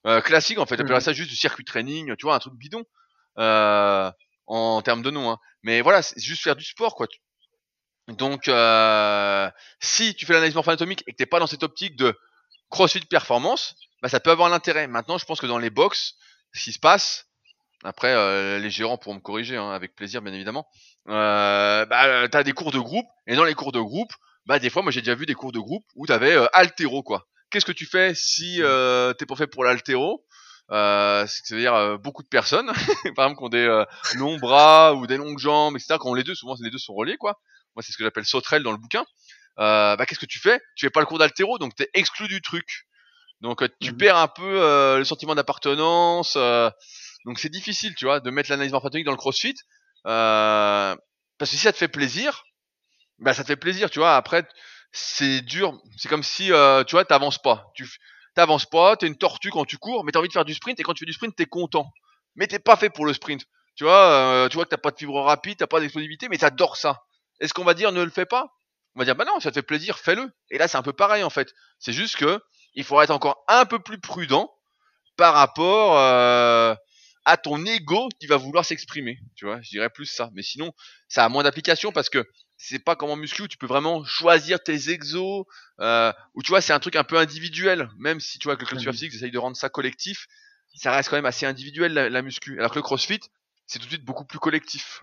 [0.05, 0.75] euh, classique en fait.
[0.77, 1.05] J'appellerais Mhm.
[1.05, 2.83] ça juste du circuit training, tu vois, un truc bidon
[4.47, 5.31] en termes de nom.
[5.31, 5.37] Hein.
[5.63, 7.07] Mais voilà, c'est juste faire du sport quoi.
[8.07, 8.43] Donc
[9.79, 12.15] si tu fais l'analyse morpho-anatomique et que t'es pas dans cette optique de
[12.75, 14.85] CrossFit performance, bah ça peut avoir l'intérêt.
[14.87, 16.15] Maintenant, je pense que dans les box,
[16.53, 17.29] ce qui se passe,
[17.85, 20.67] après euh, les gérants pourront me corriger hein, avec plaisir bien évidemment.
[21.07, 24.11] Euh, bah euh, t'as des cours de groupe et dans les cours de groupe,
[24.45, 27.01] bah des fois moi j'ai déjà vu des cours de groupe où t'avais euh, altéro
[27.01, 27.29] quoi.
[27.49, 30.25] Qu'est-ce que tu fais si euh, t'es pas fait pour l'altéro?
[30.71, 32.73] Euh, C'est-à-dire euh, beaucoup de personnes,
[33.15, 35.95] par exemple qui ont des euh, longs bras ou des longues jambes, etc.
[35.97, 37.39] Quand on les deux, souvent les deux sont reliés quoi.
[37.73, 39.05] Moi c'est ce que j'appelle sauterelle dans le bouquin.
[39.59, 40.59] Euh, bah qu'est-ce que tu fais?
[40.75, 42.85] Tu fais pas le cours d'altéro, donc t'es exclu du truc.
[43.41, 43.97] Donc euh, tu Mhm.
[43.97, 46.35] perds un peu euh, le sentiment d'appartenance.
[46.37, 46.69] euh,
[47.25, 49.55] donc c'est difficile, tu vois, de mettre l'analyse morphologique dans le CrossFit.
[50.07, 50.95] Euh,
[51.37, 52.43] parce que si ça te fait plaisir,
[53.19, 54.15] bah ça te fait plaisir, tu vois.
[54.15, 54.47] Après,
[54.91, 55.79] c'est dur.
[55.97, 57.65] C'est comme si, euh, tu vois, t'avances pas.
[57.75, 57.87] Tu
[58.35, 60.79] t'avances pas, t'es une tortue quand tu cours, mais t'as envie de faire du sprint
[60.79, 61.89] et quand tu fais du sprint, t'es content.
[62.35, 63.45] Mais t'es pas fait pour le sprint.
[63.75, 66.37] Tu vois, euh, tu vois que t'as pas de fibre rapide, t'as pas d'explosivité, mais
[66.37, 67.03] t'adores ça.
[67.39, 68.47] Est-ce qu'on va dire ne le fais pas?
[68.95, 70.31] On va dire bah non, ça te fait plaisir, fais-le.
[70.51, 71.53] Et là, c'est un peu pareil en fait.
[71.79, 72.41] C'est juste que
[72.75, 74.51] il faudra être encore un peu plus prudent
[75.17, 76.75] par rapport euh,
[77.25, 79.19] à ton ego qui va vouloir s'exprimer.
[79.35, 80.29] Tu vois, je dirais plus ça.
[80.33, 80.71] Mais sinon,
[81.07, 82.25] ça a moins d'application parce que
[82.57, 85.45] c'est pas comme en muscu où tu peux vraiment choisir tes exos.
[85.81, 87.89] Euh, où tu vois, c'est un truc un peu individuel.
[87.97, 88.91] Même si tu vois que le Mhm.
[88.91, 90.27] physique essaye de rendre ça collectif,
[90.75, 92.57] ça reste quand même assez individuel la, la muscu.
[92.59, 93.19] Alors que le CrossFit,
[93.67, 95.01] c'est tout de suite beaucoup plus collectif.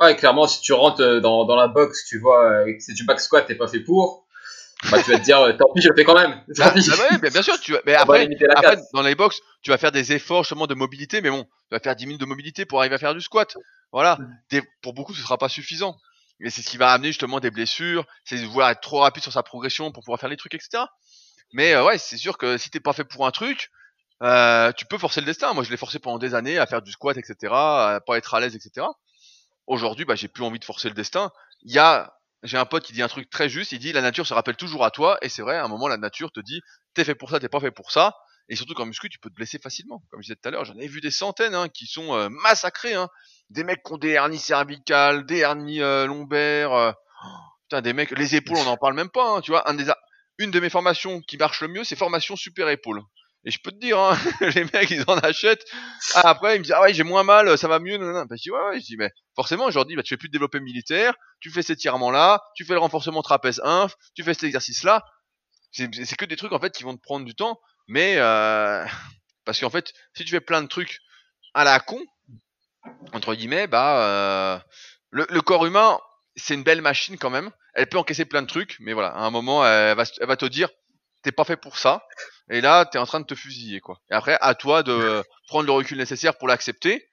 [0.00, 2.94] Ouais, clairement, si tu rentres euh, dans, dans la box, tu vois, euh, que c'est
[2.94, 4.26] du back squat, t'es pas fait pour,
[4.90, 6.42] bah tu vas te dire, euh, tant pis, je le fais quand même.
[6.56, 6.88] Tant Ah, pis.
[6.90, 8.28] ah ouais, bien, bien sûr, tu vas- mais On après,
[8.94, 11.80] dans les box, tu vas faire des efforts justement de mobilité, mais bon, tu vas
[11.80, 13.54] faire 10 minutes de mobilité pour arriver à faire du squat.
[13.92, 14.18] Voilà.
[14.50, 15.96] Des- pour beaucoup, ce sera pas suffisant.
[16.42, 19.22] Et c'est ce qui va amener justement des blessures, c'est de vouloir être trop rapide
[19.22, 20.84] sur sa progression pour pouvoir faire les trucs, etc.
[21.52, 23.70] Mais euh, ouais, c'est sûr que si t'es pas fait pour un truc,
[24.22, 25.52] euh, tu peux forcer le destin.
[25.52, 28.32] Moi, je l'ai forcé pendant des années à faire du squat, etc., à pas être
[28.32, 28.86] à l'aise, etc.
[29.70, 31.30] Aujourd'hui, bah, j'ai plus envie de forcer le destin.
[31.64, 31.78] J'ai
[32.58, 33.70] un pote qui dit un truc très juste.
[33.70, 35.56] Il dit la nature se rappelle toujours à toi, et c'est vrai.
[35.56, 36.60] À un moment, la nature te dit
[36.92, 38.16] t'es fait pour ça, t'es pas fait pour ça.
[38.48, 40.02] Et surtout qu'en muscu, tu peux te blesser facilement.
[40.10, 42.28] Comme je disais tout à l'heure, j'en ai vu des centaines hein, qui sont euh,
[42.30, 42.94] massacrés.
[42.94, 43.08] Hein.
[43.50, 46.72] Des mecs qui ont des hernies cervicales, des hernies euh, lombaires.
[46.72, 46.90] euh.
[47.68, 49.64] putain, des mecs, les épaules, on n'en parle même pas, hein, tu vois.
[50.38, 53.02] Une de mes formations qui marche le mieux, c'est formation super épaule.
[53.44, 54.18] Et je peux te dire, hein,
[54.54, 55.64] les mecs, ils en achètent.
[56.14, 57.96] Ah, après, ils me disent, ah ouais, j'ai moins mal, ça va mieux.
[57.96, 58.26] nanana.
[58.26, 58.80] Bah, je dis, ouais, ouais.
[58.80, 61.78] Je dis, mais forcément, dis, bah, tu fais plus de développé militaire, tu fais cet
[61.78, 65.04] étirement-là, tu fais le renforcement trapèze 1, tu fais cet exercice-là.
[65.72, 67.58] C'est que des trucs, en fait, qui vont te prendre du temps.
[67.88, 68.84] Mais, euh,
[69.44, 70.98] parce qu'en fait, si tu fais plein de trucs
[71.54, 72.00] à la con,
[73.12, 74.58] entre guillemets, bah, euh,
[75.10, 75.98] le, le corps humain,
[76.36, 77.50] c'est une belle machine quand même.
[77.74, 80.36] Elle peut encaisser plein de trucs, mais voilà, à un moment, elle va, elle va
[80.36, 80.68] te dire,
[81.22, 82.06] t'es pas fait pour ça.
[82.50, 84.00] Et là, t'es en train de te fusiller, quoi.
[84.10, 87.08] Et après, à toi de prendre le recul nécessaire pour l'accepter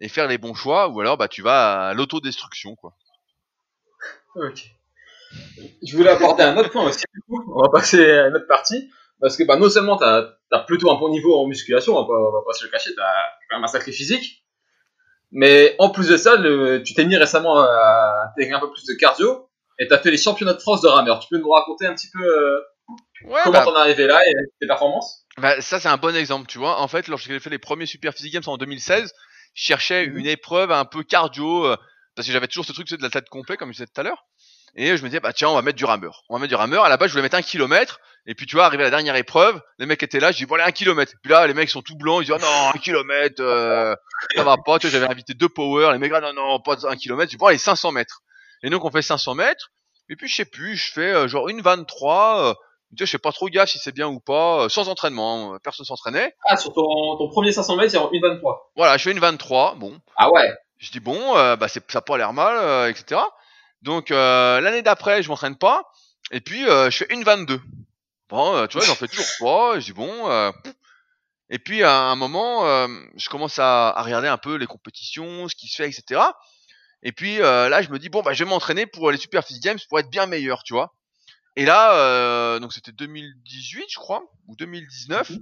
[0.00, 2.94] et faire les bons choix, ou alors, bah, tu vas à l'autodestruction, quoi.
[4.36, 4.64] Ok.
[5.86, 7.42] Je voulais apporter un autre point aussi, du coup.
[7.54, 8.90] On va passer à une autre partie.
[9.20, 12.06] Parce que bah, non seulement tu as, plutôt un bon niveau en musculation, on va
[12.06, 13.14] pas, on va pas se le cacher, tu as
[13.48, 14.44] quand même un sacré physique.
[15.32, 18.84] Mais en plus de ça, le, tu t'es mis récemment à intégrer un peu plus
[18.84, 19.48] de cardio
[19.78, 21.20] et tu as fait les championnats de France de rameur.
[21.20, 22.60] Tu peux nous raconter un petit peu euh,
[23.24, 25.24] Ouais, comment bah, t'en es arrivé là et tes performances?
[25.38, 26.80] Bah, ça, c'est un bon exemple, tu vois.
[26.80, 29.12] En fait, lorsque j'ai fait les premiers Super Physique Games en 2016,
[29.54, 30.18] je cherchais Mhm.
[30.18, 31.76] une épreuve un peu cardio, euh,
[32.16, 34.04] parce que j'avais toujours ce truc de la tête complet, comme je disais tout à
[34.04, 34.24] l'heure.
[34.76, 36.22] Et je me disais, bah tiens, on va mettre du rameur.
[36.28, 36.84] On va mettre du rameur.
[36.84, 38.00] À la base, je voulais mettre un kilomètre.
[38.26, 40.46] Et puis, tu vois, arrivé à la dernière épreuve, les mecs étaient là, je dis,
[40.46, 41.12] bon, allez, un kilomètre.
[41.22, 43.94] Puis là, les mecs sont tout blancs, ils disent, oh non, un kilomètre, euh,
[44.34, 44.78] ça va pas.
[44.80, 45.92] Tu vois, j'avais invité deux power.
[45.92, 47.30] Les mecs, ah non, non, pas un kilomètre.
[47.30, 48.22] Je dis, bon, allez, 500 mètres.
[48.64, 49.70] Et donc, on fait 500 mètres.
[50.08, 52.48] Et puis, je sais plus, je fais euh, genre une 23.
[52.50, 54.88] Euh, tu sais, je sais pas trop gaffe si c'est bien ou pas, euh, sans
[54.88, 55.54] entraînement.
[55.54, 56.34] hein, personne s'entraînait.
[56.44, 58.70] Ah, sur ton, ton premier 500 mètres, c'est en 1,23.
[58.76, 59.76] Voilà, je fais une 23.
[59.76, 63.20] Bon, Ah ouais je dis bon, euh, bah c'est ça pas l'air mal, euh, etc.
[63.80, 65.82] Donc euh, l'année d'après, je m'entraîne pas,
[66.30, 67.60] et puis euh, je fais une 22.
[68.28, 69.80] Bon, euh, tu vois, j'en fais toujours pas.
[69.80, 70.28] Je dis bon.
[70.28, 70.50] euh,
[71.50, 75.48] et puis à un moment, euh, je commence à, à regarder un peu les compétitions,
[75.48, 76.20] ce qui se fait, etc.
[77.02, 79.42] Et puis euh, là, je me dis bon, bah je vais m'entraîner pour les Super
[79.62, 80.92] Games pour être bien meilleur, tu vois.
[81.56, 85.38] Et là, euh, donc c'était 2018, je crois, ou 2019.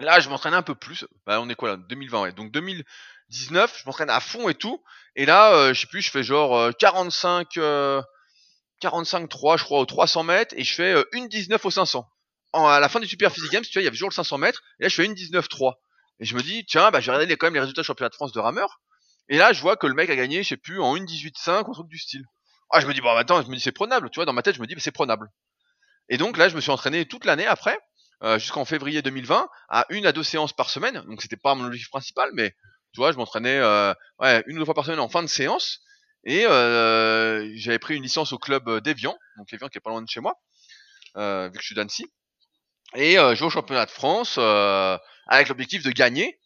[0.00, 1.06] Là, je m'entraîne un peu plus.
[1.26, 1.76] Bah, on est quoi là?
[1.76, 2.32] 2020, ouais.
[2.32, 4.82] Donc 2019, je m'entraîne à fond et tout.
[5.16, 8.02] Et là, euh, je sais plus, je fais genre euh, 45, euh,
[8.80, 12.08] 45-3, je crois, aux 300 mètres, et je fais euh, une 19 aux 500.
[12.52, 14.14] En, à la fin du Super Physique Games, tu vois, il y avait toujours le
[14.14, 15.74] 500 mètres, et là, je fais une 19-3.
[16.20, 17.86] Et je me dis, tiens, bah, je vais regarder les- quand même les résultats du
[17.86, 18.80] championnat de France de rameur.
[19.28, 21.68] Et là, je vois que le mec a gagné, je sais plus, en une 18-5,
[21.68, 22.24] un truc du style.
[22.70, 24.42] Ah, je me dis, bon, attends, je me dis, c'est prenable, tu vois, dans ma
[24.42, 25.28] tête, je me dis, c'est prenable.
[26.08, 27.78] Et donc là, je me suis entraîné toute l'année après,
[28.22, 31.02] euh, jusqu'en février 2020, à une à deux séances par semaine.
[31.08, 32.50] Donc c'était pas mon objectif principal, mais
[32.92, 33.94] tu vois, je m'entraînais euh,
[34.46, 35.80] une ou deux fois par semaine en fin de séance.
[36.24, 39.90] Et euh, j'avais pris une licence au club euh, d'Evian, donc Evian qui est pas
[39.90, 40.34] loin de chez moi,
[41.16, 42.06] euh, vu que je suis d'Annecy.
[42.94, 44.36] Et je vais au championnat de France
[45.28, 46.39] avec l'objectif de gagner.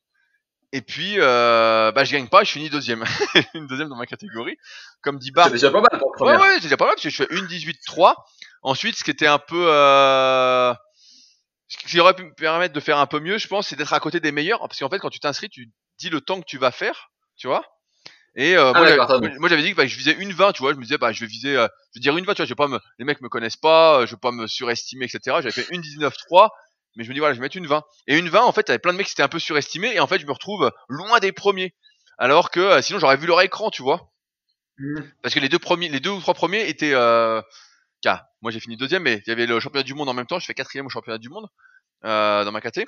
[0.75, 3.05] Et puis, euh, bah, je gagne pas, je finis deuxième.
[3.55, 4.57] une deuxième dans ma catégorie.
[5.03, 6.95] Comme dit Bart, C'est déjà pas mal pour le Ouais, ouais, c'est déjà pas mal
[6.97, 8.17] parce que je fais une 18-3.
[8.63, 9.67] Ensuite, ce qui était un peu.
[9.69, 10.75] Euh...
[11.69, 13.93] Ce qui aurait pu me permettre de faire un peu mieux, je pense, c'est d'être
[13.93, 14.59] à côté des meilleurs.
[14.59, 15.71] Parce qu'en fait, quand tu t'inscris, tu
[16.01, 17.65] dis le temps que tu vas faire, tu vois.
[18.35, 20.73] Et euh, Ah, j'avais- moi, j'avais dit que bah, je visais une 20, tu vois.
[20.73, 22.47] Je me disais, bah, je vais viser, euh, je vais dire une 20, tu vois.
[22.47, 25.05] Je vais pas me, les mecs me connaissent pas, euh, je vais pas me surestimer,
[25.05, 25.21] etc.
[25.41, 26.51] J'avais fait une 19-3,
[26.97, 27.83] mais je me dis, voilà, je vais mettre une 20.
[28.07, 30.01] Et une 20, en fait, avait plein de mecs qui étaient un peu surestimés, et
[30.01, 31.75] en fait, je me retrouve loin des premiers.
[32.19, 34.13] Alors que euh, sinon, j'aurais vu leur écran, tu vois.
[34.79, 35.11] Mhm.
[35.23, 37.41] Parce que les deux premiers, les deux ou trois premiers étaient, euh,
[38.43, 40.39] moi j'ai fini deuxième, mais il y avait le championnat du monde en même temps.
[40.39, 41.47] Je fais quatrième au championnat du monde
[42.05, 42.85] euh, dans ma caté.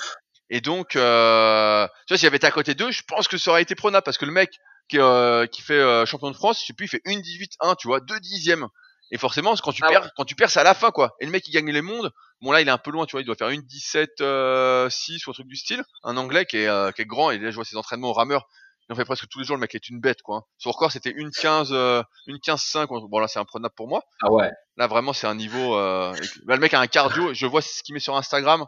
[0.51, 3.51] Et donc, euh, tu vois, s'il avait été à côté d'eux, je pense que ça
[3.51, 4.51] aurait été prenable parce que le mec
[4.89, 7.77] qui, euh, qui fait euh, champion de France, je sais plus, il fait une 18-1,
[7.77, 8.69] tu vois, deux dixièmes.
[9.11, 11.15] Et forcément, quand tu Ah perds, quand tu perds, c'est à la fin, quoi.
[11.21, 13.13] Et le mec qui gagne les mondes, bon là, il est un peu loin, tu
[13.13, 15.83] vois, il doit faire une 17-6 ou un truc du style.
[16.05, 18.13] Un anglais qui est, euh, qui est grand, et là, je vois ses entraînements au
[18.13, 18.47] rameur.
[18.89, 20.47] Il en fait presque tous les jours, le mec est une bête, quoi.
[20.59, 22.87] Son record, c'était une 15, euh, une 15-5.
[23.11, 24.03] Bon là, c'est imprenable pour moi.
[24.23, 24.49] Ah ouais.
[24.77, 25.77] Là, vraiment, c'est un niveau.
[25.77, 26.15] Euh...
[26.15, 27.35] et que- Là, le mec a un cardio.
[27.35, 28.65] Je vois ce qu'il met sur Instagram.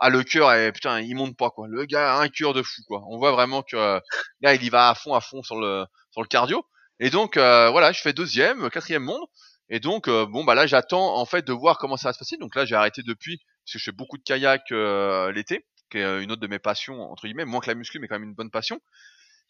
[0.00, 0.72] Ah, le cœur, est...
[0.72, 1.66] putain, il monte pas quoi.
[1.68, 3.02] Le gars a un cœur de fou quoi.
[3.08, 4.00] On voit vraiment que euh,
[4.40, 6.64] là, il y va à fond, à fond sur le sur le cardio.
[6.98, 9.22] Et donc, euh, voilà, je fais deuxième, quatrième monde.
[9.70, 12.18] Et donc, euh, bon, bah là, j'attends en fait de voir comment ça va se
[12.18, 12.36] passer.
[12.36, 15.98] Donc là, j'ai arrêté depuis parce que je fais beaucoup de kayak euh, l'été, qui
[15.98, 18.16] est euh, une autre de mes passions entre guillemets, moins que la muscu, mais quand
[18.16, 18.80] même une bonne passion.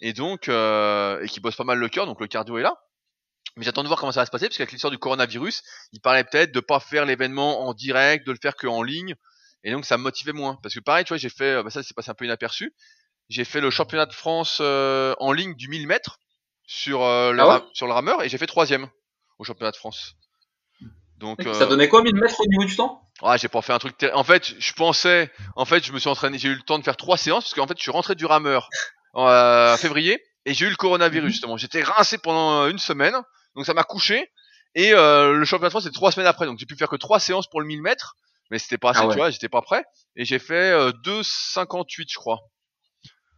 [0.01, 2.75] Et donc, euh, et qui bosse pas mal le cœur, donc le cardio est là.
[3.57, 5.63] Mais j'attends de voir comment ça va se passer, parce qu'avec l'histoire du coronavirus,
[5.93, 9.15] il parlait peut-être de pas faire l'événement en direct, de le faire qu'en ligne,
[9.65, 10.59] et donc ça me motivait moins.
[10.63, 12.75] Parce que pareil, tu vois, j'ai fait, euh, bah ça c'est passé un peu inaperçu,
[13.29, 16.19] j'ai fait le championnat de France euh, en ligne du 1000 mètres
[16.67, 17.63] sur, euh, Ah ouais?
[17.75, 18.89] sur le rameur, et j'ai fait troisième
[19.41, 20.15] au championnat de France.
[21.17, 23.03] Donc, Ça euh, donnait quoi 1000 mètres au niveau du temps?
[23.23, 23.97] Ouais, j'ai pas fait un truc.
[23.99, 25.31] terri- En fait, je pensais.
[25.57, 26.39] En fait, je me suis entraîné.
[26.39, 28.25] J'ai eu le temps de faire trois séances parce qu'en fait, je suis rentré du
[28.27, 28.69] rameur
[29.15, 31.57] en euh, février et j'ai eu le coronavirus justement.
[31.57, 33.15] J'étais rincé pendant euh, une semaine,
[33.57, 34.31] donc ça m'a couché.
[34.75, 36.47] Et euh, le championnat de France, c'est trois semaines après.
[36.47, 38.15] Donc j'ai pu faire que trois séances pour le 1000 mètres.
[38.51, 39.13] Mais c'était pas assez, Ah ouais.
[39.15, 39.85] tu vois, j'étais pas prêt.
[40.17, 42.39] Et j'ai fait euh, 2,58, je crois.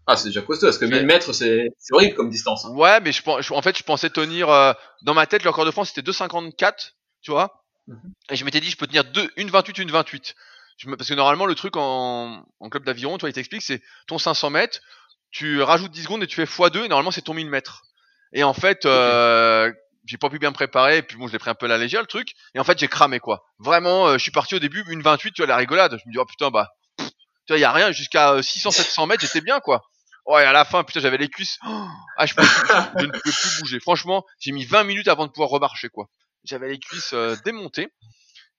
[0.07, 2.65] Ah, c'est déjà costaud, parce que 1000 mètres, c'est horrible comme distance.
[2.65, 2.71] hein.
[2.73, 4.73] Ouais, mais je, je- en fait, je pensais tenir euh,
[5.03, 6.93] dans ma tête le record de France c'était 2,54,
[7.23, 7.63] tu vois.
[7.87, 8.13] Mhm.
[8.31, 10.35] Et je m'étais dit je peux tenir deux, une 28, une 28.
[10.79, 13.81] Je me- parce que normalement le truc en, en club d'aviron, toi il t'explique c'est
[14.09, 14.81] ton 500 mètres,
[15.31, 17.83] tu rajoutes 10 secondes et tu fais x2 et normalement c'est ton 1000 mètres.
[18.33, 19.71] Et en fait, euh,
[20.07, 21.69] j'ai pas pu bien me préparer et puis bon je l'ai pris un peu à
[21.69, 22.33] la légère le truc.
[22.55, 23.45] Et en fait j'ai cramé quoi.
[23.61, 25.93] Vraiment, euh, je suis parti au début une 28, tu vois la rigolade.
[25.93, 27.09] Je me dis oh putain bah, pff,
[27.47, 29.83] tu vois y a rien jusqu'à 600-700 mètres j'étais bien quoi.
[30.27, 31.59] Ouais, à la fin, putain, j'avais les cuisses.
[31.67, 32.53] Oh, ah, je, pouvais je
[33.07, 33.81] ne pouvais plus bouger.
[33.81, 36.09] Franchement, j'ai mis 20 minutes avant de pouvoir remarcher, quoi.
[36.45, 37.89] J'avais les cuisses euh, démontées.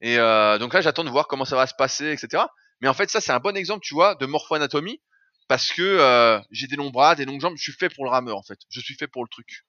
[0.01, 2.43] Et euh, donc là, j'attends de voir comment ça va se passer, etc.
[2.81, 5.01] Mais en fait, ça, c'est un bon exemple, tu vois, de morpho-anatomie.
[5.47, 7.55] Parce que euh, j'ai des longs bras, des longues jambes.
[7.57, 8.59] Je suis fait pour le rameur, en fait.
[8.69, 9.65] Je suis fait pour le truc.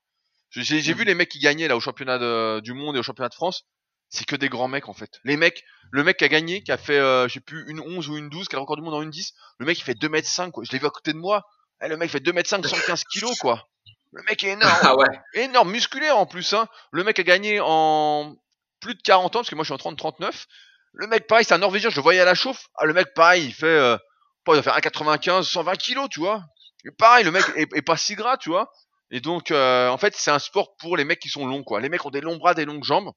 [0.50, 3.02] J'ai j'ai vu les mecs qui gagnaient là au championnat de- du monde et au
[3.02, 3.64] championnat de France.
[4.08, 5.20] C'est que des grands mecs, en fait.
[5.24, 7.80] Les mecs, le mec qui a gagné, qui a fait, euh, je sais plus, une
[7.80, 9.34] 11 ou une 12, qui a le record du monde en une 10.
[9.58, 10.62] Le mec, il fait 2 mètres 5, quoi.
[10.64, 11.44] Je l'ai vu à côté de moi.
[11.84, 13.68] Eh, le mec fait 2 mètres 5, 115 kilos, quoi.
[14.12, 14.78] Le mec est énorme.
[14.82, 15.20] Ah ouais.
[15.34, 16.52] énorme, musculaire en plus.
[16.52, 16.68] Hein.
[16.92, 18.36] Le mec a gagné en
[18.80, 20.44] plus de 40 ans, parce que moi je suis en 30-39.
[20.92, 22.68] Le mec, pareil, c'est un Norvégien, je le voyais à la chauffe.
[22.76, 23.96] Ah, le mec, pareil, il fait, euh,
[24.44, 26.44] pas, il va faire 1,95, 120 kilos, tu vois.
[26.84, 28.70] Et pareil, le mec est, est pas si gras, tu vois.
[29.10, 31.80] Et donc, euh, en fait, c'est un sport pour les mecs qui sont longs, quoi.
[31.80, 33.10] Les mecs ont des longs bras, des longues jambes.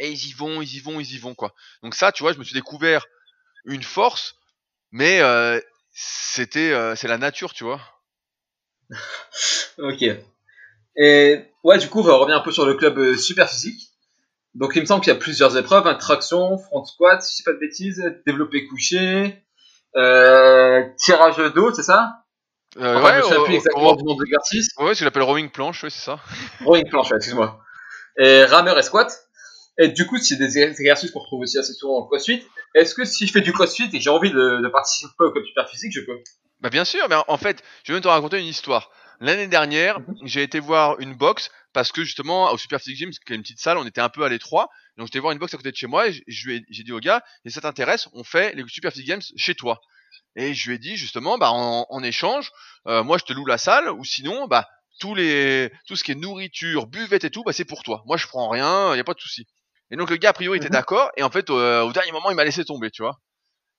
[0.00, 1.52] Et ils y vont, ils y vont, ils y vont, quoi.
[1.82, 3.04] Donc ça, tu vois, je me suis découvert
[3.64, 4.34] une force,
[4.90, 5.60] mais euh,
[5.92, 7.80] c'était, euh, c'est la nature, tu vois.
[9.78, 10.04] Ok.
[10.96, 13.90] Et ouais, du coup, on va revenir un peu sur le club euh, super physique.
[14.54, 17.36] Donc, il me semble qu'il y a plusieurs épreuves hein, traction, front squat, si je
[17.38, 19.42] dis pas de bêtises, développé couché,
[19.96, 22.24] euh, tirage d'eau, c'est ça?
[22.76, 24.68] Euh, Enfin, je oh, plus exactement du nom de l'exercice.
[24.78, 26.20] ouais, rowing planche, ouais, c'est ça.
[26.64, 27.60] Rowing planche, ouais, excuse-moi.
[28.18, 29.10] Et rameur et squat.
[29.78, 32.44] Et du coup, c'est des exercices qu'on retrouve aussi assez souvent le crossfit.
[32.74, 35.44] Est-ce que si je fais du crossfit et j'ai envie de, de participer au club
[35.44, 36.18] super physique, je peux?
[36.60, 38.90] Bah bien sûr, mais en- fait, je vais te raconter une histoire.
[39.20, 43.32] L'année dernière, j'ai été voir une box parce que justement au Super Physique Gym, qui
[43.32, 44.68] est une petite salle, on était un peu à l'étroit.
[44.96, 46.64] Donc j'étais voir une box à côté de chez moi et je- je lui ai-
[46.70, 49.80] j'ai dit au gars, et ça t'intéresse, on fait les Super Physique Games chez toi.
[50.36, 52.50] Et je lui ai dit justement, bah en, en échange,
[52.86, 54.68] euh, moi je te loue la salle ou sinon, bah
[55.00, 58.02] tous les tout ce qui est nourriture, buvette et tout, bah c'est pour toi.
[58.06, 59.46] Moi je prends rien, y a pas de souci.
[59.90, 60.72] Et donc le gars a priori était Mhm.
[60.72, 63.18] d'accord et en fait euh, au dernier moment il m'a laissé tomber, tu vois.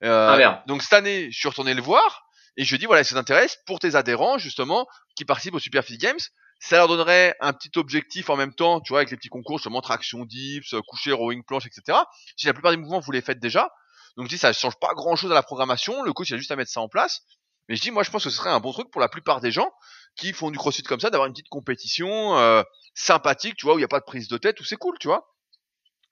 [0.04, 0.62] Euh, Ah, merde.
[0.68, 2.24] donc cette année, je suis retourné le voir
[2.58, 5.54] et je lui ai dit voilà, si ça t'intéresse, pour tes adhérents justement qui participent
[5.56, 6.20] au Super Fit Games,
[6.60, 9.58] ça leur donnerait un petit objectif en même temps, tu vois, avec les petits concours,
[9.58, 11.98] justement traction dips, euh, coucher, rowing planche, etc.
[12.36, 13.70] Si la plupart des mouvements vous les faites déjà,
[14.18, 16.38] donc je dis ça change pas grand chose à la programmation, le coach il a
[16.38, 17.22] juste à mettre ça en place.
[17.70, 19.40] Mais je dis moi je pense que ce serait un bon truc pour la plupart
[19.40, 19.72] des gens
[20.18, 22.64] qui font du crossfit comme ça, d'avoir une petite compétition euh,
[22.96, 24.98] sympathique, tu vois, où il y a pas de prise de tête, où c'est cool,
[25.00, 25.26] tu vois.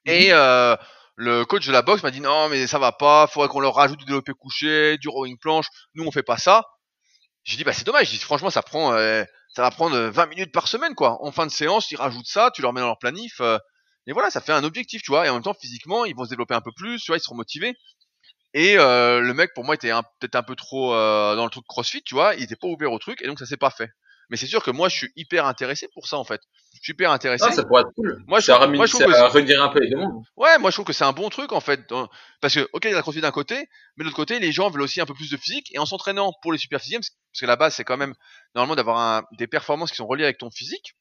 [0.05, 0.75] Et euh,
[1.15, 3.75] le coach de la boxe m'a dit non mais ça va pas, faudrait qu'on leur
[3.75, 5.67] rajoute du développé couché, du rowing planche.
[5.95, 6.63] Nous on fait pas ça.
[7.43, 8.07] J'ai dit bah c'est dommage.
[8.09, 9.23] J'ai dit franchement ça prend, euh,
[9.55, 11.23] ça va prendre 20 minutes par semaine quoi.
[11.23, 13.41] En fin de séance ils rajoutent ça, tu leur mets dans leur planif.
[13.41, 13.57] euh,
[14.07, 15.25] et voilà ça fait un objectif tu vois.
[15.27, 17.21] Et en même temps physiquement ils vont se développer un peu plus, tu vois ils
[17.21, 17.75] seront motivés.
[18.53, 21.51] Et euh, le mec pour moi était un- peut-être un peu trop euh, dans le
[21.51, 22.35] truc CrossFit tu vois.
[22.35, 23.89] Il était pas ouvert au truc et donc ça s'est pas fait.
[24.29, 26.39] Mais c'est sûr que moi je suis hyper intéressé pour ça en fait.
[26.75, 27.45] Je suis hyper intéressé.
[27.47, 28.23] Ah, ça pourrait être cool.
[28.27, 30.23] Moi, je ça trouve- moi, je ça trouve que- redire un peu les demandes.
[30.37, 31.81] Ouais, moi je trouve que c'est un bon truc en fait,
[32.41, 33.55] parce que ok, il y a la CrossFit d'un côté,
[33.97, 35.85] mais de l'autre côté, les gens veulent aussi un peu plus de physique et en
[35.85, 38.13] s'entraînant pour les super physiques, parce que la base c'est quand même
[38.55, 40.93] normalement d'avoir un- des performances qui sont reliées avec ton physique.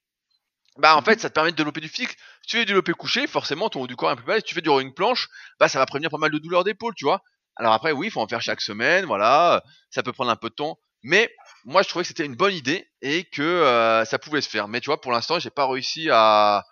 [0.78, 2.12] Bah en fait, ça te permet de développer du physique.
[2.42, 4.42] Si tu fais du développé couché, forcément ton haut du corps est un peu balèze.
[4.42, 6.94] Si tu fais du rowing planche, bah ça va prévenir pas mal de douleurs d'épaule,
[6.96, 7.20] tu vois.
[7.56, 10.48] Alors après, oui, il faut en faire chaque semaine, voilà, ça peut prendre un peu
[10.48, 11.28] de temps, mais
[11.64, 14.68] moi je trouvais que c'était une bonne idée et que ça pouvait se faire.
[14.68, 16.64] Mais tu vois, pour l'instant, j'ai pas réussi à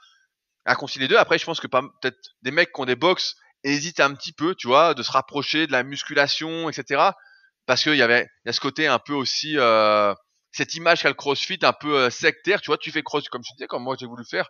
[0.66, 1.16] à concilier les deux.
[1.16, 4.54] Après, je pense que peut-être des mecs qui ont des box hésitent un petit peu,
[4.54, 7.10] tu vois, de se rapprocher de la musculation, etc.
[7.66, 9.56] Parce qu'il y avait y a ce côté un peu aussi
[10.52, 13.52] cette image qu'a le CrossFit un peu sectaire, tu vois, tu fais CrossFit comme je
[13.54, 14.48] disais, comme moi j'ai voulu faire.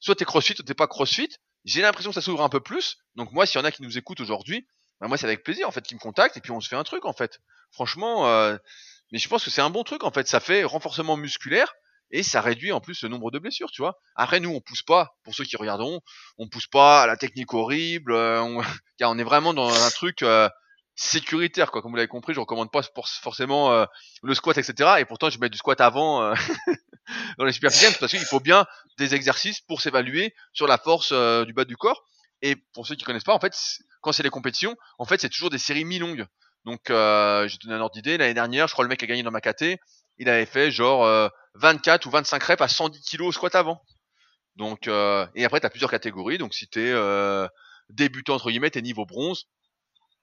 [0.00, 1.28] Soit t'es CrossFit, soit t'es pas CrossFit.
[1.64, 2.96] J'ai l'impression que ça s'ouvre un peu plus.
[3.14, 4.66] Donc moi, s'il y en a qui nous écoutent aujourd'hui,
[5.00, 6.76] bah moi c'est avec plaisir en fait qu'ils me contactent et puis on se fait
[6.76, 7.38] un truc en fait.
[7.70, 8.26] Franchement,
[9.12, 10.26] mais je pense que c'est un bon truc en fait.
[10.26, 11.72] Ça fait renforcement musculaire
[12.10, 13.98] et ça réduit en plus le nombre de blessures, tu vois.
[14.16, 16.00] Après nous on pousse pas, pour ceux qui regarderont,
[16.38, 18.62] on pousse pas à la technique horrible, euh, on,
[18.98, 20.48] car on est vraiment dans un truc euh,
[20.96, 21.82] sécuritaire quoi.
[21.82, 22.82] Comme vous l'avez compris, je recommande pas
[23.22, 23.84] forcément euh,
[24.22, 24.94] le squat etc.
[24.98, 26.34] Et pourtant je mets du squat avant
[27.38, 28.66] dans les super parce qu'il faut bien
[28.98, 32.04] des exercices pour s'évaluer sur la force du bas du corps.
[32.42, 33.54] Et pour ceux qui connaissent pas, en fait,
[34.00, 36.26] quand c'est les compétitions, en fait, c'est toujours des séries mi-longues.
[36.64, 38.18] Donc, euh, j'ai donné un ordre d'idée.
[38.18, 39.78] L'année dernière, je crois le mec a gagné dans ma KT.
[40.18, 43.82] Il avait fait genre euh, 24 ou 25 reps à 110 kilos au squat avant.
[44.56, 46.38] Donc, euh, et après, tu as plusieurs catégories.
[46.38, 47.48] Donc, si tu es euh,
[47.90, 49.46] débutant, entre guillemets, t'es niveau bronze,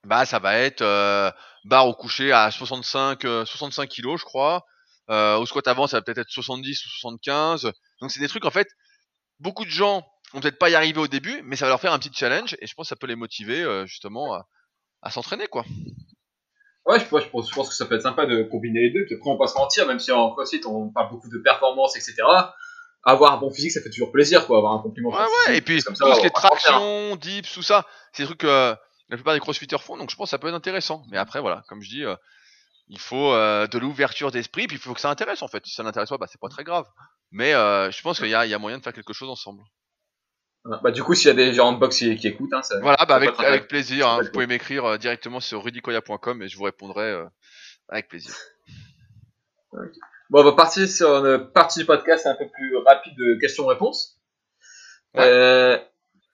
[0.05, 1.31] bah, ça va être euh,
[1.65, 4.65] barre au coucher à 65, 65 kilos, je crois.
[5.09, 7.71] au squat avant, ça va peut-être être 70 ou 75.
[8.01, 8.69] Donc, c'est des trucs, en fait,
[9.39, 11.93] beaucoup de gens vont peut-être pas y arriver au début, mais ça va leur faire
[11.93, 12.55] un petit challenge.
[12.61, 14.39] Et je pense que ça peut les motiver, justement,
[15.01, 15.65] à s'entraîner, quoi.
[16.89, 19.05] Ouais, je, je, pense, je, pense que ça peut être sympa de combiner les deux.
[19.05, 21.37] Puis après, on va pas se mentir, même si en CrossFit on parle beaucoup de
[21.37, 22.15] performance, etc.
[23.03, 24.57] Avoir un bon physique, ça fait toujours plaisir, quoi.
[24.57, 25.11] Avoir un compliment.
[25.11, 25.17] Ouais,
[25.47, 25.57] ouais.
[25.57, 28.75] Et puis, tout ce qui est traction, dips, tout ça, c'est des trucs que
[29.09, 29.97] la plupart des crossfitters font.
[29.97, 31.03] Donc, je pense que ça peut être intéressant.
[31.11, 32.15] Mais après, voilà, comme je dis, euh,
[32.87, 34.65] il faut euh, de l'ouverture d'esprit.
[34.65, 35.63] Puis, il faut que ça intéresse, en fait.
[35.67, 36.85] Si ça n'intéresse pas, bah, c'est pas très grave.
[37.31, 39.61] Mais euh, je pense qu'il y, y a, moyen de faire quelque chose ensemble.
[40.65, 42.79] Bah, du coup, s'il y a des gens de box qui, qui écoutent, hein, ça,
[42.81, 44.07] voilà, bah, avec, avec plaisir.
[44.07, 47.25] Hein, vous pouvez m'écrire euh, directement sur rudicoya.com et je vous répondrai euh,
[47.87, 48.33] avec plaisir.
[49.71, 54.19] Bon, on va partir sur une partie du podcast un peu plus rapide de questions-réponses.
[55.17, 55.79] Euh,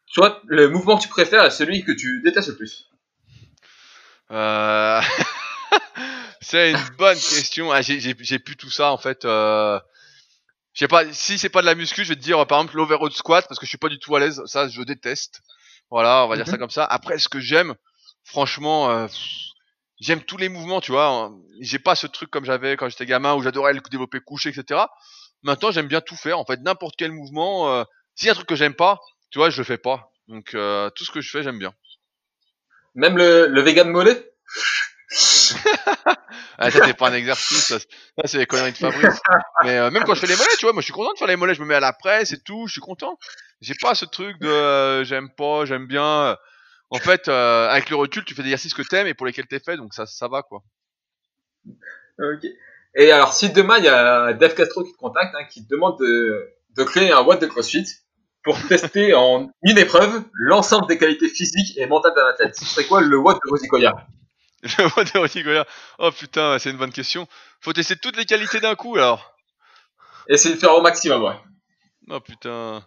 [0.08, 2.90] tu vois, le mouvement que tu préfères est celui que tu détestes le plus?
[4.32, 5.02] Euh...
[6.42, 7.72] C'est une bonne question.
[7.72, 9.24] Ah, J'ai plus tout ça en fait.
[9.26, 9.80] Euh
[10.76, 12.76] je sais pas, si c'est pas de la muscu, je vais te dire par exemple
[12.76, 15.42] l'overhead squat parce que je suis pas du tout à l'aise, ça je déteste.
[15.90, 16.60] Voilà, on va dire ça mhm.
[16.60, 16.84] comme ça.
[16.84, 17.76] Après, ce que j'aime,
[18.26, 19.08] franchement, euh,
[20.02, 21.32] j'aime tous les mouvements, tu vois.
[21.62, 24.82] J'ai pas ce truc comme j'avais quand j'étais gamin où j'adorais le développer couché, etc.
[25.44, 26.40] Maintenant, j'aime bien tout faire.
[26.40, 27.72] En fait, n'importe quel mouvement.
[27.72, 27.84] Euh,
[28.16, 29.00] S'il y a un truc que j'aime pas,
[29.30, 30.12] tu vois, je le fais pas.
[30.28, 31.74] Donc, euh, tout ce que je fais, j'aime bien.
[32.96, 34.30] Même le, le vegan mollet?
[36.58, 37.68] ah, ça, c'est pas un exercice.
[37.68, 37.78] Ça,
[38.26, 39.20] c'est les conneries de Fabrice.
[39.64, 41.18] Mais euh, même quand je fais les mollets, tu vois, moi, je suis content de
[41.18, 41.54] faire les mollets.
[41.54, 42.68] Je me mets à la presse et tout.
[42.68, 43.18] Je suis content.
[43.62, 46.38] J'ai pas ce truc de euh, j'aime pas, j'aime bien.
[46.90, 49.48] En fait, euh, avec le recul, tu fais des exercices que t'aimes et pour lesquels
[49.48, 50.64] t'es fait, donc ça, ça va, quoi.
[52.20, 52.46] Ok.
[52.96, 55.70] Et alors, si demain, il y a Dave Castro qui te contacte, hein, qui te
[55.70, 57.86] demande de, de créer un WOD de CrossFit
[58.44, 62.86] pour tester en une épreuve l'ensemble des qualités physiques et mentales d'un athlète, ce serait
[62.86, 64.08] quoi le WOD de Rosicoya
[64.64, 65.66] Le mode de
[66.00, 67.28] Oh putain, c'est une bonne question.
[67.62, 69.36] Faut tester toutes les qualités d'un coup alors.
[70.28, 71.36] Essayer de faire au maximum, ouais.
[72.10, 72.84] Oh putain.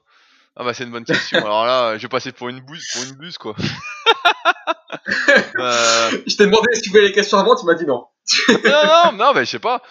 [0.57, 1.39] Ah bah c'est une bonne question.
[1.39, 3.55] Alors là, je vais passer pour une buse, pour une buse quoi.
[5.59, 6.11] Euh.
[6.27, 8.07] Je t'ai demandé si tu voulais les questions avant, tu m'as dit non.
[8.49, 9.83] non non non, bah je sais pas.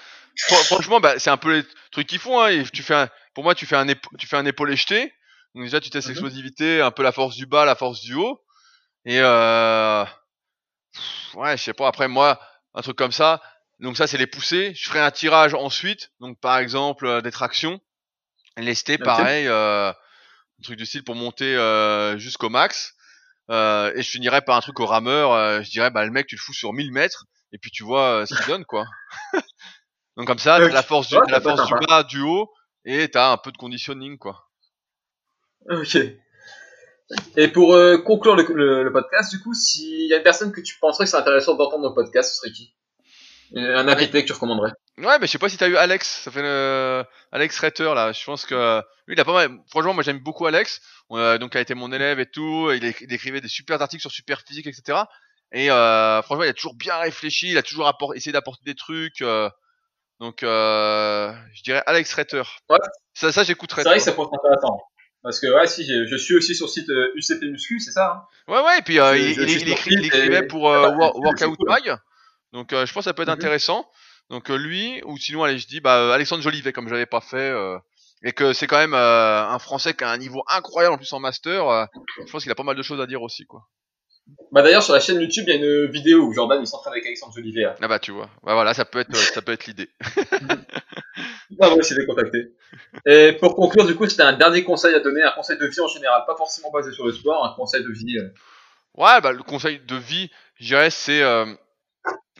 [0.66, 2.42] Franchement, bah c'est un peu les trucs qu'ils font.
[2.42, 2.64] Hein.
[2.72, 3.10] Tu fais un...
[3.34, 3.86] pour moi, tu fais un
[4.18, 5.14] tu fais un épaulé jeté.
[5.56, 6.14] Donc déjà, tu testes mhm.
[6.14, 8.44] l'explosivité, un peu la force du bas, la force du haut.
[9.06, 10.06] Et euh
[11.36, 11.88] ouais, je sais pas.
[11.88, 12.40] Après, moi,
[12.74, 13.42] un truc comme ça.
[13.80, 14.74] Donc ça, c'est les pousser.
[14.76, 16.12] Je ferai un tirage ensuite.
[16.20, 17.80] Donc par exemple, euh, des tractions.
[18.58, 19.48] Lesté, pareil.
[19.48, 22.96] Euh, un truc du style pour monter euh, jusqu'au max.
[23.50, 25.32] Euh, et je finirai par un truc au rameur.
[25.32, 27.26] Euh, je dirais, bah le mec, tu le fous sur 1000 mètres.
[27.54, 28.86] Et puis tu vois ce qu'il donne, quoi.
[30.18, 32.52] Donc comme ça, la force du, la force du bas, du haut.
[32.84, 34.50] Et t'as un peu de conditioning, quoi.
[35.70, 35.98] Ok.
[37.38, 40.62] Et pour euh, conclure le, le, podcast, du coup, s'il y a une personne que
[40.62, 42.74] tu penserais que c'est intéressant d'entendre le podcast, ce serait qui?
[43.56, 44.72] Un invité que tu recommanderais?
[44.98, 47.06] Ouais, mais je sais pas si t'as eu Alex, ça fait le...
[47.32, 48.12] Alex Retter là.
[48.12, 49.58] Je pense que lui, il a pas mal.
[49.70, 50.82] Franchement, moi j'aime beaucoup Alex.
[51.12, 52.70] Euh, donc, il a été mon élève et tout.
[52.72, 55.00] Il, écrivait des super articles sur super physique, etc.
[55.52, 57.52] Et euh, franchement, il a toujours bien réfléchi.
[57.52, 59.22] Il a toujours essayé d'apporter des trucs.
[59.22, 59.50] Euh,
[60.20, 62.44] donc, euh, je dirais Alex Retter.
[62.70, 62.78] Ouais.
[63.14, 63.84] Ça, ça j'écouterais.
[63.84, 64.78] C'est vrai que ça peut être intéressant.
[65.24, 68.28] Parce que ouais, si je suis aussi sur le site UCP euh, Muscu, c'est ça
[68.48, 68.80] hein Ouais, ouais.
[68.80, 69.70] Et puis euh, il, il,
[70.06, 71.98] écrivait pour euh, Workout Mag,
[72.54, 73.36] donc je pense que ça peut être mhm.
[73.36, 73.90] intéressant.
[74.30, 77.54] Donc lui, ou sinon, allez, je dis bah Alexandre Jolivet, comme je l'avais pas fait,
[78.24, 81.20] et que c'est quand même un Français qui a un niveau incroyable en plus en
[81.20, 81.88] master.
[82.26, 83.68] je pense qu'il a pas mal de choses à dire aussi, quoi.
[84.52, 86.94] Bah d'ailleurs sur la chaîne YouTube il y a une vidéo où Jordan il s'entraîne
[86.94, 87.66] avec Alexandre Jolivet.
[87.82, 89.90] Ah bah tu vois, bah voilà ça peut être ça peut être l'idée.
[91.62, 92.54] ah ouais, c'est contacté.
[93.06, 95.82] Et pour conclure du coup c'était un dernier conseil à donner, un conseil de vie
[95.82, 98.18] en général, pas forcément basé sur le sport, un conseil de vie.
[98.20, 98.30] Euh.
[98.96, 101.46] Ouais bah le conseil de vie, je dirais c'est euh,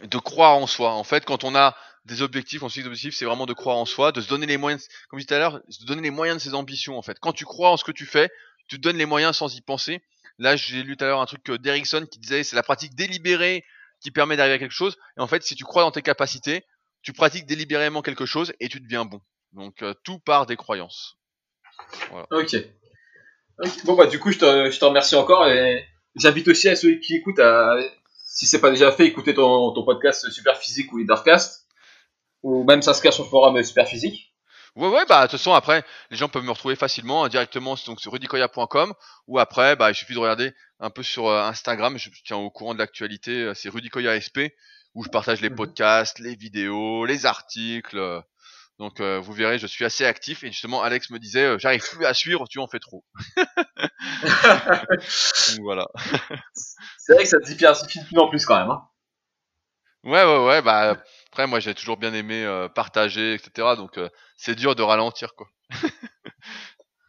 [0.04, 0.94] de croire en soi.
[0.94, 3.76] En fait quand on a des objectifs, on se des objectifs, c'est vraiment de croire
[3.76, 5.86] en soi, de se donner les moyens, comme je disais tout à l'heure, de se
[5.86, 7.20] donner les moyens de ses ambitions en fait.
[7.20, 8.30] Quand tu crois en ce que tu fais,
[8.68, 10.02] tu te donnes les moyens sans y penser
[10.40, 13.64] Là, j'ai lu tout à l'heure un truc d'Erickson qui disait c'est la pratique délibérée
[14.00, 14.98] qui permet d'arriver à quelque chose.
[15.18, 16.64] Et en fait, si tu crois dans tes capacités,
[17.02, 19.22] tu pratiques délibérément quelque chose et tu deviens bon.
[19.54, 21.18] Donc euh, tout part des croyances.
[22.32, 22.56] Ok.
[23.86, 26.96] Bon bah du coup, je te, je te remercie encore et j'invite aussi à ceux
[26.96, 27.76] qui écoutent à,
[28.24, 31.66] si c'est pas déjà fait, écouter ton, ton podcast Super Physique ou Leadercast
[32.44, 34.34] ou même s'inscrire sur le forum Super Physique.
[34.78, 37.76] Ouais, ouais, bah, de toute façon, après, les gens peuvent me retrouver facilement hein, directement
[37.88, 38.94] donc, sur rudicoya.com
[39.26, 41.98] ou après, bah, il suffit de regarder un peu sur euh, Instagram.
[41.98, 43.42] Je tiens au courant de l'actualité.
[43.42, 44.54] Euh, c'est rudicoya SP
[44.94, 45.56] où je partage les mhm.
[45.56, 47.98] podcasts, les vidéos, les articles.
[47.98, 48.22] Euh,
[48.78, 52.14] Donc vous verrez, je suis assez actif et justement Alex me disait j'arrive plus à
[52.14, 53.04] suivre, tu en fais trop.
[53.36, 53.48] Donc
[55.62, 55.88] voilà.
[56.98, 58.70] C'est vrai que ça te diversifie de plus en plus quand même.
[58.70, 58.84] Hein.
[60.04, 61.02] Ouais ouais ouais bah
[61.38, 63.76] après moi j'ai toujours bien aimé euh, partager etc.
[63.78, 65.48] Donc euh, c'est dur de ralentir quoi.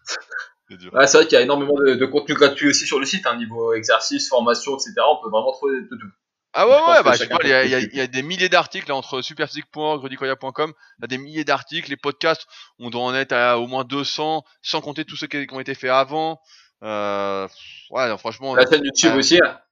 [0.05, 0.85] c'est.
[0.93, 3.39] Ouais, vrai qu'il y a énormément de, de, contenu gratuit aussi sur le site, hein,
[3.39, 4.93] niveau exercice, formation etc.
[5.11, 6.11] On peut vraiment trouver de tout.
[6.53, 8.01] Ah ouais, ouais, bah, je sais pas, il y, a, il, y a, il y,
[8.01, 12.47] a des milliers d'articles entre superphysique.org, rudicoya.com, il y a des milliers d'articles, les podcasts,
[12.79, 15.75] on doit en être à au moins 200, sans compter tous ceux qui, ont été
[15.75, 16.41] faits avant.
[16.83, 17.49] Euh,
[17.91, 18.55] ouais, non, franchement.
[18.55, 19.65] La chaîne YouTube aussi, là.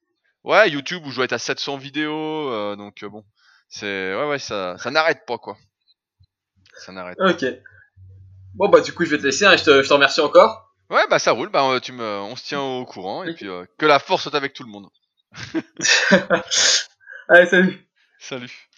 [0.44, 3.24] Ouais, YouTube où je dois être à 700 vidéos, euh, donc bon,
[3.68, 5.56] c'est, ouais, ouais, ça, ça n'arrête pas, quoi.
[6.78, 7.30] Ça n'arrête pas.
[7.30, 7.44] Ok.
[8.54, 10.74] Bon, bah, du coup, je vais te laisser, hein, je, te, je te remercie encore.
[10.88, 13.64] Ouais, bah, ça roule, bah, tu me, on se tient au courant, et puis, euh,
[13.78, 14.88] que la force soit avec tout le monde.
[17.28, 17.88] Allez, salut.
[18.18, 18.68] Salut.